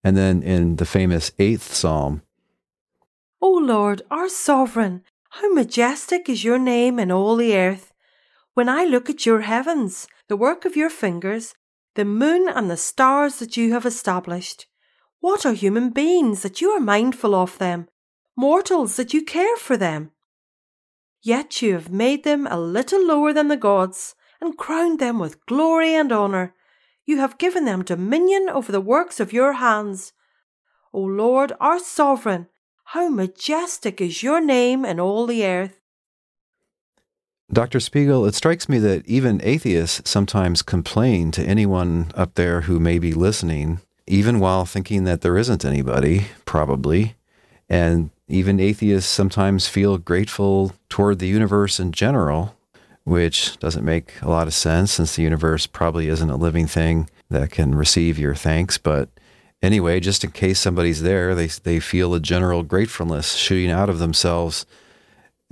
And 0.02 0.16
then 0.16 0.42
in 0.42 0.76
the 0.76 0.84
famous 0.84 1.30
eighth 1.38 1.72
psalm, 1.72 2.22
O 3.40 3.48
Lord, 3.48 4.02
our 4.10 4.28
sovereign, 4.28 5.02
how 5.30 5.52
majestic 5.52 6.28
is 6.28 6.44
your 6.44 6.58
name 6.58 6.98
in 6.98 7.12
all 7.12 7.36
the 7.36 7.56
earth. 7.56 7.92
When 8.54 8.68
I 8.68 8.84
look 8.84 9.08
at 9.08 9.24
your 9.24 9.42
heavens, 9.42 10.08
the 10.28 10.36
work 10.36 10.64
of 10.64 10.76
your 10.76 10.90
fingers, 10.90 11.54
the 11.94 12.04
moon 12.04 12.48
and 12.48 12.70
the 12.70 12.76
stars 12.76 13.38
that 13.38 13.56
you 13.56 13.72
have 13.72 13.86
established, 13.86 14.66
what 15.20 15.46
are 15.46 15.54
human 15.54 15.90
beings 15.90 16.42
that 16.42 16.60
you 16.60 16.70
are 16.70 16.80
mindful 16.80 17.34
of 17.34 17.58
them, 17.58 17.88
mortals 18.36 18.96
that 18.96 19.14
you 19.14 19.24
care 19.24 19.56
for 19.56 19.76
them? 19.76 20.10
Yet 21.22 21.62
you 21.62 21.74
have 21.74 21.90
made 21.90 22.24
them 22.24 22.48
a 22.48 22.58
little 22.58 23.06
lower 23.06 23.32
than 23.32 23.46
the 23.48 23.56
gods 23.56 24.16
and 24.42 24.58
crowned 24.58 24.98
them 24.98 25.20
with 25.20 25.46
glory 25.46 25.94
and 25.94 26.12
honour. 26.12 26.52
You 27.06 27.18
have 27.18 27.38
given 27.38 27.64
them 27.64 27.84
dominion 27.84 28.48
over 28.50 28.72
the 28.72 28.80
works 28.80 29.20
of 29.20 29.32
your 29.32 29.54
hands. 29.54 30.12
O 30.92 31.00
Lord, 31.00 31.52
our 31.60 31.78
sovereign, 31.78 32.48
how 32.86 33.08
majestic 33.08 34.00
is 34.00 34.22
your 34.22 34.40
name 34.40 34.84
in 34.84 34.98
all 34.98 35.26
the 35.26 35.46
earth. 35.46 35.78
Dr. 37.52 37.80
Spiegel, 37.80 38.26
it 38.26 38.34
strikes 38.34 38.68
me 38.68 38.78
that 38.78 39.06
even 39.06 39.40
atheists 39.44 40.10
sometimes 40.10 40.62
complain 40.62 41.30
to 41.32 41.44
anyone 41.44 42.10
up 42.14 42.34
there 42.34 42.62
who 42.62 42.80
may 42.80 42.98
be 42.98 43.14
listening, 43.14 43.80
even 44.06 44.40
while 44.40 44.64
thinking 44.64 45.04
that 45.04 45.20
there 45.20 45.38
isn't 45.38 45.64
anybody, 45.64 46.26
probably. 46.46 47.14
And 47.68 48.10
even 48.26 48.58
atheists 48.58 49.10
sometimes 49.10 49.68
feel 49.68 49.98
grateful 49.98 50.72
toward 50.88 51.20
the 51.20 51.28
universe 51.28 51.78
in 51.78 51.92
general, 51.92 52.56
which 53.04 53.58
doesn't 53.58 53.84
make 53.84 54.14
a 54.22 54.28
lot 54.28 54.46
of 54.46 54.54
sense 54.54 54.92
since 54.92 55.16
the 55.16 55.22
universe 55.22 55.66
probably 55.66 56.08
isn't 56.08 56.30
a 56.30 56.36
living 56.36 56.66
thing 56.66 57.08
that 57.30 57.50
can 57.50 57.74
receive 57.74 58.18
your 58.18 58.34
thanks. 58.34 58.78
But 58.78 59.08
anyway, 59.62 60.00
just 60.00 60.24
in 60.24 60.30
case 60.30 60.60
somebody's 60.60 61.02
there, 61.02 61.34
they, 61.34 61.46
they 61.46 61.80
feel 61.80 62.14
a 62.14 62.20
general 62.20 62.62
gratefulness 62.62 63.34
shooting 63.34 63.70
out 63.70 63.88
of 63.88 63.98
themselves. 63.98 64.66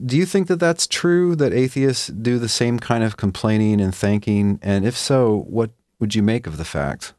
Do 0.05 0.17
you 0.17 0.27
think 0.27 0.47
that 0.49 0.61
that's 0.61 0.87
true, 0.87 1.37
that 1.37 1.53
atheists 1.53 2.07
do 2.07 2.39
the 2.39 2.49
same 2.49 2.79
kind 2.79 3.05
of 3.05 3.17
complaining 3.17 3.81
and 3.81 3.95
thanking? 3.95 4.59
And 4.63 4.87
if 4.87 4.97
so, 4.97 5.45
what 5.49 5.71
would 5.99 6.15
you 6.15 6.23
make 6.23 6.47
of 6.47 6.57
the 6.57 6.65
fact? 6.65 7.13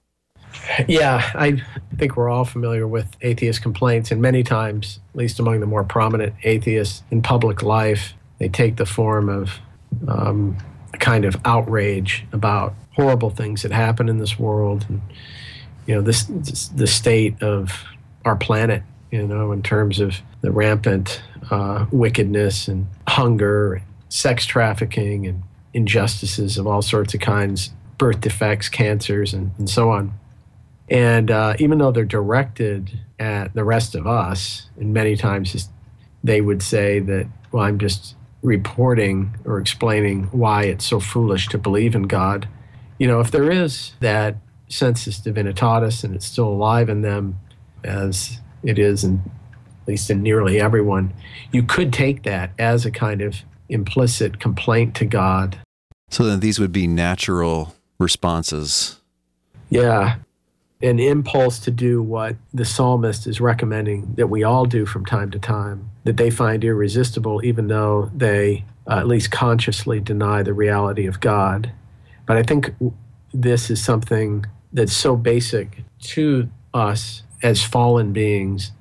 Yeah, 0.88 1.32
I 1.36 1.62
think 1.98 2.18
we're 2.18 2.30
all 2.30 2.44
familiar 2.44 2.88
with 2.88 3.08
atheist 3.22 3.62
complaints, 3.62 4.12
and 4.12 4.22
many 4.22 4.44
times, 4.44 5.00
at 5.14 5.16
least 5.16 5.40
among 5.40 5.60
the 5.60 5.66
more 5.66 5.84
prominent 5.84 6.34
atheists 6.44 7.04
in 7.10 7.22
public 7.22 7.64
life, 7.64 8.14
they 8.38 8.50
take 8.50 8.76
the 8.76 8.86
form 8.86 9.30
of 9.30 9.60
um, 10.08 10.58
kind 10.94 11.26
of 11.26 11.36
outrage 11.46 12.26
about 12.32 12.74
horrible 12.96 13.30
things 13.30 13.62
that 13.64 13.72
happen 13.72 14.10
in 14.10 14.18
this 14.18 14.38
world, 14.38 14.86
and 14.90 15.02
you 15.86 15.96
know 15.96 16.02
this, 16.02 16.24
the 16.76 16.88
state 16.88 17.42
of 17.42 17.84
our 18.26 18.36
planet. 18.36 18.84
You 19.12 19.28
know, 19.28 19.52
in 19.52 19.62
terms 19.62 20.00
of 20.00 20.16
the 20.40 20.52
rampant 20.52 21.22
uh, 21.50 21.86
wickedness 21.92 22.70
and 22.70 22.88
hunger, 23.08 23.82
sex 24.08 24.46
trafficking, 24.46 25.28
and 25.28 25.44
injustices 25.74 26.58
of 26.58 26.68
all 26.68 26.82
sorts 26.82 27.14
of 27.14 27.20
kinds, 27.20 27.72
birth 27.98 28.22
defects, 28.22 28.70
cancers, 28.70 29.34
and, 29.34 29.52
and 29.58 29.70
so 29.70 29.90
on. 29.90 30.14
And 30.90 31.32
uh, 31.32 31.56
even 31.60 31.78
though 31.78 31.92
they're 31.92 32.04
directed 32.04 33.00
at 33.20 33.54
the 33.54 33.64
rest 33.64 33.96
of 33.96 34.06
us, 34.06 34.68
and 34.78 34.94
many 34.94 35.16
times 35.16 35.70
they 36.24 36.42
would 36.42 36.62
say 36.62 37.00
that, 37.00 37.28
well, 37.52 37.64
I'm 37.64 37.80
just 37.80 38.16
reporting 38.42 39.36
or 39.46 39.60
explaining 39.60 40.24
why 40.26 40.64
it's 40.64 40.86
so 40.86 41.00
foolish 41.00 41.48
to 41.50 41.58
believe 41.58 41.96
in 41.96 42.04
God. 42.04 42.48
You 42.98 43.08
know, 43.08 43.20
if 43.20 43.32
there 43.32 43.52
is 43.52 43.94
that 44.00 44.38
sensus 44.68 45.20
divinitatis 45.20 46.04
and 46.04 46.16
it's 46.16 46.26
still 46.26 46.48
alive 46.48 46.90
in 46.90 47.02
them, 47.02 47.40
as 47.84 48.40
it 48.64 48.80
is 48.80 49.04
in 49.04 49.22
at 49.82 49.88
least 49.88 50.10
in 50.10 50.22
nearly 50.22 50.62
everyone, 50.62 51.12
you 51.52 51.64
could 51.64 51.92
take 51.92 52.24
that 52.24 52.52
as 52.60 52.86
a 52.86 52.92
kind 52.92 53.22
of 53.22 53.38
implicit 53.68 54.40
complaint 54.40 54.96
to 54.96 55.06
God. 55.06 55.58
So 56.10 56.24
then 56.24 56.40
these 56.40 56.60
would 56.60 56.72
be 56.72 56.86
natural 56.86 57.74
responses. 58.00 59.00
Yeah. 59.70 60.18
An 60.84 61.00
impulse 61.00 61.60
to 61.60 61.72
do 61.72 62.02
what 62.02 62.36
the 62.54 62.66
psalmist 62.66 63.28
is 63.28 63.40
recommending 63.40 64.16
that 64.16 64.28
we 64.28 64.44
all 64.44 64.66
do 64.66 64.86
from 64.86 65.06
time 65.06 65.30
to 65.32 65.40
time, 65.40 65.92
that 66.06 66.18
they 66.18 66.30
find 66.30 66.64
irresistible, 66.64 67.44
even 67.46 67.68
though 67.68 68.10
they 68.16 68.66
uh, 68.88 68.98
at 68.98 69.08
least 69.08 69.32
consciously 69.32 70.00
deny 70.00 70.42
the 70.42 70.54
reality 70.54 71.06
of 71.06 71.20
God. 71.20 71.72
But 72.26 72.38
I 72.38 72.44
think 72.44 72.74
this 73.34 73.70
is 73.70 73.84
something 73.84 74.46
that's 74.74 74.94
so 74.94 75.16
basic 75.16 75.84
to 76.00 76.50
us 76.74 77.24
as 77.44 77.64
fallen 77.64 78.14
beings 78.14 78.72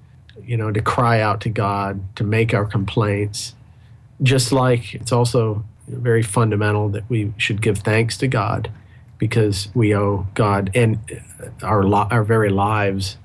you 0.50 0.56
know, 0.56 0.72
to 0.72 0.82
cry 0.82 1.20
out 1.20 1.40
to 1.42 1.48
God, 1.48 2.16
to 2.16 2.24
make 2.24 2.52
our 2.52 2.64
complaints. 2.64 3.54
Just 4.20 4.50
like 4.50 4.94
it's 4.94 5.12
also 5.12 5.64
very 5.86 6.24
fundamental 6.24 6.88
that 6.88 7.08
we 7.08 7.32
should 7.36 7.62
give 7.62 7.78
thanks 7.78 8.16
to 8.18 8.26
God 8.26 8.70
because 9.20 9.68
we 9.74 9.94
owe 9.94 10.26
God 10.34 10.70
and 10.74 10.98
our 11.62 11.84
our 12.10 12.24
very 12.24 12.48
lives 12.48 13.18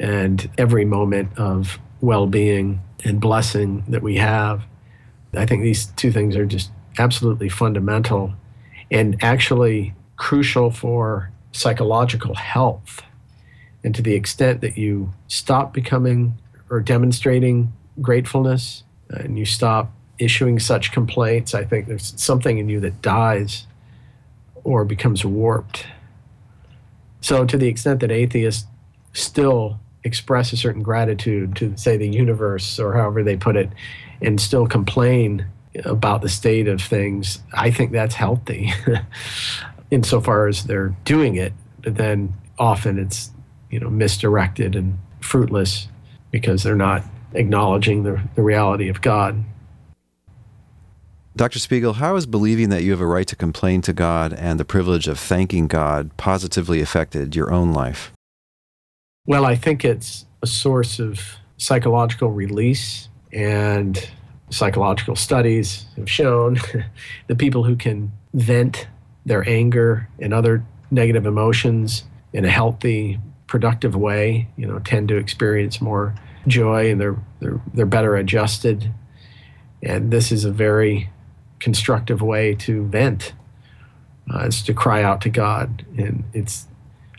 and 0.00 0.50
every 0.58 0.84
moment 0.84 1.38
of 1.38 1.78
well-being 2.00 2.80
and 3.04 3.20
blessing 3.20 3.84
that 3.86 4.02
we 4.02 4.16
have. 4.16 4.64
I 5.34 5.46
think 5.46 5.62
these 5.62 5.86
two 5.86 6.10
things 6.10 6.34
are 6.34 6.46
just 6.46 6.70
absolutely 6.98 7.50
fundamental 7.50 8.32
and 8.90 9.22
actually 9.22 9.94
crucial 10.16 10.70
for 10.70 11.30
psychological 11.52 12.34
health. 12.34 13.02
And 13.84 13.94
to 13.94 14.02
the 14.02 14.14
extent 14.14 14.62
that 14.62 14.78
you 14.78 15.12
stop 15.28 15.74
becoming 15.74 16.38
or 16.70 16.80
demonstrating 16.80 17.72
gratefulness 18.00 18.82
and 19.10 19.38
you 19.38 19.44
stop 19.44 19.92
issuing 20.18 20.58
such 20.58 20.92
complaints, 20.92 21.54
I 21.54 21.64
think 21.64 21.86
there's 21.86 22.14
something 22.16 22.56
in 22.58 22.68
you 22.68 22.80
that 22.80 23.02
dies 23.02 23.66
or 24.66 24.84
becomes 24.84 25.24
warped. 25.24 25.86
So, 27.20 27.46
to 27.46 27.56
the 27.56 27.68
extent 27.68 28.00
that 28.00 28.10
atheists 28.10 28.66
still 29.12 29.78
express 30.02 30.52
a 30.52 30.56
certain 30.56 30.82
gratitude 30.82 31.54
to, 31.56 31.76
say, 31.76 31.96
the 31.96 32.08
universe 32.08 32.78
or 32.78 32.92
however 32.92 33.22
they 33.22 33.36
put 33.36 33.56
it, 33.56 33.70
and 34.20 34.40
still 34.40 34.66
complain 34.66 35.46
about 35.84 36.20
the 36.20 36.28
state 36.28 36.66
of 36.66 36.82
things, 36.82 37.38
I 37.52 37.70
think 37.70 37.92
that's 37.92 38.14
healthy 38.14 38.72
insofar 39.90 40.48
as 40.48 40.64
they're 40.64 40.96
doing 41.04 41.36
it. 41.36 41.52
But 41.82 41.96
then 41.96 42.34
often 42.58 42.98
it's, 42.98 43.30
you 43.70 43.78
know, 43.78 43.90
misdirected 43.90 44.74
and 44.74 44.98
fruitless 45.20 45.86
because 46.32 46.64
they're 46.64 46.74
not 46.74 47.04
acknowledging 47.34 48.02
the, 48.02 48.20
the 48.34 48.42
reality 48.42 48.88
of 48.88 49.00
God. 49.00 49.44
Dr. 51.36 51.58
Spiegel, 51.58 51.92
how 51.92 52.14
has 52.14 52.24
believing 52.24 52.70
that 52.70 52.82
you 52.82 52.92
have 52.92 53.00
a 53.02 53.06
right 53.06 53.26
to 53.26 53.36
complain 53.36 53.82
to 53.82 53.92
God 53.92 54.32
and 54.32 54.58
the 54.58 54.64
privilege 54.64 55.06
of 55.06 55.18
thanking 55.18 55.66
God 55.66 56.16
positively 56.16 56.80
affected 56.80 57.36
your 57.36 57.52
own 57.52 57.74
life? 57.74 58.10
Well, 59.26 59.44
I 59.44 59.54
think 59.54 59.84
it's 59.84 60.24
a 60.42 60.46
source 60.46 60.98
of 60.98 61.20
psychological 61.58 62.30
release, 62.30 63.10
and 63.34 64.08
psychological 64.48 65.14
studies 65.14 65.84
have 65.96 66.08
shown 66.08 66.56
that 67.26 67.36
people 67.36 67.64
who 67.64 67.76
can 67.76 68.12
vent 68.32 68.88
their 69.26 69.46
anger 69.46 70.08
and 70.18 70.32
other 70.32 70.64
negative 70.90 71.26
emotions 71.26 72.04
in 72.32 72.46
a 72.46 72.50
healthy, 72.50 73.20
productive 73.46 73.94
way, 73.94 74.48
you 74.56 74.66
know, 74.66 74.78
tend 74.78 75.08
to 75.08 75.18
experience 75.18 75.82
more 75.82 76.14
joy 76.46 76.90
and 76.90 76.98
they're 76.98 77.16
they're 77.40 77.60
they're 77.74 77.84
better 77.84 78.16
adjusted. 78.16 78.90
And 79.82 80.10
this 80.10 80.32
is 80.32 80.46
a 80.46 80.50
very 80.50 81.10
constructive 81.66 82.22
way 82.22 82.54
to 82.54 82.86
vent. 82.86 83.32
Uh, 84.32 84.44
it's 84.44 84.62
to 84.62 84.72
cry 84.72 85.02
out 85.02 85.20
to 85.20 85.28
God, 85.28 85.84
and 85.98 86.22
it's 86.32 86.68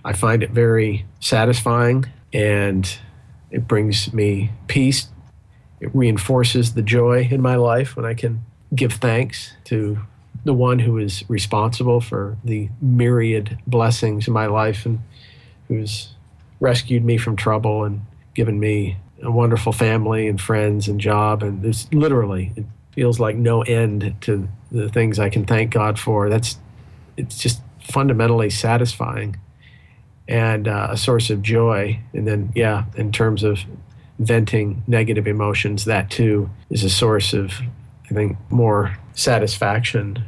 I 0.06 0.14
find 0.14 0.42
it 0.42 0.52
very 0.52 1.06
satisfying, 1.20 2.06
and 2.32 2.98
it 3.52 3.68
brings 3.68 4.14
me 4.14 4.52
peace. 4.68 5.10
It 5.82 5.94
reinforces 5.94 6.76
the 6.76 6.82
joy 6.82 7.28
in 7.30 7.42
my 7.42 7.58
life 7.58 7.98
when 7.98 8.06
I 8.06 8.14
can 8.14 8.46
give 8.74 8.94
thanks 8.94 9.52
to 9.66 10.00
the 10.46 10.54
one 10.54 10.80
who 10.80 10.98
is 10.98 11.26
responsible 11.30 12.00
for 12.00 12.38
the 12.46 12.70
myriad 12.80 13.60
blessings 13.68 14.30
in 14.30 14.34
my 14.34 14.46
life 14.46 14.86
and 14.86 15.00
who's 15.68 16.14
rescued 16.62 17.04
me 17.04 17.18
from 17.18 17.36
trouble 17.36 17.84
and 17.84 18.00
given 18.34 18.62
me 18.62 18.96
a 19.22 19.30
wonderful 19.30 19.74
family 19.74 20.26
and 20.26 20.40
friends 20.40 20.88
and 20.88 21.02
job. 21.02 21.44
And 21.44 21.64
there's 21.64 21.92
literally, 21.92 22.54
it 22.56 22.64
feels 22.98 23.20
like 23.20 23.36
no 23.36 23.62
end 23.62 24.16
to 24.20 24.50
the 24.72 24.90
things 24.90 25.20
I 25.20 25.30
can 25.30 25.46
thank 25.46 25.70
God 25.70 26.00
for. 26.00 26.32
That's, 26.32 26.58
it's 27.16 27.38
just 27.38 27.62
fundamentally 27.80 28.50
satisfying 28.50 29.38
and 30.28 30.68
uh, 30.68 30.88
a 30.90 30.98
source 30.98 31.30
of 31.30 31.44
joy. 31.44 32.00
And 32.14 32.28
then, 32.28 32.52
yeah, 32.56 32.86
in 32.96 33.12
terms 33.12 33.44
of 33.44 33.60
venting 34.18 34.82
negative 34.88 35.28
emotions, 35.28 35.86
that 35.86 36.10
too 36.10 36.50
is 36.72 36.84
a 36.84 36.90
source 36.90 37.34
of, 37.34 37.54
I 38.10 38.16
think, 38.16 38.36
more 38.50 38.98
satisfaction. 39.14 40.24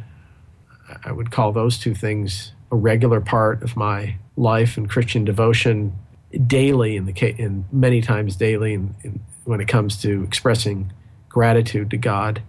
I 1.04 1.12
would 1.12 1.32
call 1.32 1.52
those 1.52 1.80
two 1.80 1.96
things 1.96 2.54
a 2.72 2.76
regular 2.76 3.20
part 3.20 3.64
of 3.64 3.76
my 3.76 4.16
life 4.38 4.78
and 4.78 4.88
Christian 4.88 5.26
devotion 5.26 5.98
daily 6.46 6.98
in 6.98 7.08
the 7.08 7.14
case, 7.14 7.36
in 7.40 7.66
many 7.72 8.00
times 8.00 8.36
daily 8.36 8.76
in, 8.76 8.94
in, 9.04 9.20
when 9.46 9.60
it 9.60 9.68
comes 9.68 10.00
to 10.04 10.22
expressing 10.22 10.94
gratitude 11.30 11.90
to 11.90 11.98
God, 11.98 12.44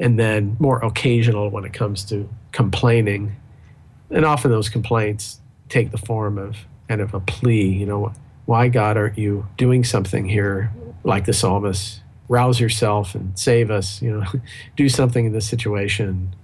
and 0.00 0.18
then 0.18 0.56
more 0.58 0.84
occasional 0.84 1.50
when 1.50 1.64
it 1.64 1.72
comes 1.72 2.04
to 2.06 2.28
complaining. 2.50 3.36
And 4.10 4.24
often 4.24 4.50
those 4.50 4.68
complaints 4.68 5.40
take 5.68 5.92
the 5.92 5.98
form 5.98 6.38
of 6.38 6.56
kind 6.88 7.00
of 7.00 7.14
a 7.14 7.20
plea, 7.20 7.68
you 7.68 7.86
know, 7.86 8.12
why 8.46 8.66
God 8.66 8.96
aren't 8.96 9.16
you 9.16 9.46
doing 9.56 9.84
something 9.84 10.28
here 10.28 10.72
like 11.04 11.26
the 11.26 11.32
psalmist? 11.32 12.00
Rouse 12.28 12.58
yourself 12.58 13.14
and 13.14 13.38
save 13.38 13.70
us, 13.70 14.02
you 14.02 14.10
know, 14.10 14.26
do 14.76 14.88
something 14.88 15.26
in 15.26 15.32
this 15.32 15.46
situation 15.46 16.34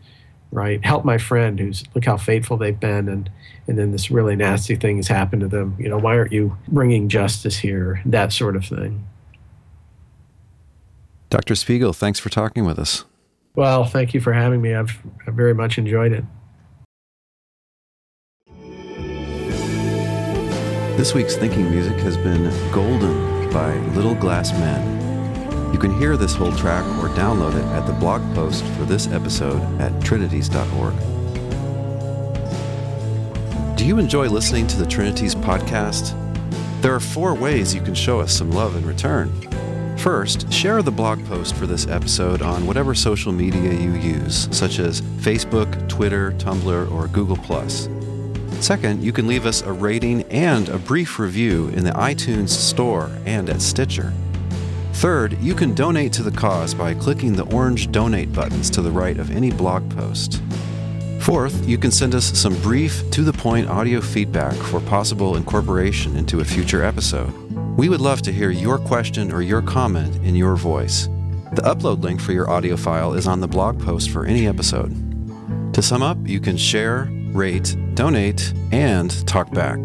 right? 0.53 0.85
Help 0.85 1.05
my 1.05 1.19
friend 1.19 1.59
who's 1.59 1.85
look 1.95 2.05
how 2.05 2.17
faithful 2.17 2.57
they've 2.57 2.79
been, 2.79 3.09
and 3.09 3.31
and 3.67 3.79
then 3.79 3.93
this 3.93 4.11
really 4.11 4.37
nasty 4.37 4.77
thing 4.77 4.97
has 4.97 5.09
happened 5.09 5.41
to 5.41 5.49
them. 5.49 5.77
You 5.79 5.89
know, 5.89 5.99
why 5.99 6.17
aren't 6.17 6.33
you 6.33 6.57
bringing 6.69 7.09
justice 7.09 7.59
here? 7.59 8.01
That 8.07 8.33
sort 8.33 8.57
of 8.57 8.65
thing. 8.65 9.07
Dr. 11.29 11.57
Spiegel, 11.57 11.93
thanks 11.93 12.21
for 12.21 12.29
talking 12.29 12.65
with 12.65 12.79
us. 12.79 13.05
Well, 13.57 13.87
thank 13.87 14.13
you 14.13 14.21
for 14.21 14.35
having 14.35 14.61
me. 14.61 14.75
I've, 14.75 14.91
very 15.27 15.55
much 15.55 15.79
enjoyed 15.79 16.13
it. 16.13 16.25
This 20.97 21.15
week's 21.15 21.37
thinking 21.37 21.71
music 21.71 21.97
has 22.01 22.19
been 22.19 22.51
Golden 22.71 23.51
by 23.51 23.75
Little 23.95 24.15
Glass 24.15 24.53
Men. 24.53 25.73
You 25.73 25.79
can 25.79 25.99
hear 25.99 26.19
this 26.19 26.35
whole 26.35 26.53
track 26.53 26.85
or 27.03 27.09
download 27.11 27.55
it 27.55 27.65
at 27.75 27.87
the 27.87 27.93
blog 27.95 28.23
post 28.35 28.65
for 28.65 28.85
this 28.85 29.07
episode 29.09 29.63
at 29.81 30.03
trinities.org. 30.03 30.95
Do 33.77 33.87
you 33.87 33.99
enjoy 33.99 34.29
listening 34.29 34.67
to 34.69 34.77
the 34.77 34.87
Trinities 34.87 35.35
podcast? 35.35 36.15
There 36.83 36.95
are 36.95 37.01
four 37.01 37.35
ways 37.35 37.75
you 37.75 37.81
can 37.81 37.95
show 37.95 38.21
us 38.21 38.33
some 38.33 38.51
love 38.51 38.77
in 38.77 38.87
return. 38.87 39.33
First, 40.07 40.53
share 40.53 40.83
the 40.83 40.93
blog 40.93 41.27
post 41.27 41.57
for 41.57 41.67
this 41.67 41.89
episode 41.89 42.41
on 42.41 42.65
whatever 42.65 42.95
social 42.95 43.33
media 43.33 43.73
you 43.73 43.95
use, 43.95 44.49
such 44.57 44.79
as 44.79 45.01
Facebook, 45.01 45.89
Twitter, 45.89 46.31
Tumblr, 46.39 46.93
or 46.93 47.09
Google. 47.09 47.37
Second, 48.61 49.03
you 49.03 49.13
can 49.13 49.27
leave 49.27 49.47
us 49.47 49.63
a 49.63 49.73
rating 49.73 50.23
and 50.31 50.69
a 50.69 50.79
brief 50.79 51.19
review 51.19 51.71
in 51.71 51.83
the 51.83 51.91
iTunes 51.91 52.51
Store 52.51 53.11
and 53.25 53.51
at 53.51 53.61
Stitcher. 53.61 54.15
Third, 54.93 55.37
you 55.41 55.57
can 55.57 55.75
donate 55.75 56.13
to 56.13 56.23
the 56.23 56.31
cause 56.31 56.73
by 56.73 56.95
clicking 56.95 57.33
the 57.33 57.53
orange 57.53 57.91
donate 57.91 58.33
buttons 58.33 58.71
to 58.71 58.83
the 58.83 58.93
right 58.93 59.19
of 59.19 59.33
any 59.33 59.51
blog 59.51 59.91
post. 59.97 60.41
Fourth, 61.19 61.67
you 61.67 61.79
can 61.79 61.91
send 61.91 62.15
us 62.15 62.27
some 62.39 62.55
brief, 62.63 63.11
to 63.11 63.23
the 63.23 63.33
point 63.33 63.69
audio 63.69 64.01
feedback 64.01 64.55
for 64.55 64.79
possible 64.83 65.35
incorporation 65.35 66.15
into 66.17 66.39
a 66.39 66.45
future 66.45 66.85
episode. 66.85 67.46
We 67.77 67.91
would 67.91 68.01
love 68.01 68.23
to 68.23 68.33
hear 68.33 68.49
your 68.49 68.79
question 68.79 69.31
or 69.31 69.43
your 69.43 69.61
comment 69.61 70.17
in 70.25 70.35
your 70.35 70.57
voice. 70.57 71.09
The 71.53 71.63
upload 71.63 72.03
link 72.03 72.23
for 72.23 72.33
your 72.33 72.49
audio 72.49 72.75
file 72.75 73.13
is 73.13 73.27
on 73.27 73.41
the 73.41 73.47
blog 73.47 73.79
post 73.79 74.09
for 74.09 74.25
any 74.25 74.49
episode. 74.49 74.95
To 75.75 75.83
sum 75.83 76.03
up, 76.03 76.17
you 76.25 76.41
can 76.41 76.57
share, 76.57 77.11
rate, 77.33 77.77
donate, 77.93 78.55
and 78.73 79.11
talk 79.27 79.53
back. 79.53 79.79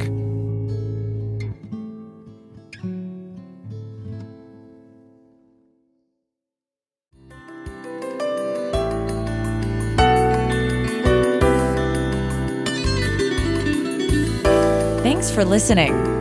Thanks 15.04 15.30
for 15.30 15.44
listening. 15.44 16.21